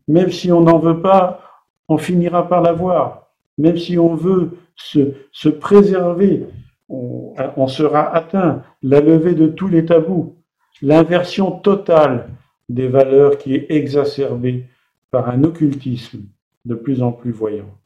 Même 0.09 0.31
si 0.31 0.51
on 0.51 0.63
n'en 0.63 0.79
veut 0.79 1.01
pas, 1.01 1.41
on 1.89 1.99
finira 1.99 2.49
par 2.49 2.63
l'avoir. 2.63 3.31
Même 3.59 3.79
si 3.79 3.99
on 3.99 4.15
veut 4.15 4.59
se, 4.77 5.49
préserver, 5.49 6.47
on, 6.89 7.67
sera 7.67 8.15
atteint, 8.15 8.63
la 8.83 9.01
levée 9.01 9.35
de 9.35 9.49
tous 9.49 9.69
les 9.69 9.85
tabous, 9.85 10.37
l'inversion 10.83 11.51
totale 11.51 12.31
des 12.69 12.89
valeurs 12.89 13.39
qui 13.39 13.55
est 13.55 13.67
exacerbée 13.71 14.67
par 15.11 15.29
un 15.29 15.45
occultisme 15.45 16.25
de 16.65 16.75
plus 16.75 17.03
en 17.03 17.13
plus 17.13 17.33
voyant. 17.33 17.79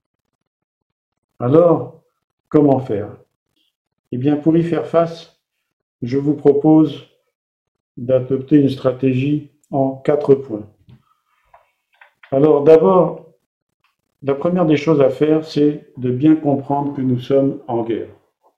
Alors, 1.39 2.03
comment 2.49 2.81
faire? 2.81 3.17
Eh 4.13 4.19
bien, 4.19 4.37
pour 4.37 4.57
y 4.57 4.63
faire 4.63 4.87
face, 4.87 5.41
je 6.03 6.19
vous 6.19 6.35
propose 6.35 7.07
d'adopter 7.97 8.57
une 8.57 8.69
stratégie 8.69 9.51
en 9.71 9.97
quatre 9.97 10.35
points. 10.35 10.67
Alors 12.33 12.63
d'abord, 12.63 13.30
la 14.23 14.35
première 14.35 14.67
des 14.67 14.77
choses 14.77 15.01
à 15.01 15.09
faire, 15.09 15.45
c'est 15.45 15.87
de 15.97 16.11
bien 16.11 16.37
comprendre 16.37 16.95
que 16.95 17.01
nous 17.01 17.19
sommes 17.19 17.59
en 17.69 17.83
guerre. 17.83 18.09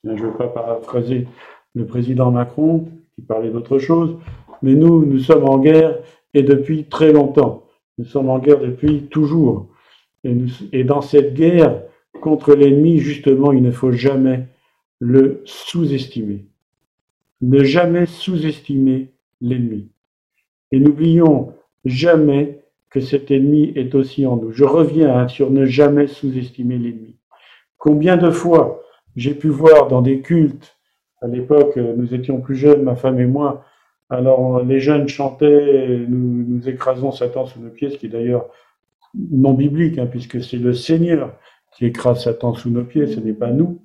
Je 0.04 0.10
ne 0.10 0.16
veux 0.16 0.32
pas 0.32 0.48
paraphraser 0.48 1.28
le 1.74 1.86
président 1.86 2.30
Macron 2.30 2.88
qui 3.14 3.22
parlait 3.22 3.50
d'autre 3.50 3.78
chose, 3.78 4.16
mais 4.62 4.74
nous, 4.74 5.04
nous 5.04 5.18
sommes 5.20 5.44
en 5.44 5.58
guerre 5.58 5.98
et 6.34 6.42
depuis 6.42 6.84
très 6.84 7.12
longtemps. 7.12 7.64
Nous 7.98 8.04
sommes 8.04 8.30
en 8.30 8.38
guerre 8.38 8.60
depuis 8.60 9.04
toujours. 9.04 9.68
Et, 10.24 10.84
dans 10.84 11.00
cette 11.00 11.34
guerre 11.34 11.82
contre 12.20 12.54
l'ennemi, 12.54 12.98
justement, 12.98 13.52
il 13.52 13.62
ne 13.62 13.70
faut 13.70 13.92
jamais 13.92 14.46
le 14.98 15.42
sous-estimer. 15.44 16.46
Ne 17.40 17.64
jamais 17.64 18.06
sous-estimer 18.06 19.12
l'ennemi. 19.40 19.88
Et 20.70 20.78
n'oublions 20.78 21.52
jamais 21.84 22.61
que 22.92 23.00
cet 23.00 23.30
ennemi 23.30 23.72
est 23.74 23.94
aussi 23.94 24.26
en 24.26 24.36
nous. 24.36 24.52
Je 24.52 24.64
reviens 24.64 25.16
hein, 25.16 25.28
sur 25.28 25.50
ne 25.50 25.64
jamais 25.64 26.06
sous-estimer 26.06 26.76
l'ennemi. 26.76 27.16
Combien 27.78 28.16
de 28.18 28.30
fois 28.30 28.82
j'ai 29.16 29.34
pu 29.34 29.48
voir 29.48 29.88
dans 29.88 30.02
des 30.02 30.20
cultes, 30.20 30.76
à 31.22 31.26
l'époque 31.26 31.76
nous 31.76 32.14
étions 32.14 32.40
plus 32.40 32.56
jeunes, 32.56 32.82
ma 32.82 32.94
femme 32.94 33.18
et 33.18 33.26
moi, 33.26 33.64
alors 34.10 34.62
les 34.62 34.78
jeunes 34.78 35.08
chantaient, 35.08 36.04
nous, 36.06 36.44
nous 36.46 36.68
écrasons 36.68 37.12
Satan 37.12 37.46
sous 37.46 37.60
nos 37.60 37.70
pieds, 37.70 37.90
ce 37.90 37.96
qui 37.96 38.06
est 38.06 38.10
d'ailleurs 38.10 38.50
non 39.30 39.54
biblique, 39.54 39.98
hein, 39.98 40.06
puisque 40.06 40.42
c'est 40.42 40.58
le 40.58 40.74
Seigneur 40.74 41.34
qui 41.74 41.86
écrase 41.86 42.24
Satan 42.24 42.52
sous 42.54 42.70
nos 42.70 42.84
pieds, 42.84 43.06
ce 43.06 43.20
n'est 43.20 43.32
pas 43.32 43.50
nous. 43.50 43.82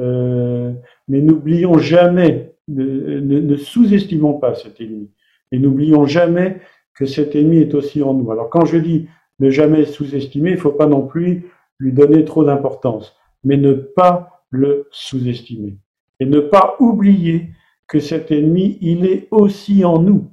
Euh, 0.00 0.72
mais 1.06 1.20
n'oublions 1.20 1.78
jamais, 1.78 2.54
ne, 2.66 3.20
ne 3.20 3.56
sous-estimons 3.56 4.34
pas 4.34 4.56
cet 4.56 4.80
ennemi. 4.80 5.10
Et 5.52 5.58
n'oublions 5.58 6.04
jamais 6.04 6.60
que 6.94 7.06
cet 7.06 7.34
ennemi 7.34 7.58
est 7.58 7.74
aussi 7.74 8.02
en 8.02 8.14
nous. 8.14 8.30
Alors 8.30 8.50
quand 8.50 8.64
je 8.64 8.78
dis 8.78 9.08
ne 9.40 9.50
jamais 9.50 9.84
sous-estimer, 9.84 10.50
il 10.50 10.56
ne 10.56 10.60
faut 10.60 10.70
pas 10.70 10.86
non 10.86 11.06
plus 11.06 11.50
lui 11.78 11.92
donner 11.92 12.24
trop 12.24 12.44
d'importance, 12.44 13.16
mais 13.42 13.56
ne 13.56 13.72
pas 13.72 14.44
le 14.50 14.88
sous-estimer. 14.92 15.76
Et 16.20 16.26
ne 16.26 16.40
pas 16.40 16.76
oublier 16.78 17.50
que 17.88 17.98
cet 17.98 18.30
ennemi, 18.30 18.78
il 18.80 19.04
est 19.06 19.28
aussi 19.30 19.84
en 19.84 19.98
nous. 19.98 20.30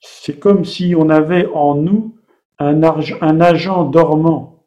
C'est 0.00 0.38
comme 0.38 0.64
si 0.64 0.94
on 0.96 1.10
avait 1.10 1.46
en 1.46 1.74
nous 1.74 2.16
un, 2.58 2.82
un 2.82 3.40
agent 3.40 3.84
dormant. 3.84 4.64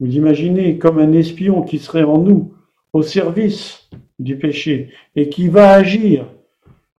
Vous 0.00 0.14
imaginez 0.14 0.78
comme 0.78 0.98
un 0.98 1.12
espion 1.12 1.62
qui 1.62 1.78
serait 1.78 2.04
en 2.04 2.18
nous, 2.18 2.54
au 2.92 3.02
service 3.02 3.88
du 4.18 4.38
péché, 4.38 4.90
et 5.16 5.28
qui 5.28 5.48
va 5.48 5.70
agir 5.70 6.26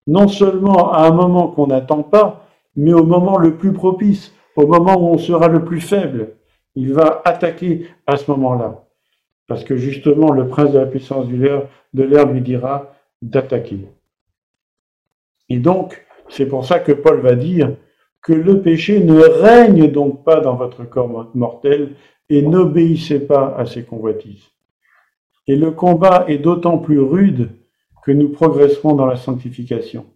non 0.09 0.27
seulement 0.27 0.90
à 0.90 1.07
un 1.07 1.11
moment 1.12 1.49
qu'on 1.49 1.68
n'attend 1.68 2.03
pas, 2.03 2.47
mais 2.75 2.94
au 2.94 3.05
moment 3.05 3.38
le 3.38 3.57
plus 3.57 3.73
propice, 3.73 4.35
au 4.57 4.66
moment 4.66 4.97
où 4.99 5.14
on 5.14 5.18
sera 5.18 5.49
le 5.49 5.64
plus 5.64 5.83
faible. 5.83 6.31
Il 6.75 6.94
va 6.94 7.23
attaquer 7.25 7.87
à 8.07 8.16
ce 8.16 8.31
moment-là. 8.31 8.85
Parce 9.47 9.64
que 9.64 9.77
justement, 9.77 10.33
le 10.33 10.49
prince 10.49 10.73
de 10.73 10.79
la 10.79 10.87
puissance 10.87 11.29
de 11.29 12.03
l'air 12.03 12.27
lui 12.27 12.40
dira 12.40 12.94
d'attaquer. 13.21 13.88
Et 15.49 15.59
donc, 15.59 16.07
c'est 16.29 16.47
pour 16.47 16.64
ça 16.64 16.79
que 16.79 16.92
Paul 16.92 17.21
va 17.21 17.35
dire 17.35 17.75
que 18.23 18.33
le 18.33 18.62
péché 18.62 19.01
ne 19.01 19.18
règne 19.21 19.90
donc 19.90 20.25
pas 20.25 20.40
dans 20.40 20.57
votre 20.57 20.85
corps 20.85 21.31
mortel 21.35 21.97
et 22.31 22.42
n'obéissez 22.42 23.27
pas 23.27 23.55
à 23.57 23.66
ses 23.66 23.85
convoitises. 23.85 24.51
Et 25.47 25.57
le 25.57 25.71
combat 25.71 26.25
est 26.29 26.38
d'autant 26.38 26.79
plus 26.79 27.01
rude 27.01 27.51
que 28.04 28.12
nous 28.12 28.28
progresserons 28.28 28.94
dans 28.94 29.06
la 29.06 29.16
sanctification. 29.16 30.06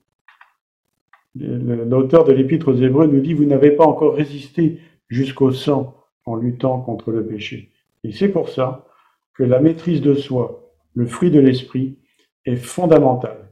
L'auteur 1.34 2.24
de 2.24 2.32
l'Épître 2.32 2.68
aux 2.68 2.76
Hébreux 2.76 3.06
nous 3.06 3.20
dit, 3.20 3.34
vous 3.34 3.44
n'avez 3.44 3.70
pas 3.70 3.84
encore 3.84 4.14
résisté 4.14 4.80
jusqu'au 5.08 5.52
sang 5.52 5.96
en 6.24 6.36
luttant 6.36 6.80
contre 6.80 7.10
le 7.10 7.26
péché. 7.26 7.70
Et 8.04 8.12
c'est 8.12 8.28
pour 8.28 8.48
ça 8.48 8.86
que 9.34 9.42
la 9.42 9.60
maîtrise 9.60 10.00
de 10.00 10.14
soi, 10.14 10.72
le 10.94 11.06
fruit 11.06 11.30
de 11.30 11.40
l'esprit, 11.40 11.98
est 12.44 12.56
fondamentale. 12.56 13.50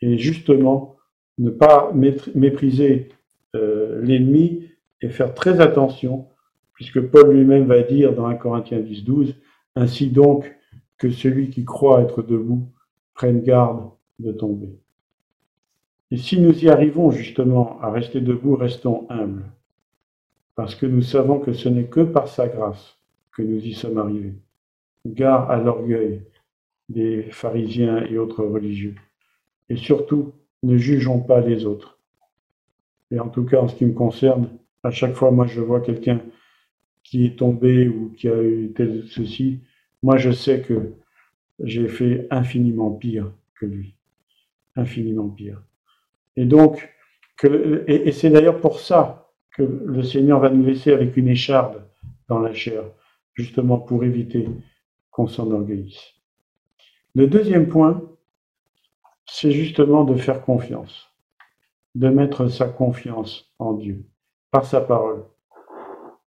Et 0.00 0.18
justement, 0.18 0.96
ne 1.38 1.50
pas 1.50 1.92
mépriser 1.92 3.08
euh, 3.54 4.00
l'ennemi 4.02 4.68
et 5.00 5.08
faire 5.10 5.34
très 5.34 5.60
attention, 5.60 6.28
puisque 6.74 7.00
Paul 7.00 7.32
lui-même 7.32 7.66
va 7.66 7.82
dire 7.82 8.14
dans 8.14 8.26
1 8.26 8.34
Corinthiens 8.34 8.80
10, 8.80 9.04
12, 9.04 9.34
ainsi 9.76 10.08
donc 10.08 10.52
que 10.98 11.10
celui 11.10 11.50
qui 11.50 11.64
croit 11.64 12.02
être 12.02 12.22
debout 12.22 12.68
prennent 13.14 13.42
garde 13.42 13.90
de 14.18 14.32
tomber. 14.32 14.78
Et 16.10 16.16
si 16.16 16.38
nous 16.38 16.64
y 16.64 16.68
arrivons 16.68 17.10
justement 17.10 17.80
à 17.80 17.90
rester 17.90 18.20
debout, 18.20 18.56
restons 18.56 19.06
humbles, 19.10 19.50
parce 20.54 20.74
que 20.74 20.86
nous 20.86 21.02
savons 21.02 21.40
que 21.40 21.52
ce 21.52 21.68
n'est 21.68 21.86
que 21.86 22.00
par 22.00 22.28
sa 22.28 22.48
grâce 22.48 22.98
que 23.32 23.42
nous 23.42 23.58
y 23.58 23.72
sommes 23.72 23.98
arrivés. 23.98 24.34
Gare 25.06 25.50
à 25.50 25.56
l'orgueil 25.56 26.22
des 26.88 27.24
pharisiens 27.30 28.04
et 28.04 28.18
autres 28.18 28.44
religieux. 28.44 28.94
Et 29.68 29.76
surtout, 29.76 30.32
ne 30.62 30.76
jugeons 30.76 31.20
pas 31.20 31.40
les 31.40 31.66
autres. 31.66 31.98
Et 33.10 33.18
en 33.18 33.28
tout 33.28 33.44
cas, 33.44 33.60
en 33.60 33.68
ce 33.68 33.74
qui 33.74 33.86
me 33.86 33.92
concerne, 33.92 34.48
à 34.82 34.90
chaque 34.90 35.14
fois, 35.14 35.30
moi, 35.30 35.46
je 35.46 35.60
vois 35.60 35.80
quelqu'un 35.80 36.20
qui 37.02 37.26
est 37.26 37.38
tombé 37.38 37.88
ou 37.88 38.12
qui 38.16 38.28
a 38.28 38.42
eu 38.42 38.72
tel 38.74 39.04
ceci, 39.08 39.60
moi, 40.02 40.16
je 40.16 40.30
sais 40.30 40.60
que 40.60 40.94
j'ai 41.62 41.88
fait 41.88 42.26
infiniment 42.30 42.90
pire 42.90 43.30
que 43.54 43.66
lui. 43.66 43.94
Infiniment 44.76 45.28
pire. 45.28 45.62
Et 46.36 46.44
donc, 46.44 46.88
que, 47.36 47.84
et, 47.86 48.12
c'est 48.12 48.30
d'ailleurs 48.30 48.60
pour 48.60 48.80
ça 48.80 49.30
que 49.56 49.62
le 49.62 50.02
Seigneur 50.02 50.40
va 50.40 50.50
nous 50.50 50.64
laisser 50.64 50.92
avec 50.92 51.16
une 51.16 51.28
écharde 51.28 51.84
dans 52.28 52.40
la 52.40 52.52
chair, 52.52 52.82
justement 53.34 53.78
pour 53.78 54.04
éviter 54.04 54.48
qu'on 55.10 55.26
s'enorgueillisse. 55.26 56.14
Le 57.14 57.26
deuxième 57.28 57.68
point, 57.68 58.02
c'est 59.26 59.52
justement 59.52 60.04
de 60.04 60.16
faire 60.16 60.42
confiance, 60.42 61.08
de 61.94 62.08
mettre 62.08 62.48
sa 62.48 62.66
confiance 62.66 63.52
en 63.58 63.74
Dieu, 63.74 64.04
par 64.50 64.64
sa 64.64 64.80
parole. 64.80 65.24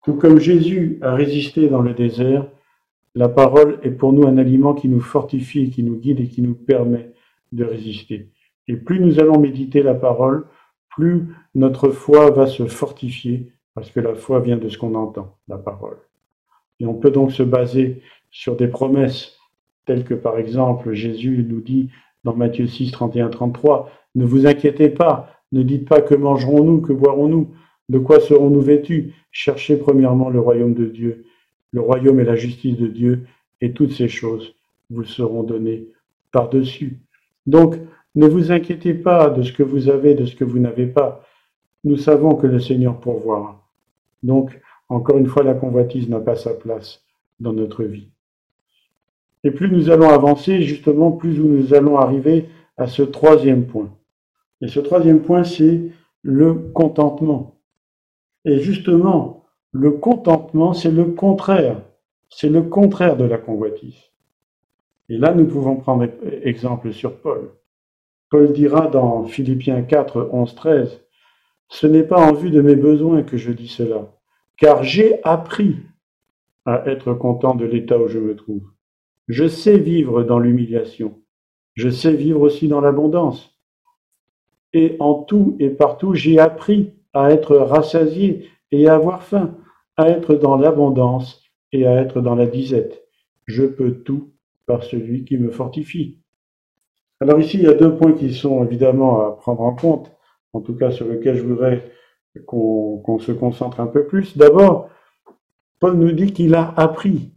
Tout 0.04 0.14
comme 0.14 0.38
Jésus 0.38 0.98
a 1.00 1.14
résisté 1.14 1.68
dans 1.68 1.80
le 1.80 1.94
désert, 1.94 2.46
la 3.14 3.28
parole 3.28 3.78
est 3.82 3.90
pour 3.90 4.12
nous 4.12 4.26
un 4.26 4.38
aliment 4.38 4.74
qui 4.74 4.88
nous 4.88 5.00
fortifie, 5.00 5.70
qui 5.70 5.82
nous 5.82 5.96
guide 5.96 6.20
et 6.20 6.28
qui 6.28 6.42
nous 6.42 6.54
permet 6.54 7.12
de 7.52 7.64
résister. 7.64 8.30
Et 8.66 8.76
plus 8.76 8.98
nous 9.00 9.20
allons 9.20 9.38
méditer 9.38 9.82
la 9.82 9.94
parole, 9.94 10.46
plus 10.96 11.28
notre 11.54 11.90
foi 11.90 12.30
va 12.30 12.46
se 12.46 12.66
fortifier, 12.66 13.52
parce 13.74 13.90
que 13.90 14.00
la 14.00 14.14
foi 14.14 14.40
vient 14.40 14.56
de 14.56 14.68
ce 14.68 14.78
qu'on 14.78 14.94
entend, 14.94 15.36
la 15.48 15.58
parole. 15.58 15.98
Et 16.80 16.86
on 16.86 16.94
peut 16.94 17.10
donc 17.10 17.32
se 17.32 17.42
baser 17.42 18.02
sur 18.30 18.56
des 18.56 18.68
promesses, 18.68 19.36
telles 19.86 20.04
que 20.04 20.14
par 20.14 20.38
exemple 20.38 20.92
Jésus 20.92 21.46
nous 21.48 21.60
dit 21.60 21.90
dans 22.24 22.34
Matthieu 22.34 22.66
6, 22.66 22.90
31, 22.90 23.28
33, 23.28 23.90
Ne 24.16 24.24
vous 24.24 24.46
inquiétez 24.46 24.88
pas, 24.88 25.30
ne 25.52 25.62
dites 25.62 25.88
pas 25.88 26.00
que 26.00 26.14
mangerons-nous, 26.14 26.80
que 26.80 26.92
boirons-nous, 26.92 27.54
de 27.90 27.98
quoi 27.98 28.18
serons-nous 28.18 28.60
vêtus? 28.60 29.14
Cherchez 29.30 29.76
premièrement 29.76 30.30
le 30.30 30.40
royaume 30.40 30.74
de 30.74 30.86
Dieu 30.86 31.26
le 31.74 31.80
royaume 31.80 32.20
et 32.20 32.24
la 32.24 32.36
justice 32.36 32.78
de 32.78 32.86
Dieu, 32.86 33.26
et 33.60 33.72
toutes 33.72 33.90
ces 33.92 34.06
choses 34.06 34.54
vous 34.90 35.02
seront 35.02 35.42
données 35.42 35.88
par-dessus. 36.30 37.00
Donc, 37.46 37.80
ne 38.14 38.28
vous 38.28 38.52
inquiétez 38.52 38.94
pas 38.94 39.28
de 39.28 39.42
ce 39.42 39.52
que 39.52 39.64
vous 39.64 39.88
avez, 39.88 40.14
de 40.14 40.24
ce 40.24 40.36
que 40.36 40.44
vous 40.44 40.60
n'avez 40.60 40.86
pas. 40.86 41.26
Nous 41.82 41.96
savons 41.96 42.36
que 42.36 42.46
le 42.46 42.60
Seigneur 42.60 43.00
pourvoira. 43.00 43.68
Donc, 44.22 44.60
encore 44.88 45.18
une 45.18 45.26
fois, 45.26 45.42
la 45.42 45.54
convoitise 45.54 46.08
n'a 46.08 46.20
pas 46.20 46.36
sa 46.36 46.54
place 46.54 47.02
dans 47.40 47.52
notre 47.52 47.82
vie. 47.82 48.08
Et 49.42 49.50
plus 49.50 49.68
nous 49.68 49.90
allons 49.90 50.08
avancer, 50.08 50.62
justement, 50.62 51.10
plus 51.10 51.40
nous 51.40 51.74
allons 51.74 51.98
arriver 51.98 52.48
à 52.76 52.86
ce 52.86 53.02
troisième 53.02 53.66
point. 53.66 53.92
Et 54.60 54.68
ce 54.68 54.78
troisième 54.78 55.22
point, 55.22 55.42
c'est 55.42 55.82
le 56.22 56.54
contentement. 56.54 57.56
Et 58.44 58.60
justement, 58.60 59.43
le 59.74 59.90
contentement, 59.90 60.72
c'est 60.72 60.92
le 60.92 61.04
contraire. 61.04 61.82
C'est 62.30 62.48
le 62.48 62.62
contraire 62.62 63.16
de 63.16 63.24
la 63.24 63.38
convoitise. 63.38 64.00
Et 65.08 65.18
là, 65.18 65.34
nous 65.34 65.46
pouvons 65.46 65.76
prendre 65.76 66.08
exemple 66.42 66.92
sur 66.92 67.20
Paul. 67.20 67.50
Paul 68.30 68.52
dira 68.52 68.86
dans 68.86 69.24
Philippiens 69.24 69.82
4, 69.82 70.30
11, 70.32 70.54
13, 70.54 71.04
Ce 71.68 71.88
n'est 71.88 72.04
pas 72.04 72.24
en 72.24 72.32
vue 72.32 72.50
de 72.50 72.62
mes 72.62 72.76
besoins 72.76 73.24
que 73.24 73.36
je 73.36 73.50
dis 73.50 73.66
cela, 73.66 74.12
car 74.58 74.84
j'ai 74.84 75.22
appris 75.24 75.76
à 76.64 76.86
être 76.86 77.12
content 77.12 77.56
de 77.56 77.64
l'état 77.64 77.98
où 77.98 78.06
je 78.06 78.20
me 78.20 78.36
trouve. 78.36 78.62
Je 79.26 79.48
sais 79.48 79.78
vivre 79.78 80.22
dans 80.22 80.38
l'humiliation. 80.38 81.20
Je 81.74 81.88
sais 81.88 82.14
vivre 82.14 82.42
aussi 82.42 82.68
dans 82.68 82.80
l'abondance. 82.80 83.58
Et 84.72 84.96
en 85.00 85.14
tout 85.14 85.56
et 85.58 85.70
partout, 85.70 86.14
j'ai 86.14 86.38
appris 86.38 86.94
à 87.12 87.32
être 87.32 87.56
rassasié 87.56 88.48
et 88.70 88.88
à 88.88 88.94
avoir 88.94 89.24
faim, 89.24 89.56
à 89.96 90.08
être 90.08 90.34
dans 90.34 90.56
l'abondance 90.56 91.42
et 91.72 91.86
à 91.86 92.00
être 92.00 92.20
dans 92.20 92.34
la 92.34 92.46
disette. 92.46 93.04
Je 93.46 93.64
peux 93.64 94.02
tout 94.02 94.32
par 94.66 94.82
celui 94.82 95.24
qui 95.24 95.36
me 95.36 95.50
fortifie. 95.50 96.18
Alors 97.20 97.40
ici, 97.40 97.58
il 97.58 97.64
y 97.64 97.68
a 97.68 97.74
deux 97.74 97.96
points 97.96 98.12
qui 98.12 98.34
sont 98.34 98.64
évidemment 98.64 99.26
à 99.26 99.32
prendre 99.32 99.62
en 99.62 99.74
compte, 99.74 100.12
en 100.52 100.60
tout 100.60 100.74
cas 100.74 100.90
sur 100.90 101.06
lesquels 101.08 101.36
je 101.36 101.42
voudrais 101.42 101.90
qu'on 102.46 103.18
se 103.20 103.32
concentre 103.32 103.80
un 103.80 103.86
peu 103.86 104.06
plus. 104.06 104.36
D'abord, 104.36 104.88
Paul 105.78 105.94
nous 105.94 106.12
dit 106.12 106.32
qu'il 106.32 106.54
a 106.54 106.74
appris. 106.76 107.32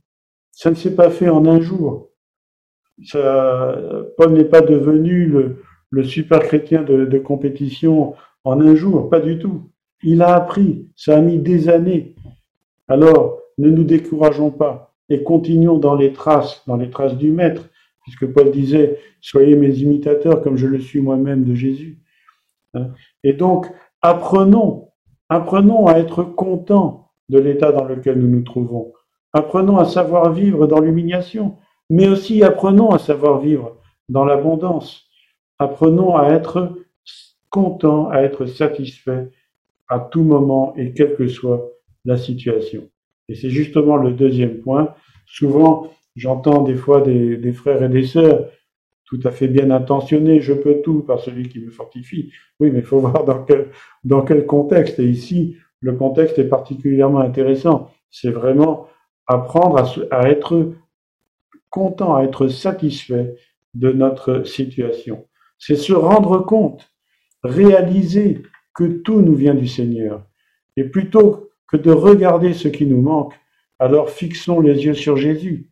Ça 0.51 0.69
ne 0.69 0.75
s'est 0.75 0.95
pas 0.95 1.09
fait 1.09 1.29
en 1.29 1.45
un 1.45 1.59
jour. 1.59 2.09
Paul 3.11 4.33
n'est 4.33 4.45
pas 4.45 4.61
devenu 4.61 5.31
le, 5.91 6.03
super 6.03 6.39
chrétien 6.39 6.81
de, 6.81 7.17
compétition 7.19 8.15
en 8.43 8.59
un 8.59 8.75
jour, 8.75 9.09
pas 9.09 9.19
du 9.19 9.37
tout. 9.37 9.69
Il 10.03 10.21
a 10.21 10.35
appris, 10.35 10.89
ça 10.95 11.17
a 11.17 11.21
mis 11.21 11.39
des 11.39 11.69
années. 11.69 12.15
Alors, 12.87 13.39
ne 13.57 13.69
nous 13.69 13.83
décourageons 13.83 14.51
pas 14.51 14.93
et 15.09 15.23
continuons 15.23 15.77
dans 15.77 15.95
les 15.95 16.13
traces, 16.13 16.63
dans 16.67 16.77
les 16.77 16.89
traces 16.89 17.15
du 17.15 17.31
Maître, 17.31 17.69
puisque 18.03 18.25
Paul 18.27 18.51
disait, 18.51 18.99
soyez 19.19 19.55
mes 19.55 19.79
imitateurs 19.79 20.41
comme 20.41 20.57
je 20.57 20.67
le 20.67 20.79
suis 20.79 21.01
moi-même 21.01 21.43
de 21.43 21.53
Jésus. 21.53 21.99
Hein? 22.73 22.91
Et 23.23 23.33
donc, 23.33 23.67
apprenons, 24.01 24.89
apprenons 25.29 25.87
à 25.87 25.97
être 25.97 26.23
contents 26.23 27.11
de 27.29 27.39
l'état 27.39 27.71
dans 27.71 27.85
lequel 27.85 28.19
nous 28.19 28.27
nous 28.27 28.43
trouvons. 28.43 28.93
Apprenons 29.33 29.77
à 29.77 29.85
savoir 29.85 30.31
vivre 30.31 30.67
dans 30.67 30.79
l'humiliation, 30.79 31.57
mais 31.89 32.07
aussi 32.07 32.43
apprenons 32.43 32.91
à 32.91 32.99
savoir 32.99 33.39
vivre 33.39 33.77
dans 34.07 34.23
l'abondance. 34.23 35.05
Apprenons 35.59 36.15
à 36.15 36.29
être 36.29 36.75
contents, 37.49 38.09
à 38.09 38.21
être 38.21 38.45
satisfaits 38.45 39.29
à 39.89 39.99
tout 39.99 40.23
moment 40.23 40.73
et 40.75 40.93
quelle 40.93 41.15
que 41.15 41.27
soit 41.27 41.76
la 42.07 42.17
situation. 42.17 42.89
Et 43.29 43.35
c'est 43.35 43.49
justement 43.49 43.97
le 43.97 44.13
deuxième 44.13 44.61
point. 44.61 44.95
Souvent, 45.25 45.91
j'entends 46.15 46.63
des 46.63 46.75
fois 46.75 47.01
des, 47.01 47.51
frères 47.51 47.83
et 47.83 47.89
des 47.89 48.05
sœurs 48.05 48.49
tout 49.05 49.19
à 49.23 49.31
fait 49.31 49.47
bien 49.47 49.71
intentionnés, 49.71 50.41
je 50.41 50.53
peux 50.53 50.81
tout 50.81 51.01
par 51.01 51.19
celui 51.19 51.47
qui 51.47 51.59
me 51.59 51.69
fortifie. 51.69 52.31
Oui, 52.59 52.71
mais 52.71 52.79
il 52.79 52.85
faut 52.85 52.99
voir 53.07 53.23
dans 53.23 53.43
quel, 53.43 53.69
dans 54.03 54.21
quel 54.21 54.45
contexte. 54.45 54.99
Et 54.99 55.07
ici, 55.07 55.57
le 55.79 55.93
contexte 55.93 56.39
est 56.39 56.49
particulièrement 56.49 57.19
intéressant. 57.19 57.91
C'est 58.09 58.31
vraiment 58.31 58.87
apprendre 59.27 59.77
à, 59.77 60.15
à 60.15 60.29
être 60.29 60.73
content, 61.69 62.15
à 62.15 62.23
être 62.23 62.47
satisfait 62.47 63.35
de 63.73 63.91
notre 63.91 64.43
situation. 64.43 65.25
C'est 65.59 65.75
se 65.75 65.93
rendre 65.93 66.39
compte, 66.39 66.89
réaliser 67.43 68.43
que 68.73 68.85
tout 68.85 69.21
nous 69.21 69.35
vient 69.35 69.55
du 69.55 69.67
Seigneur. 69.67 70.25
Et 70.75 70.83
plutôt 70.83 71.46
que 71.67 71.77
de 71.77 71.91
regarder 71.91 72.53
ce 72.53 72.67
qui 72.67 72.85
nous 72.85 73.01
manque, 73.01 73.33
alors 73.79 74.09
fixons 74.09 74.59
les 74.59 74.85
yeux 74.85 74.93
sur 74.93 75.17
Jésus 75.17 75.69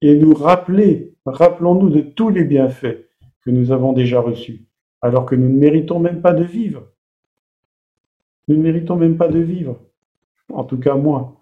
et 0.00 0.14
nous 0.14 0.34
rappeler, 0.34 1.14
rappelons-nous 1.24 1.90
de 1.90 2.00
tous 2.00 2.28
les 2.28 2.44
bienfaits 2.44 3.08
que 3.44 3.50
nous 3.50 3.72
avons 3.72 3.92
déjà 3.92 4.20
reçus, 4.20 4.66
alors 5.02 5.26
que 5.26 5.34
nous 5.34 5.48
ne 5.48 5.58
méritons 5.58 5.98
même 5.98 6.20
pas 6.20 6.32
de 6.32 6.44
vivre. 6.44 6.84
Nous 8.48 8.56
ne 8.56 8.62
méritons 8.62 8.96
même 8.96 9.16
pas 9.16 9.28
de 9.28 9.40
vivre, 9.40 9.78
en 10.52 10.64
tout 10.64 10.78
cas 10.78 10.94
moi. 10.94 11.40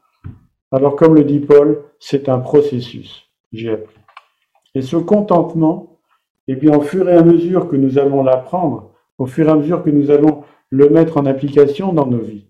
Alors 0.70 0.96
comme 0.96 1.14
le 1.14 1.24
dit 1.24 1.40
Paul, 1.40 1.84
c'est 1.98 2.28
un 2.28 2.38
processus, 2.38 3.30
j'ai 3.52 3.70
appris. 3.70 3.96
Et 4.74 4.82
ce 4.82 4.96
contentement, 4.96 5.98
eh 6.48 6.56
bien, 6.56 6.76
au 6.76 6.80
fur 6.82 7.08
et 7.08 7.16
à 7.16 7.22
mesure 7.22 7.68
que 7.68 7.76
nous 7.76 7.98
allons 7.98 8.22
l'apprendre, 8.22 8.92
au 9.18 9.26
fur 9.26 9.48
et 9.48 9.50
à 9.50 9.54
mesure 9.54 9.82
que 9.82 9.90
nous 9.90 10.10
allons 10.10 10.44
le 10.70 10.88
mettre 10.90 11.16
en 11.16 11.26
application 11.26 11.92
dans 11.92 12.06
nos 12.06 12.18
vies. 12.18 12.48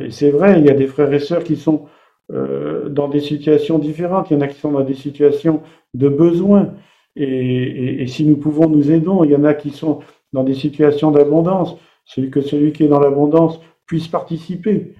Et 0.00 0.10
c'est 0.10 0.30
vrai, 0.30 0.58
il 0.60 0.66
y 0.66 0.70
a 0.70 0.74
des 0.74 0.86
frères 0.86 1.12
et 1.12 1.18
sœurs 1.18 1.44
qui 1.44 1.56
sont 1.56 1.86
euh, 2.32 2.88
dans 2.88 3.08
des 3.08 3.20
situations 3.20 3.78
différentes, 3.78 4.30
il 4.30 4.34
y 4.34 4.36
en 4.36 4.40
a 4.40 4.48
qui 4.48 4.58
sont 4.58 4.72
dans 4.72 4.84
des 4.84 4.94
situations 4.94 5.62
de 5.92 6.08
besoin, 6.08 6.72
et, 7.16 8.02
et, 8.02 8.06
si 8.06 8.24
nous 8.24 8.36
pouvons, 8.36 8.68
nous 8.68 8.90
aidons. 8.90 9.22
Il 9.22 9.30
y 9.30 9.36
en 9.36 9.44
a 9.44 9.54
qui 9.54 9.70
sont 9.70 10.00
dans 10.32 10.42
des 10.42 10.54
situations 10.54 11.12
d'abondance, 11.12 11.76
celui 12.04 12.30
que 12.30 12.40
celui 12.40 12.72
qui 12.72 12.84
est 12.84 12.88
dans 12.88 12.98
l'abondance 12.98 13.60
puisse 13.86 14.08
participer. 14.08 14.94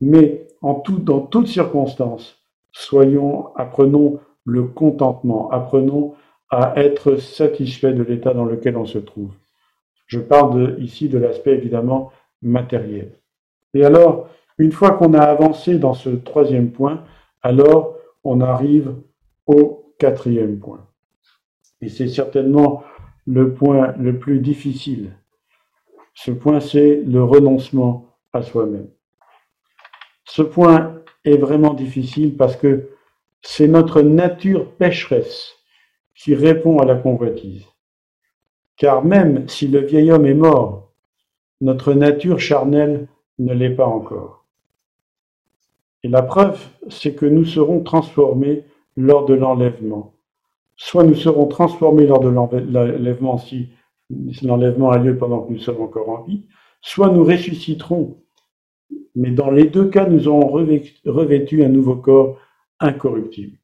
Mais 0.00 0.46
en 0.62 0.74
tout, 0.74 0.98
dans 0.98 1.20
toutes 1.20 1.48
circonstances, 1.48 2.38
soyons, 2.70 3.48
apprenons 3.56 4.20
le 4.44 4.64
contentement, 4.64 5.50
apprenons 5.50 6.14
à 6.50 6.74
être 6.76 7.16
satisfait 7.16 7.92
de 7.92 8.02
l'état 8.02 8.32
dans 8.32 8.44
lequel 8.44 8.76
on 8.76 8.86
se 8.86 8.98
trouve. 8.98 9.32
Je 10.06 10.20
parle 10.20 10.76
ici 10.78 11.08
de 11.08 11.18
l'aspect 11.18 11.54
évidemment 11.54 12.10
matériel. 12.40 13.18
Et 13.74 13.84
alors, 13.84 14.28
une 14.58 14.72
fois 14.72 14.92
qu'on 14.92 15.14
a 15.14 15.22
avancé 15.22 15.78
dans 15.78 15.94
ce 15.94 16.10
troisième 16.10 16.70
point, 16.70 17.04
alors 17.42 17.96
on 18.24 18.40
arrive 18.40 18.94
au 19.46 19.94
quatrième 19.98 20.58
point. 20.58 20.86
Et 21.80 21.88
c'est 21.88 22.08
certainement 22.08 22.82
le 23.26 23.52
point 23.52 23.94
le 23.98 24.18
plus 24.18 24.40
difficile. 24.40 25.12
Ce 26.14 26.30
point, 26.30 26.60
c'est 26.60 26.96
le 27.06 27.22
renoncement 27.22 28.16
à 28.32 28.42
soi-même. 28.42 28.88
Ce 30.24 30.42
point 30.42 31.02
est 31.24 31.36
vraiment 31.36 31.74
difficile 31.74 32.36
parce 32.36 32.56
que 32.56 32.90
c'est 33.42 33.68
notre 33.68 34.02
nature 34.02 34.72
pécheresse 34.72 35.52
qui 36.14 36.34
répond 36.34 36.78
à 36.78 36.84
la 36.84 36.96
convoitise. 36.96 37.64
Car 38.76 39.04
même 39.04 39.48
si 39.48 39.68
le 39.68 39.80
vieil 39.80 40.10
homme 40.10 40.26
est 40.26 40.34
mort, 40.34 40.92
notre 41.60 41.92
nature 41.92 42.40
charnelle 42.40 43.08
ne 43.38 43.54
l'est 43.54 43.70
pas 43.70 43.86
encore. 43.86 44.44
Et 46.02 46.08
la 46.08 46.22
preuve, 46.22 46.60
c'est 46.88 47.14
que 47.14 47.26
nous 47.26 47.44
serons 47.44 47.80
transformés 47.80 48.64
lors 48.96 49.26
de 49.26 49.34
l'enlèvement. 49.34 50.14
Soit 50.76 51.04
nous 51.04 51.14
serons 51.14 51.46
transformés 51.46 52.06
lors 52.06 52.20
de 52.20 52.28
l'enlèvement 52.28 53.38
si 53.38 53.70
l'enlèvement 54.42 54.90
a 54.90 54.98
lieu 54.98 55.16
pendant 55.16 55.40
que 55.40 55.52
nous 55.52 55.58
sommes 55.58 55.82
encore 55.82 56.08
en 56.08 56.22
vie, 56.22 56.46
soit 56.80 57.10
nous 57.10 57.24
ressusciterons. 57.24 58.16
Mais 59.16 59.30
dans 59.30 59.50
les 59.50 59.64
deux 59.64 59.88
cas, 59.88 60.06
nous 60.06 60.28
aurons 60.28 60.46
revêtu 60.48 61.64
un 61.64 61.68
nouveau 61.68 61.96
corps 61.96 62.38
incorruptible. 62.80 63.58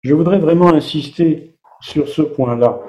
Je 0.00 0.14
voudrais 0.14 0.38
vraiment 0.38 0.68
insister 0.68 1.56
sur 1.80 2.08
ce 2.08 2.22
point-là, 2.22 2.80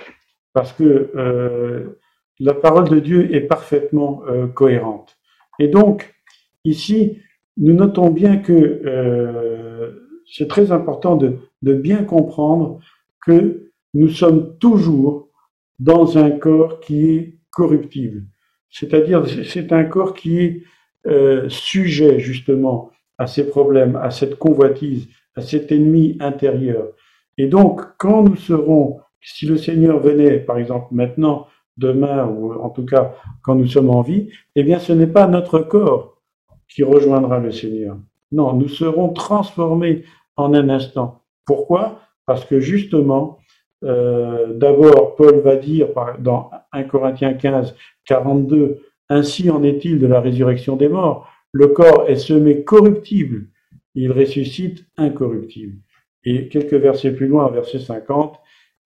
parce 0.53 0.71
que 0.71 1.11
euh, 1.15 1.99
la 2.39 2.53
parole 2.53 2.87
de 2.89 2.99
Dieu 2.99 3.35
est 3.35 3.41
parfaitement 3.41 4.21
euh, 4.27 4.47
cohérente. 4.47 5.17
Et 5.59 5.67
donc, 5.67 6.15
ici, 6.69 7.17
nous 7.57 7.73
notons 7.73 8.09
bien 8.09 8.37
que 8.37 8.53
euh, 8.53 9.91
c'est 10.25 10.47
très 10.47 10.71
important 10.71 11.15
de, 11.15 11.39
bien 11.61 12.03
comprendre 12.03 12.79
que 13.25 13.71
nous 13.93 14.09
sommes 14.09 14.57
toujours 14.59 15.29
dans 15.79 16.17
un 16.17 16.31
corps 16.31 16.79
qui 16.79 17.09
est 17.09 17.35
corruptible. 17.51 18.23
C'est-à-dire, 18.69 19.25
c'est 19.45 19.71
un 19.73 19.85
corps 19.85 20.13
qui 20.13 20.39
est 20.39 20.63
euh, 21.07 21.49
sujet 21.49 22.19
justement 22.19 22.91
à 23.17 23.27
ces 23.27 23.47
problèmes, 23.47 23.95
à 23.95 24.11
cette 24.11 24.37
convoitise, 24.37 25.07
à 25.35 25.41
cet 25.41 25.71
ennemi 25.71 26.17
intérieur. 26.19 26.89
Et 27.37 27.47
donc, 27.47 27.81
quand 27.97 28.23
nous 28.23 28.35
serons, 28.35 28.99
si 29.21 29.45
le 29.45 29.57
Seigneur 29.57 29.99
venait, 29.99 30.39
par 30.39 30.57
exemple, 30.57 30.87
maintenant, 30.91 31.47
demain, 31.77 32.25
ou 32.27 32.53
en 32.53 32.69
tout 32.69 32.85
cas 32.85 33.13
quand 33.43 33.55
nous 33.55 33.67
sommes 33.67 33.89
en 33.89 34.01
vie, 34.01 34.29
eh 34.55 34.63
bien, 34.63 34.79
ce 34.79 34.93
n'est 34.93 35.07
pas 35.07 35.27
notre 35.27 35.59
corps 35.59 36.16
qui 36.69 36.83
rejoindra 36.83 37.39
le 37.39 37.51
Seigneur. 37.51 37.97
Non, 38.31 38.53
nous 38.53 38.67
serons 38.67 39.09
transformés 39.09 40.03
en 40.35 40.53
un 40.53 40.69
instant. 40.69 41.23
Pourquoi? 41.45 42.01
Parce 42.25 42.45
que 42.45 42.59
justement, 42.59 43.39
euh, 43.83 44.53
d'abord, 44.53 45.15
Paul 45.15 45.39
va 45.39 45.55
dire 45.55 45.87
dans 46.19 46.51
1 46.73 46.83
Corinthiens 46.83 47.33
15, 47.33 47.75
42, 48.05 48.81
Ainsi 49.09 49.49
en 49.49 49.63
est-il 49.63 49.99
de 49.99 50.07
la 50.07 50.19
résurrection 50.19 50.75
des 50.75 50.89
morts. 50.89 51.29
Le 51.53 51.67
corps 51.67 52.09
est 52.09 52.17
semé 52.17 52.63
corruptible, 52.63 53.47
il 53.95 54.11
ressuscite 54.11 54.85
incorruptible. 54.97 55.77
Et 56.25 56.49
quelques 56.49 56.73
versets 56.73 57.13
plus 57.13 57.27
loin, 57.27 57.49
verset 57.49 57.79
50, 57.79 58.37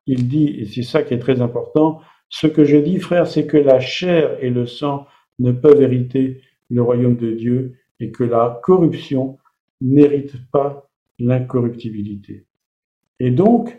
il 0.05 0.27
dit, 0.27 0.55
et 0.59 0.65
c'est 0.65 0.83
ça 0.83 1.01
qui 1.01 1.15
est 1.15 1.19
très 1.19 1.41
important, 1.41 2.01
ce 2.29 2.47
que 2.47 2.63
je 2.63 2.77
dis, 2.77 2.99
frère, 2.99 3.27
c'est 3.27 3.47
que 3.47 3.57
la 3.57 3.79
chair 3.79 4.37
et 4.41 4.49
le 4.49 4.65
sang 4.65 5.07
ne 5.39 5.51
peuvent 5.51 5.81
hériter 5.81 6.41
le 6.71 6.81
royaume 6.81 7.17
de 7.17 7.31
Dieu 7.31 7.73
et 7.99 8.12
que 8.12 8.23
la 8.23 8.60
corruption 8.63 9.38
n'hérite 9.81 10.34
pas 10.51 10.89
l'incorruptibilité. 11.19 12.45
Et 13.19 13.29
donc, 13.29 13.77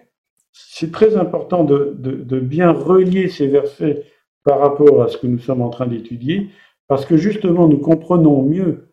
c'est 0.53 0.93
très 0.93 1.17
important 1.17 1.65
de, 1.65 2.41
bien 2.41 2.71
relier 2.71 3.29
ces 3.29 3.49
versets 3.49 4.05
par 4.45 4.61
rapport 4.61 5.03
à 5.03 5.09
ce 5.09 5.17
que 5.17 5.27
nous 5.27 5.39
sommes 5.39 5.63
en 5.63 5.71
train 5.71 5.87
d'étudier, 5.87 6.51
parce 6.87 7.07
que 7.07 7.17
justement, 7.17 7.69
nous 7.69 7.79
comprenons 7.79 8.43
mieux 8.43 8.89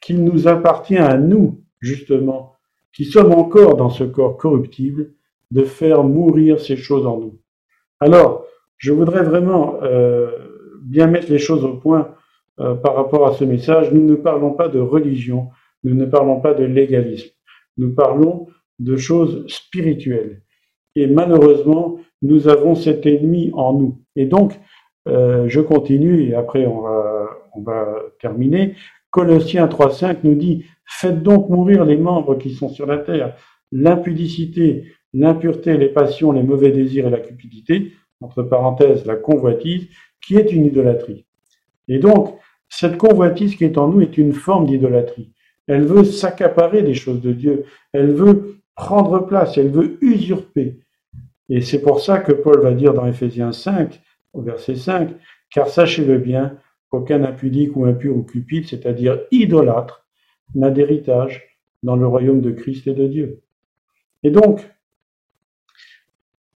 qu'il 0.00 0.24
nous 0.24 0.48
appartient 0.48 0.96
à 0.96 1.16
nous, 1.18 1.62
justement, 1.80 2.54
qui 2.92 3.04
sommes 3.04 3.32
encore 3.32 3.76
dans 3.76 3.90
ce 3.90 4.04
corps 4.04 4.36
corruptible, 4.36 5.12
de 5.50 5.64
faire 5.64 6.02
mourir 6.04 6.60
ces 6.60 6.76
choses 6.76 7.06
en 7.06 7.18
nous. 7.18 7.38
Alors, 8.00 8.46
je 8.78 8.92
voudrais 8.92 9.22
vraiment 9.22 9.78
euh, 9.82 10.30
bien 10.82 11.06
mettre 11.06 11.30
les 11.30 11.38
choses 11.38 11.64
au 11.64 11.76
point 11.76 12.14
euh, 12.60 12.74
par 12.74 12.94
rapport 12.94 13.26
à 13.26 13.34
ce 13.34 13.44
message. 13.44 13.92
Nous 13.92 14.04
ne 14.04 14.14
parlons 14.14 14.52
pas 14.52 14.68
de 14.68 14.78
religion, 14.78 15.48
nous 15.82 15.94
ne 15.94 16.06
parlons 16.06 16.40
pas 16.40 16.54
de 16.54 16.64
légalisme, 16.64 17.30
nous 17.76 17.94
parlons 17.94 18.46
de 18.78 18.96
choses 18.96 19.46
spirituelles. 19.48 20.42
Et 20.96 21.06
malheureusement, 21.06 21.98
nous 22.22 22.48
avons 22.48 22.74
cet 22.74 23.06
ennemi 23.06 23.50
en 23.54 23.72
nous. 23.74 24.00
Et 24.16 24.26
donc, 24.26 24.58
euh, 25.08 25.48
je 25.48 25.60
continue 25.60 26.22
et 26.28 26.34
après 26.34 26.66
on 26.66 26.80
va, 26.80 27.30
on 27.54 27.62
va 27.62 28.02
terminer. 28.20 28.74
Colossiens 29.10 29.66
3.5 29.66 30.18
nous 30.24 30.34
dit, 30.34 30.64
faites 30.86 31.22
donc 31.22 31.48
mourir 31.48 31.84
les 31.84 31.96
membres 31.96 32.36
qui 32.36 32.50
sont 32.54 32.68
sur 32.68 32.86
la 32.86 32.98
terre, 32.98 33.36
l'impudicité, 33.72 34.92
l'impureté, 35.12 35.76
les 35.76 35.88
passions, 35.88 36.32
les 36.32 36.42
mauvais 36.42 36.70
désirs 36.70 37.06
et 37.06 37.10
la 37.10 37.20
cupidité, 37.20 37.92
entre 38.20 38.42
parenthèses, 38.42 39.04
la 39.06 39.16
convoitise, 39.16 39.88
qui 40.24 40.36
est 40.36 40.52
une 40.52 40.66
idolâtrie. 40.66 41.26
Et 41.88 41.98
donc, 41.98 42.38
cette 42.68 42.98
convoitise 42.98 43.56
qui 43.56 43.64
est 43.64 43.78
en 43.78 43.88
nous 43.88 44.00
est 44.00 44.18
une 44.18 44.32
forme 44.32 44.66
d'idolâtrie. 44.66 45.32
Elle 45.66 45.84
veut 45.84 46.04
s'accaparer 46.04 46.82
des 46.82 46.94
choses 46.94 47.20
de 47.20 47.32
Dieu, 47.32 47.64
elle 47.92 48.12
veut 48.12 48.56
prendre 48.74 49.20
place, 49.20 49.56
elle 49.56 49.70
veut 49.70 49.98
usurper. 50.02 50.80
Et 51.48 51.60
c'est 51.60 51.80
pour 51.80 52.00
ça 52.00 52.18
que 52.18 52.32
Paul 52.32 52.60
va 52.60 52.72
dire 52.72 52.94
dans 52.94 53.06
Éphésiens 53.06 53.52
5, 53.52 54.00
au 54.32 54.42
verset 54.42 54.76
5, 54.76 55.10
Car 55.50 55.68
sachez-le 55.68 56.18
bien, 56.18 56.58
qu'aucun 56.88 57.22
impudique 57.24 57.76
ou 57.76 57.84
impur 57.84 58.16
ou 58.16 58.22
cupide, 58.22 58.66
c'est-à-dire 58.66 59.20
idolâtre, 59.30 60.06
n'a 60.54 60.70
d'héritage 60.70 61.42
dans 61.82 61.96
le 61.96 62.06
royaume 62.06 62.40
de 62.40 62.50
Christ 62.50 62.86
et 62.86 62.94
de 62.94 63.06
Dieu. 63.06 63.42
Et 64.22 64.30
donc, 64.30 64.68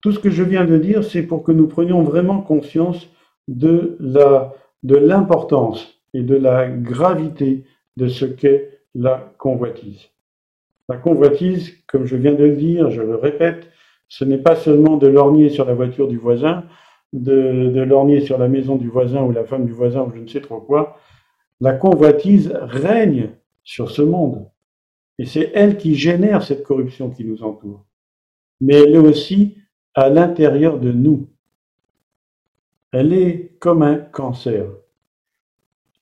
tout 0.00 0.12
ce 0.12 0.18
que 0.18 0.30
je 0.30 0.42
viens 0.42 0.64
de 0.64 0.78
dire, 0.78 1.04
c'est 1.04 1.22
pour 1.22 1.42
que 1.42 1.52
nous 1.52 1.66
prenions 1.66 2.02
vraiment 2.02 2.40
conscience 2.40 3.08
de 3.46 3.96
la 4.00 4.54
de 4.82 4.96
l'importance 4.96 5.97
et 6.14 6.22
de 6.22 6.36
la 6.36 6.68
gravité 6.68 7.64
de 7.96 8.08
ce 8.08 8.24
qu'est 8.24 8.80
la 8.94 9.32
convoitise. 9.38 10.08
La 10.88 10.96
convoitise, 10.96 11.74
comme 11.86 12.06
je 12.06 12.16
viens 12.16 12.32
de 12.32 12.44
le 12.44 12.56
dire, 12.56 12.90
je 12.90 13.02
le 13.02 13.14
répète, 13.14 13.68
ce 14.08 14.24
n'est 14.24 14.38
pas 14.38 14.56
seulement 14.56 14.96
de 14.96 15.06
lorgner 15.06 15.50
sur 15.50 15.66
la 15.66 15.74
voiture 15.74 16.08
du 16.08 16.16
voisin, 16.16 16.64
de, 17.12 17.70
de 17.74 17.80
lorgner 17.82 18.20
sur 18.20 18.38
la 18.38 18.48
maison 18.48 18.76
du 18.76 18.88
voisin 18.88 19.22
ou 19.22 19.32
la 19.32 19.44
femme 19.44 19.66
du 19.66 19.72
voisin 19.72 20.02
ou 20.02 20.12
je 20.14 20.20
ne 20.20 20.26
sais 20.26 20.40
trop 20.40 20.60
quoi. 20.60 20.98
La 21.60 21.74
convoitise 21.74 22.52
règne 22.54 23.30
sur 23.64 23.90
ce 23.90 24.02
monde. 24.02 24.48
Et 25.18 25.26
c'est 25.26 25.50
elle 25.54 25.76
qui 25.76 25.94
génère 25.94 26.42
cette 26.42 26.62
corruption 26.62 27.10
qui 27.10 27.24
nous 27.24 27.42
entoure. 27.42 27.84
Mais 28.60 28.74
elle 28.74 28.94
est 28.94 28.98
aussi 28.98 29.58
à 29.94 30.08
l'intérieur 30.08 30.78
de 30.78 30.92
nous. 30.92 31.28
Elle 32.92 33.12
est 33.12 33.56
comme 33.58 33.82
un 33.82 33.96
cancer. 33.96 34.66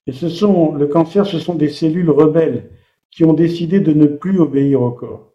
Et 0.07 0.12
ce 0.12 0.28
sont, 0.28 0.72
le 0.72 0.86
cancer, 0.86 1.26
ce 1.26 1.38
sont 1.38 1.54
des 1.54 1.68
cellules 1.68 2.11
rebelles 2.11 2.70
qui 3.11 3.24
ont 3.24 3.32
décidé 3.32 3.80
de 3.80 3.92
ne 3.92 4.07
plus 4.07 4.38
obéir 4.40 4.82
au 4.82 4.92
corps 4.92 5.32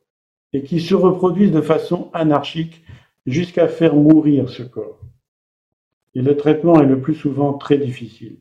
et 0.53 0.63
qui 0.63 0.79
se 0.79 0.95
reproduisent 0.95 1.51
de 1.51 1.61
façon 1.61 2.09
anarchique 2.13 2.83
jusqu'à 3.25 3.67
faire 3.67 3.95
mourir 3.95 4.49
ce 4.49 4.63
corps. 4.63 4.99
Et 6.15 6.21
le 6.21 6.35
traitement 6.35 6.81
est 6.81 6.85
le 6.85 6.99
plus 6.99 7.15
souvent 7.15 7.53
très 7.53 7.77
difficile. 7.77 8.37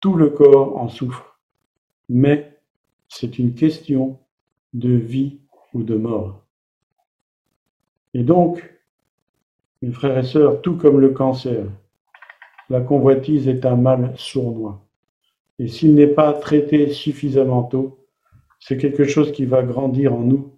Tout 0.00 0.14
le 0.14 0.30
corps 0.30 0.78
en 0.78 0.88
souffre. 0.88 1.38
Mais 2.08 2.58
c'est 3.08 3.38
une 3.38 3.54
question 3.54 4.18
de 4.72 4.90
vie 4.90 5.40
ou 5.74 5.82
de 5.82 5.94
mort. 5.94 6.44
Et 8.14 8.22
donc, 8.22 8.62
mes 9.82 9.92
frères 9.92 10.18
et 10.18 10.22
sœurs, 10.22 10.62
tout 10.62 10.76
comme 10.76 11.00
le 11.00 11.10
cancer, 11.10 11.66
la 12.68 12.80
convoitise 12.80 13.48
est 13.48 13.64
un 13.66 13.76
mal 13.76 14.12
sournois. 14.16 14.84
Et 15.60 15.68
s'il 15.68 15.94
n'est 15.94 16.06
pas 16.06 16.32
traité 16.32 16.88
suffisamment 16.88 17.62
tôt, 17.62 17.98
c'est 18.60 18.78
quelque 18.78 19.04
chose 19.04 19.30
qui 19.30 19.44
va 19.44 19.62
grandir 19.62 20.14
en 20.14 20.20
nous 20.20 20.54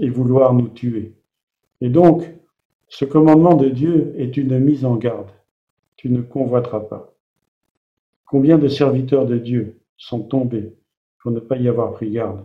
et 0.00 0.10
vouloir 0.10 0.54
nous 0.54 0.66
tuer. 0.66 1.14
Et 1.80 1.88
donc, 1.88 2.28
ce 2.88 3.04
commandement 3.04 3.54
de 3.54 3.68
Dieu 3.68 4.12
est 4.18 4.36
une 4.36 4.58
mise 4.58 4.84
en 4.84 4.96
garde. 4.96 5.30
Tu 5.94 6.10
ne 6.10 6.20
convoiteras 6.20 6.80
pas. 6.80 7.14
Combien 8.26 8.58
de 8.58 8.66
serviteurs 8.66 9.24
de 9.24 9.38
Dieu 9.38 9.78
sont 9.96 10.22
tombés 10.22 10.74
pour 11.22 11.30
ne 11.30 11.38
pas 11.38 11.56
y 11.56 11.68
avoir 11.68 11.92
pris 11.92 12.10
garde? 12.10 12.44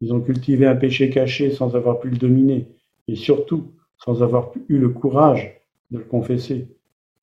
Ils 0.00 0.14
ont 0.14 0.20
cultivé 0.20 0.64
un 0.66 0.76
péché 0.76 1.10
caché 1.10 1.50
sans 1.50 1.74
avoir 1.74 1.98
pu 1.98 2.08
le 2.08 2.18
dominer 2.18 2.68
et 3.08 3.16
surtout 3.16 3.72
sans 3.98 4.22
avoir 4.22 4.52
eu 4.68 4.78
le 4.78 4.90
courage 4.90 5.60
de 5.90 5.98
le 5.98 6.04
confesser 6.04 6.68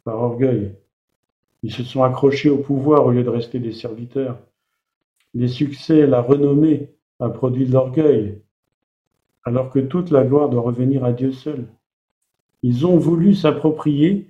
par 0.04 0.22
orgueil. 0.22 0.76
Ils 1.64 1.72
se 1.72 1.84
sont 1.84 2.04
accrochés 2.04 2.50
au 2.50 2.58
pouvoir 2.58 3.06
au 3.06 3.12
lieu 3.12 3.24
de 3.24 3.30
rester 3.30 3.58
des 3.60 3.72
serviteurs. 3.72 4.38
Les 5.34 5.48
succès, 5.48 6.06
la 6.06 6.22
renommée 6.22 6.90
a 7.20 7.30
produit 7.30 7.66
de 7.66 7.72
l'orgueil, 7.72 8.42
alors 9.46 9.70
que 9.70 9.80
toute 9.80 10.12
la 10.12 10.26
gloire 10.26 10.50
doit 10.50 10.62
revenir 10.62 11.06
à 11.06 11.14
Dieu 11.14 11.32
seul. 11.32 11.66
Ils 12.62 12.86
ont 12.86 12.98
voulu 12.98 13.34
s'approprier 13.34 14.30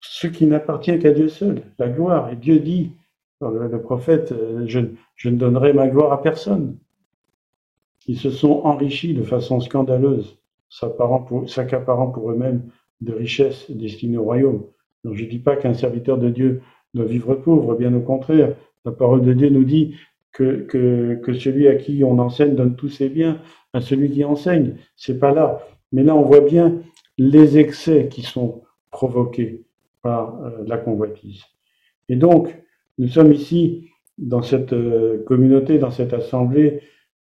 ce 0.00 0.26
qui 0.28 0.46
n'appartient 0.46 0.98
qu'à 0.98 1.12
Dieu 1.12 1.28
seul, 1.28 1.62
la 1.78 1.88
gloire. 1.88 2.30
Et 2.30 2.36
Dieu 2.36 2.60
dit, 2.60 2.92
le 3.40 3.80
prophète, 3.80 4.32
euh, 4.32 4.64
je, 4.66 4.80
ne 5.28 5.36
donnerai 5.36 5.72
ma 5.72 5.88
gloire 5.88 6.12
à 6.12 6.22
personne. 6.22 6.78
Ils 8.06 8.18
se 8.18 8.30
sont 8.30 8.62
enrichis 8.64 9.14
de 9.14 9.22
façon 9.22 9.60
scandaleuse, 9.60 10.38
s'accaparant 10.68 12.10
pour 12.10 12.30
eux-mêmes 12.30 12.68
de 13.00 13.12
richesses 13.12 13.70
destinées 13.70 14.18
au 14.18 14.24
royaume. 14.24 14.64
Donc 15.04 15.14
je 15.14 15.24
ne 15.24 15.28
dis 15.28 15.38
pas 15.38 15.56
qu'un 15.56 15.74
serviteur 15.74 16.18
de 16.18 16.30
Dieu 16.30 16.62
doit 16.94 17.04
vivre 17.04 17.34
pauvre, 17.34 17.74
bien 17.74 17.94
au 17.94 18.00
contraire. 18.00 18.54
La 18.84 18.92
parole 18.92 19.22
de 19.22 19.32
Dieu 19.32 19.48
nous 19.48 19.64
dit 19.64 19.96
que, 20.32 20.62
que, 20.62 21.14
que 21.22 21.32
celui 21.32 21.68
à 21.68 21.74
qui 21.74 22.04
on 22.04 22.18
enseigne 22.18 22.54
donne 22.54 22.76
tous 22.76 22.88
ses 22.88 23.08
biens 23.08 23.40
à 23.72 23.80
celui 23.80 24.10
qui 24.10 24.24
enseigne. 24.24 24.76
C'est 24.96 25.18
pas 25.18 25.32
là. 25.32 25.60
Mais 25.92 26.02
là, 26.02 26.14
on 26.14 26.22
voit 26.22 26.40
bien 26.40 26.80
les 27.18 27.58
excès 27.58 28.08
qui 28.08 28.22
sont 28.22 28.62
provoqués 28.90 29.64
par 30.02 30.42
euh, 30.42 30.50
la 30.66 30.78
convoitise. 30.78 31.42
Et 32.08 32.16
donc, 32.16 32.56
nous 32.98 33.08
sommes 33.08 33.32
ici 33.32 33.88
dans 34.18 34.42
cette 34.42 34.72
euh, 34.72 35.22
communauté, 35.24 35.78
dans 35.78 35.90
cette 35.90 36.12
assemblée, 36.12 36.80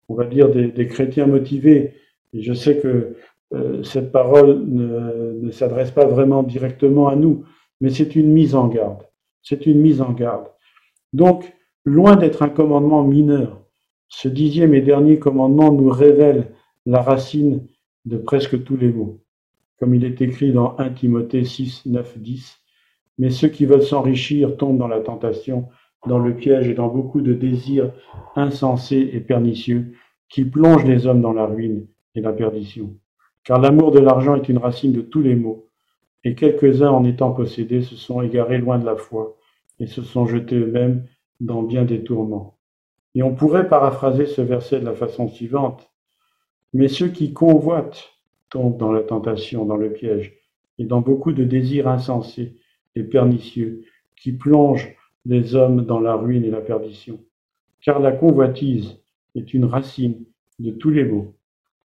on 0.08 0.14
va 0.14 0.24
dire 0.24 0.50
des, 0.50 0.86
chrétiens 0.86 1.26
motivés. 1.26 1.94
Et 2.32 2.42
je 2.42 2.52
sais 2.52 2.78
que 2.78 3.16
euh, 3.54 3.82
cette 3.82 4.12
parole 4.12 4.64
ne, 4.66 5.32
ne 5.40 5.50
s'adresse 5.50 5.90
pas 5.90 6.06
vraiment 6.06 6.42
directement 6.42 7.08
à 7.08 7.16
nous, 7.16 7.44
mais 7.84 7.90
c'est 7.90 8.16
une 8.16 8.32
mise 8.32 8.54
en 8.54 8.68
garde. 8.68 9.02
C'est 9.42 9.66
une 9.66 9.78
mise 9.78 10.00
en 10.00 10.12
garde. 10.12 10.46
Donc, 11.12 11.54
loin 11.84 12.16
d'être 12.16 12.42
un 12.42 12.48
commandement 12.48 13.04
mineur, 13.04 13.60
ce 14.08 14.26
dixième 14.26 14.72
et 14.72 14.80
dernier 14.80 15.18
commandement 15.18 15.70
nous 15.70 15.90
révèle 15.90 16.54
la 16.86 17.02
racine 17.02 17.66
de 18.06 18.16
presque 18.16 18.64
tous 18.64 18.78
les 18.78 18.90
mots. 18.90 19.20
Comme 19.78 19.94
il 19.94 20.06
est 20.06 20.22
écrit 20.22 20.50
dans 20.50 20.78
1 20.78 20.94
Timothée 20.94 21.44
6, 21.44 21.82
9, 21.84 22.16
10, 22.20 22.58
mais 23.18 23.28
ceux 23.28 23.48
qui 23.48 23.66
veulent 23.66 23.82
s'enrichir 23.82 24.56
tombent 24.56 24.78
dans 24.78 24.88
la 24.88 25.00
tentation, 25.00 25.68
dans 26.06 26.18
le 26.18 26.34
piège 26.34 26.70
et 26.70 26.74
dans 26.74 26.88
beaucoup 26.88 27.20
de 27.20 27.34
désirs 27.34 27.92
insensés 28.34 29.10
et 29.12 29.20
pernicieux 29.20 29.92
qui 30.30 30.46
plongent 30.46 30.86
les 30.86 31.06
hommes 31.06 31.20
dans 31.20 31.34
la 31.34 31.44
ruine 31.44 31.86
et 32.14 32.22
la 32.22 32.32
perdition. 32.32 32.96
Car 33.44 33.60
l'amour 33.60 33.90
de 33.90 33.98
l'argent 33.98 34.36
est 34.36 34.48
une 34.48 34.56
racine 34.56 34.92
de 34.92 35.02
tous 35.02 35.20
les 35.20 35.34
maux, 35.34 35.68
et 36.24 36.34
quelques-uns 36.34 36.90
en 36.90 37.04
étant 37.04 37.32
possédés 37.32 37.82
se 37.82 37.96
sont 37.96 38.22
égarés 38.22 38.58
loin 38.58 38.78
de 38.78 38.86
la 38.86 38.96
foi 38.96 39.36
et 39.78 39.86
se 39.86 40.02
sont 40.02 40.26
jetés 40.26 40.56
eux-mêmes 40.56 41.06
dans 41.40 41.62
bien 41.62 41.84
des 41.84 42.02
tourments. 42.02 42.56
Et 43.14 43.22
on 43.22 43.34
pourrait 43.34 43.68
paraphraser 43.68 44.26
ce 44.26 44.40
verset 44.40 44.80
de 44.80 44.86
la 44.86 44.94
façon 44.94 45.28
suivante. 45.28 45.90
Mais 46.72 46.88
ceux 46.88 47.08
qui 47.08 47.32
convoitent 47.32 48.10
tombent 48.50 48.78
dans 48.78 48.92
la 48.92 49.02
tentation, 49.02 49.64
dans 49.64 49.76
le 49.76 49.92
piège, 49.92 50.34
et 50.78 50.84
dans 50.84 51.00
beaucoup 51.00 51.32
de 51.32 51.44
désirs 51.44 51.88
insensés 51.88 52.56
et 52.96 53.04
pernicieux 53.04 53.84
qui 54.16 54.32
plongent 54.32 54.96
les 55.26 55.54
hommes 55.54 55.84
dans 55.84 56.00
la 56.00 56.14
ruine 56.14 56.44
et 56.44 56.50
la 56.50 56.60
perdition. 56.60 57.20
Car 57.80 58.00
la 58.00 58.12
convoitise 58.12 59.00
est 59.34 59.54
une 59.54 59.64
racine 59.64 60.24
de 60.58 60.70
tous 60.70 60.90
les 60.90 61.04
maux, 61.04 61.34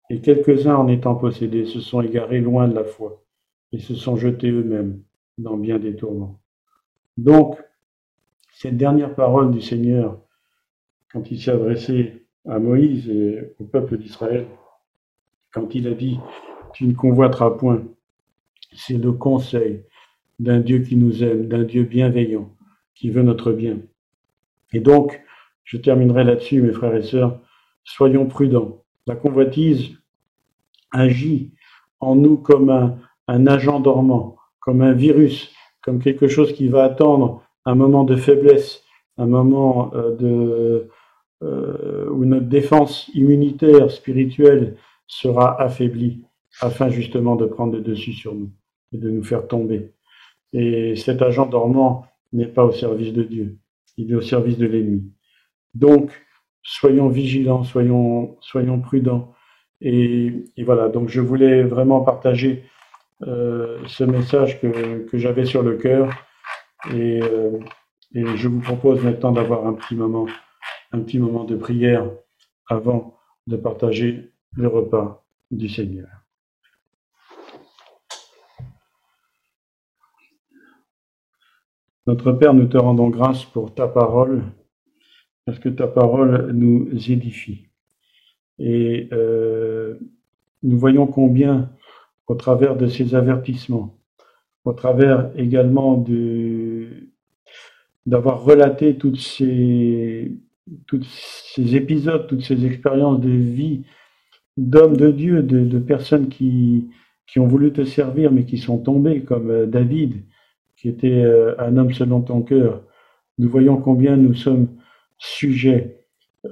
et 0.09 0.21
quelques-uns 0.21 0.75
en 0.75 0.87
étant 0.87 1.15
possédés 1.15 1.65
se 1.65 1.81
sont 1.81 2.01
égarés 2.01 2.39
loin 2.39 2.67
de 2.67 2.75
la 2.75 2.83
foi 2.83 3.23
et 3.71 3.79
se 3.79 3.95
sont 3.95 4.15
jetés 4.15 4.51
eux-mêmes 4.51 5.01
dans 5.37 5.57
bien 5.57 5.79
des 5.79 5.95
tourments. 5.95 6.39
Donc, 7.17 7.57
cette 8.51 8.77
dernière 8.77 9.15
parole 9.15 9.51
du 9.51 9.61
Seigneur, 9.61 10.19
quand 11.11 11.31
il 11.31 11.41
s'est 11.41 11.51
adressé 11.51 12.25
à 12.47 12.59
Moïse 12.59 13.09
et 13.09 13.53
au 13.59 13.65
peuple 13.65 13.97
d'Israël, 13.97 14.47
quand 15.53 15.75
il 15.75 15.87
a 15.87 15.93
dit 15.93 16.19
Tu 16.73 16.85
ne 16.85 16.93
convoiteras 16.93 17.51
point, 17.51 17.83
c'est 18.73 18.97
le 18.97 19.11
conseil 19.11 19.83
d'un 20.39 20.59
Dieu 20.59 20.79
qui 20.79 20.95
nous 20.95 21.23
aime, 21.23 21.47
d'un 21.47 21.63
Dieu 21.63 21.83
bienveillant, 21.83 22.55
qui 22.95 23.09
veut 23.09 23.23
notre 23.23 23.51
bien. 23.51 23.79
Et 24.73 24.79
donc, 24.79 25.21
je 25.63 25.77
terminerai 25.77 26.23
là-dessus, 26.23 26.61
mes 26.61 26.71
frères 26.71 26.95
et 26.95 27.03
sœurs, 27.03 27.39
soyons 27.83 28.27
prudents. 28.27 28.83
La 29.07 29.15
convoitise 29.15 29.97
agit 30.91 31.53
en 31.99 32.15
nous 32.15 32.37
comme 32.37 32.69
un, 32.69 32.99
un 33.29 33.45
agent 33.45 33.79
dormant, 33.79 34.37
comme 34.59 34.81
un 34.81 34.93
virus, 34.93 35.53
comme 35.83 35.99
quelque 35.99 36.27
chose 36.27 36.51
qui 36.51 36.67
va 36.67 36.83
attendre 36.83 37.43
un 37.63 37.75
moment 37.75 38.03
de 38.03 38.15
faiblesse, 38.15 38.83
un 39.17 39.27
moment 39.27 39.91
euh, 39.93 40.15
de, 40.15 40.89
euh, 41.43 42.09
où 42.09 42.25
notre 42.25 42.47
défense 42.47 43.07
immunitaire 43.13 43.91
spirituelle 43.91 44.77
sera 45.05 45.61
affaiblie, 45.61 46.23
afin 46.59 46.89
justement 46.89 47.35
de 47.35 47.45
prendre 47.45 47.73
le 47.73 47.81
dessus 47.81 48.13
sur 48.13 48.33
nous 48.33 48.49
et 48.93 48.97
de 48.97 49.11
nous 49.11 49.23
faire 49.23 49.47
tomber. 49.47 49.93
Et 50.53 50.95
cet 50.95 51.21
agent 51.21 51.45
dormant 51.45 52.07
n'est 52.33 52.47
pas 52.47 52.65
au 52.65 52.71
service 52.71 53.13
de 53.13 53.21
Dieu, 53.21 53.59
il 53.97 54.11
est 54.11 54.15
au 54.15 54.21
service 54.21 54.57
de 54.57 54.65
l'ennemi. 54.65 55.03
Donc, 55.75 56.11
soyons 56.63 57.09
vigilants, 57.09 57.63
soyons, 57.63 58.37
soyons 58.41 58.79
prudents. 58.81 59.33
Et, 59.81 60.45
voilà, 60.65 60.89
donc 60.89 61.09
je 61.09 61.21
voulais 61.21 61.61
vraiment 61.61 62.01
partager 62.01 62.63
ce 63.21 64.03
message 64.03 64.61
que, 64.61 65.05
que 65.07 65.17
j'avais 65.17 65.45
sur 65.45 65.63
le 65.63 65.77
cœur. 65.77 66.09
Et, 66.91 67.21
euh, 67.21 67.59
et, 68.15 68.25
je 68.37 68.47
vous 68.47 68.61
propose 68.61 69.03
maintenant 69.03 69.31
d'avoir 69.31 69.67
un 69.67 69.73
petit 69.73 69.95
moment, 69.95 70.27
un 70.91 70.99
petit 71.01 71.19
moment 71.19 71.43
de 71.43 71.55
prière 71.55 72.09
avant 72.67 73.17
de 73.47 73.57
partager 73.57 74.31
le 74.53 74.67
repas 74.67 75.25
du 75.51 75.67
Seigneur. 75.67 76.07
Notre 82.07 82.31
Père, 82.31 82.53
nous 82.53 82.67
te 82.67 82.77
rendons 82.77 83.09
grâce 83.09 83.45
pour 83.45 83.75
ta 83.75 83.87
parole, 83.87 84.43
parce 85.45 85.59
que 85.59 85.69
ta 85.69 85.87
parole 85.87 86.51
nous 86.53 86.89
édifie. 87.11 87.67
Et 88.57 89.09
euh, 89.11 89.99
nous 90.63 90.79
voyons 90.79 91.05
combien, 91.05 91.71
au 92.29 92.35
travers 92.35 92.77
de 92.77 92.87
ces 92.87 93.15
avertissements, 93.15 93.97
au 94.63 94.71
travers 94.73 95.31
également 95.35 95.97
de 95.97 96.87
d'avoir 98.05 98.43
relaté 98.43 98.95
toutes 98.95 99.19
ces, 99.19 100.31
tous 100.87 101.03
ces 101.03 101.75
épisodes, 101.75 102.27
toutes 102.27 102.41
ces 102.43 102.65
expériences 102.65 103.19
de 103.19 103.29
vie 103.29 103.83
d'hommes 104.57 104.97
de 104.97 105.11
Dieu, 105.11 105.43
de, 105.43 105.77
personnes 105.79 106.27
qui, 106.27 106.89
qui 107.27 107.39
ont 107.39 107.45
voulu 107.45 107.71
te 107.71 107.83
servir 107.83 108.31
mais 108.31 108.45
qui 108.45 108.57
sont 108.57 108.79
tombés, 108.79 109.21
comme 109.21 109.51
euh, 109.51 109.65
David, 109.67 110.23
qui 110.75 110.89
était 110.89 111.21
euh, 111.23 111.53
un 111.59 111.77
homme 111.77 111.93
selon 111.93 112.21
ton 112.21 112.41
cœur. 112.41 112.81
Nous 113.37 113.49
voyons 113.49 113.77
combien 113.77 114.17
nous 114.17 114.33
sommes 114.33 114.69
sujets 115.19 116.03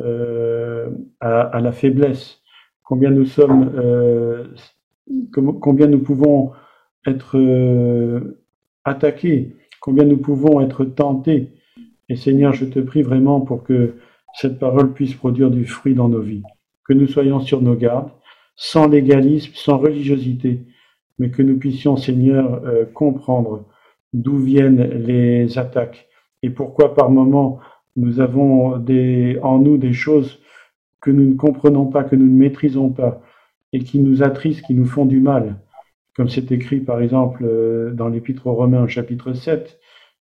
euh, 0.02 0.90
à, 1.20 1.60
la 1.60 1.72
faiblesse, 1.72 2.40
combien 2.84 3.10
nous 3.10 3.26
sommes, 3.26 3.72
combien 5.32 5.88
nous 5.88 6.00
pouvons 6.00 6.52
être 7.06 7.38
euh, 7.38 8.44
attaqués, 8.84 9.56
combien 9.82 10.06
nous 10.06 10.18
pouvons 10.18 10.62
être 10.62 10.86
tentés. 10.86 11.54
Et 12.10 12.16
Seigneur, 12.16 12.54
je 12.54 12.66
te 12.66 12.80
prie 12.80 13.02
vraiment 13.02 13.42
pour 13.42 13.64
que 13.64 13.96
cette 14.34 14.60
parole 14.60 14.94
puisse 14.94 15.14
produire 15.14 15.50
du 15.50 15.66
fruit 15.66 15.94
dans 15.94 16.10
nos 16.10 16.22
vies, 16.22 16.44
que 16.86 16.94
nous 16.94 17.08
soyons 17.08 17.40
sur 17.40 17.62
nos 17.62 17.76
gardes, 17.76 18.12
sans 18.56 18.88
légalisme, 18.88 19.52
sans 19.56 19.78
religiosité, 19.78 20.62
mais 21.20 21.30
que 21.30 21.42
nous 21.42 21.58
puissions, 21.58 21.98
Seigneur, 21.98 22.62
euh, 22.66 22.86
comprendre 22.86 23.66
d'où 24.14 24.38
viennent 24.38 24.82
les 25.06 25.58
attaques 25.58 26.08
et 26.44 26.50
pourquoi 26.50 26.94
par 26.94 27.10
moments 27.10 27.60
nous 27.96 28.20
avons 28.20 28.74
en 28.74 29.60
nous 29.60 29.78
des 29.78 29.94
choses 29.94 30.40
que 31.02 31.12
nous 31.12 31.28
ne 31.28 31.34
comprenons 31.34 31.88
pas, 31.88 32.04
que 32.04 32.16
nous 32.16 32.28
ne 32.28 32.38
maîtrisons 32.38 32.90
pas 32.90 33.22
et 33.78 33.84
qui 33.84 34.00
nous 34.00 34.24
attristent, 34.24 34.66
qui 34.66 34.74
nous 34.74 34.86
font 34.86 35.06
du 35.06 35.20
mal 35.20 35.58
comme 36.18 36.30
c'est 36.30 36.52
écrit 36.52 36.80
par 36.80 37.00
exemple 37.00 37.46
euh, 37.46 37.94
dans 37.94 38.10
l'Épître 38.10 38.48
aux 38.48 38.54
Romains 38.54 38.84
au 38.84 38.88
chapitre 38.88 39.34
7, 39.34 39.80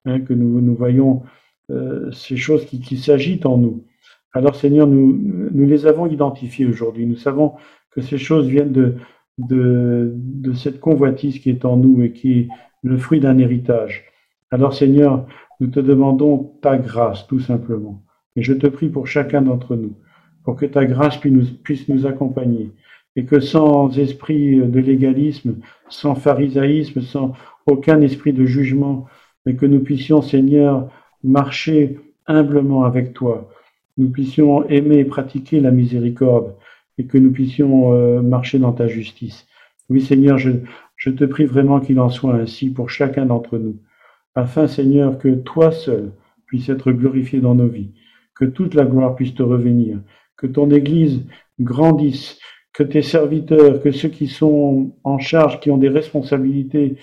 hein, 0.05 0.19
que 0.19 0.33
nous, 0.33 0.59
nous 0.59 0.75
voyons 0.75 1.21
euh, 1.69 2.11
ces 2.11 2.35
choses 2.35 2.65
qui, 2.65 2.97
s'agitent 2.97 3.45
en 3.45 3.59
nous. 3.59 3.85
Alors 4.33 4.55
Seigneur, 4.55 4.87
nous, 4.87 5.15
nous 5.51 5.67
les 5.67 5.85
avons 5.85 6.07
identifiées 6.07 6.65
aujourd'hui. 6.65 7.05
Nous 7.05 7.15
savons 7.15 7.53
que 7.91 8.01
ces 8.01 8.17
choses 8.17 8.47
viennent 8.47 8.71
de, 8.71 8.95
de, 9.37 10.11
de 10.15 10.53
cette 10.53 10.79
convoitise 10.79 11.37
qui 11.37 11.51
est 11.51 11.63
en 11.63 11.77
nous 11.77 12.01
et 12.01 12.11
qui 12.11 12.39
est 12.39 12.47
le 12.81 12.97
fruit 12.97 13.19
d'un 13.19 13.37
héritage. 13.37 14.05
Alors 14.49 14.73
Seigneur, 14.73 15.27
nous 15.59 15.67
te 15.67 15.79
demandons 15.79 16.55
ta 16.63 16.79
grâce 16.79 17.27
tout 17.27 17.39
simplement. 17.39 18.01
Et 18.35 18.41
je 18.41 18.53
te 18.53 18.65
prie 18.65 18.89
pour 18.89 19.05
chacun 19.05 19.43
d'entre 19.43 19.75
nous, 19.75 19.93
pour 20.43 20.55
que 20.55 20.65
ta 20.65 20.85
grâce 20.85 21.17
puisse 21.17 21.33
nous, 21.33 21.45
puisse 21.63 21.87
nous 21.87 22.07
accompagner, 22.07 22.71
et 23.15 23.25
que 23.25 23.39
sans 23.39 23.97
esprit 23.97 24.57
de 24.57 24.79
légalisme, 24.79 25.55
sans 25.89 26.15
pharisaïsme, 26.15 27.01
sans 27.01 27.33
aucun 27.67 28.01
esprit 28.01 28.33
de 28.33 28.45
jugement, 28.45 29.07
mais 29.45 29.55
que 29.55 29.65
nous 29.65 29.81
puissions, 29.81 30.21
Seigneur, 30.21 30.89
marcher 31.23 31.99
humblement 32.27 32.83
avec 32.83 33.13
toi, 33.13 33.49
nous 33.97 34.09
puissions 34.09 34.67
aimer 34.69 34.99
et 34.99 35.05
pratiquer 35.05 35.59
la 35.59 35.71
miséricorde, 35.71 36.55
et 36.97 37.05
que 37.05 37.17
nous 37.17 37.31
puissions 37.31 37.93
euh, 37.93 38.21
marcher 38.21 38.59
dans 38.59 38.71
ta 38.71 38.87
justice. 38.87 39.45
Oui, 39.89 40.01
Seigneur, 40.01 40.37
je, 40.37 40.51
je 40.95 41.09
te 41.09 41.23
prie 41.25 41.45
vraiment 41.45 41.79
qu'il 41.79 41.99
en 41.99 42.09
soit 42.09 42.35
ainsi 42.35 42.69
pour 42.69 42.89
chacun 42.89 43.25
d'entre 43.25 43.57
nous, 43.57 43.77
afin, 44.35 44.67
Seigneur, 44.67 45.17
que 45.19 45.29
toi 45.29 45.71
seul 45.71 46.11
puisses 46.45 46.69
être 46.69 46.91
glorifié 46.91 47.39
dans 47.39 47.55
nos 47.55 47.67
vies, 47.67 47.91
que 48.35 48.45
toute 48.45 48.73
la 48.73 48.85
gloire 48.85 49.15
puisse 49.15 49.35
te 49.35 49.43
revenir, 49.43 49.99
que 50.37 50.47
ton 50.47 50.69
Église 50.71 51.23
grandisse, 51.59 52.39
que 52.73 52.83
tes 52.83 53.03
serviteurs, 53.03 53.81
que 53.81 53.91
ceux 53.91 54.09
qui 54.09 54.27
sont 54.27 54.95
en 55.03 55.19
charge, 55.19 55.59
qui 55.59 55.69
ont 55.69 55.77
des 55.77 55.89
responsabilités, 55.89 56.97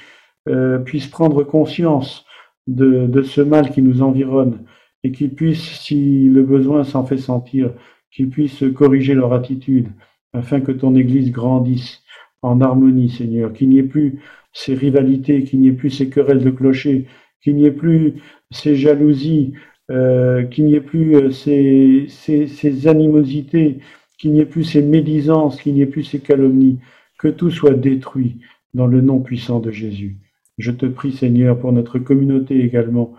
euh, 0.48 0.78
puissent 0.78 1.06
prendre 1.06 1.44
conscience 1.44 2.24
de, 2.66 3.22
ce 3.22 3.40
mal 3.40 3.70
qui 3.70 3.82
nous 3.82 4.02
environne 4.02 4.64
et 5.04 5.12
qu'ils 5.12 5.34
puissent, 5.34 5.80
si 5.80 6.28
le 6.28 6.42
besoin 6.42 6.84
s'en 6.84 7.04
fait 7.04 7.18
sentir, 7.18 7.72
qu'ils 8.10 8.30
puissent 8.30 8.64
corriger 8.74 9.14
leur 9.14 9.32
attitude 9.32 9.88
afin 10.32 10.60
que 10.60 10.72
ton 10.72 10.94
Église 10.94 11.30
grandisse 11.30 12.02
en 12.42 12.60
harmonie, 12.60 13.10
Seigneur, 13.10 13.52
qu'il 13.52 13.68
n'y 13.68 13.78
ait 13.78 13.84
plus 13.84 14.20
ces 14.52 14.74
rivalités, 14.74 15.44
qu'il 15.44 15.60
n'y 15.60 15.68
ait 15.68 15.72
plus 15.72 15.90
ces 15.90 16.08
querelles 16.10 16.42
de 16.42 16.50
clochers, 16.50 17.06
qu'il 17.42 17.56
n'y 17.56 17.66
ait 17.66 17.70
plus 17.70 18.14
ces 18.50 18.76
jalousies, 18.76 19.54
euh, 19.90 20.44
qu'il 20.44 20.64
n'y 20.64 20.74
ait 20.74 20.80
plus 20.80 21.16
euh, 21.16 21.30
ces 21.30 22.88
animosités, 22.88 23.78
qu'il 24.20 24.32
n'y 24.32 24.40
ait 24.40 24.46
plus 24.46 24.64
ces 24.64 24.82
médisances, 24.82 25.60
qu'il 25.60 25.72
n'y 25.74 25.80
ait 25.80 25.86
plus 25.86 26.04
ces 26.04 26.20
calomnies, 26.20 26.78
que 27.18 27.28
tout 27.28 27.50
soit 27.50 27.74
détruit 27.74 28.36
dans 28.74 28.86
le 28.86 29.00
nom 29.00 29.20
puissant 29.20 29.60
de 29.60 29.70
Jésus. 29.70 30.18
Je 30.58 30.70
te 30.70 30.84
prie, 30.84 31.12
Seigneur, 31.12 31.58
pour 31.58 31.72
notre 31.72 31.98
communauté 31.98 32.62
également, 32.62 33.14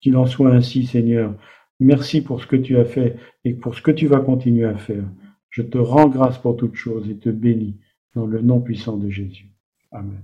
qu'il 0.00 0.16
en 0.16 0.26
soit 0.26 0.52
ainsi, 0.52 0.86
Seigneur. 0.86 1.34
Merci 1.78 2.20
pour 2.20 2.42
ce 2.42 2.48
que 2.48 2.56
tu 2.56 2.76
as 2.78 2.84
fait 2.84 3.16
et 3.44 3.54
pour 3.54 3.76
ce 3.76 3.82
que 3.82 3.92
tu 3.92 4.08
vas 4.08 4.18
continuer 4.18 4.64
à 4.64 4.76
faire. 4.76 5.04
Je 5.50 5.62
te 5.62 5.78
rends 5.78 6.08
grâce 6.08 6.38
pour 6.38 6.56
toutes 6.56 6.74
choses 6.74 7.08
et 7.08 7.16
te 7.16 7.28
bénis 7.28 7.76
dans 8.16 8.26
le 8.26 8.40
nom 8.40 8.60
puissant 8.60 8.96
de 8.96 9.08
Jésus. 9.08 9.52
Amen. 9.92 10.22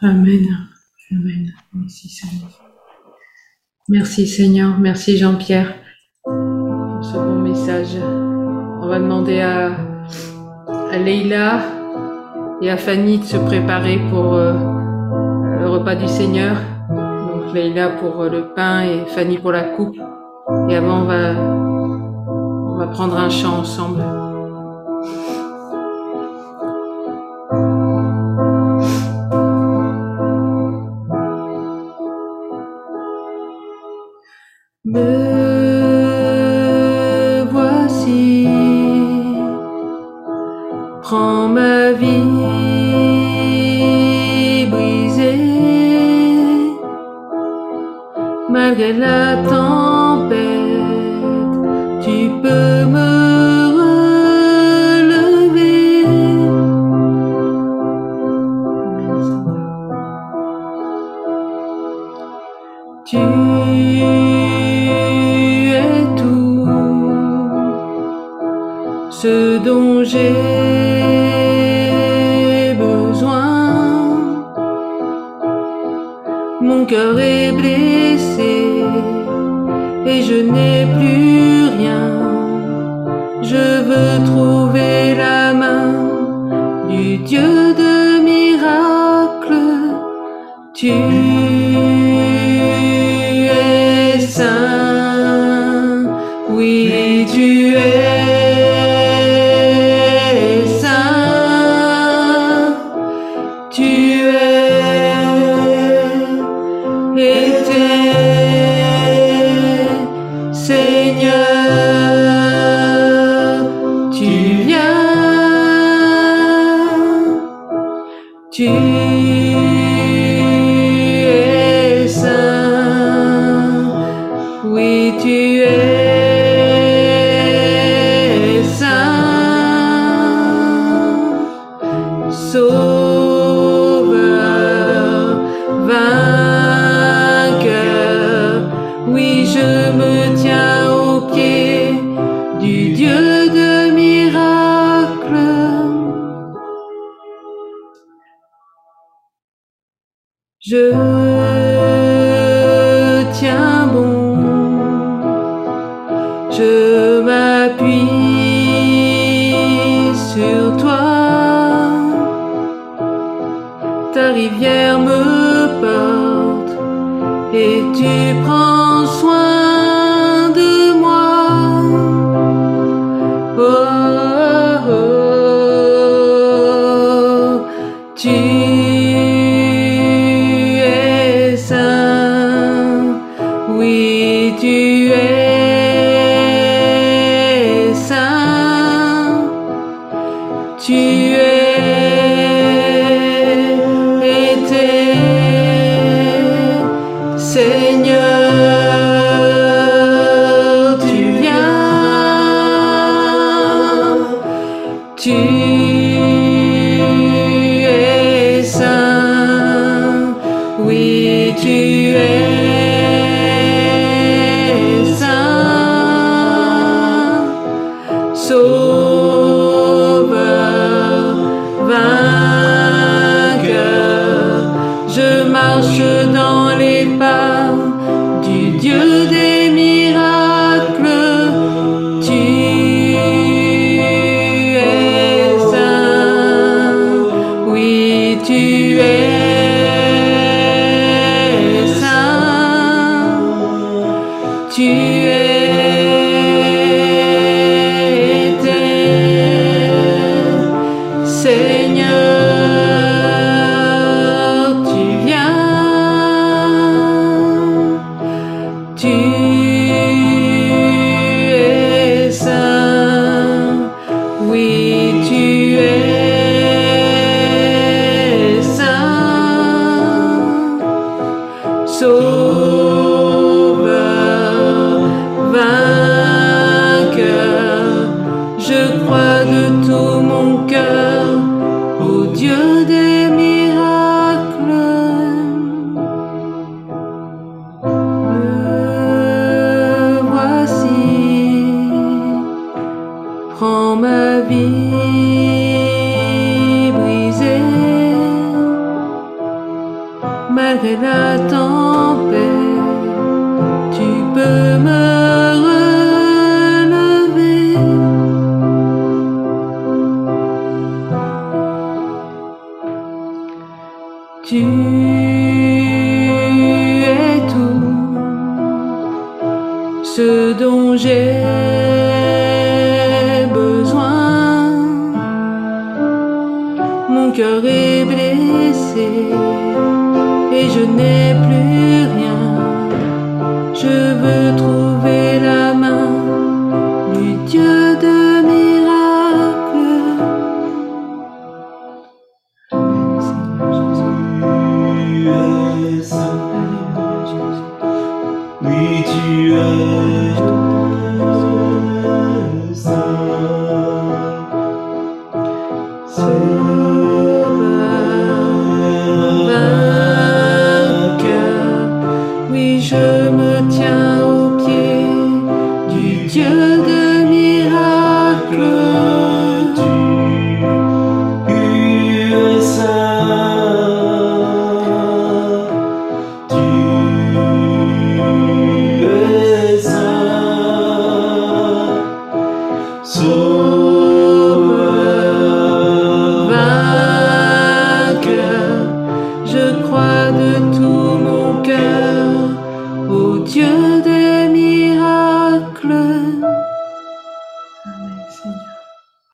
Amen. 0.00 0.46
Amen. 1.12 1.52
Merci 1.74 2.08
Seigneur. 2.08 2.64
Merci 3.88 4.26
Seigneur. 4.26 4.78
Merci 4.80 5.18
Jean-Pierre 5.18 5.74
pour 6.24 7.04
ce 7.04 7.18
bon 7.18 7.42
message. 7.42 8.25
On 8.86 8.88
va 8.88 9.00
demander 9.00 9.40
à, 9.40 9.72
à 10.92 10.96
Leïla 10.96 11.58
et 12.62 12.70
à 12.70 12.76
Fanny 12.76 13.18
de 13.18 13.24
se 13.24 13.36
préparer 13.36 13.98
pour 14.10 14.34
euh, 14.34 14.52
le 15.58 15.68
repas 15.68 15.96
du 15.96 16.06
Seigneur. 16.06 16.54
Donc 16.88 17.52
Leïla 17.52 17.88
pour 17.88 18.22
euh, 18.22 18.30
le 18.30 18.42
pain 18.54 18.82
et 18.82 19.04
Fanny 19.06 19.38
pour 19.38 19.50
la 19.50 19.64
coupe. 19.64 19.96
Et 20.68 20.76
avant, 20.76 21.00
on 21.00 21.04
va, 21.04 21.32
on 21.34 22.76
va 22.78 22.86
prendre 22.86 23.18
un 23.18 23.28
chant 23.28 23.58
ensemble. 23.58 24.04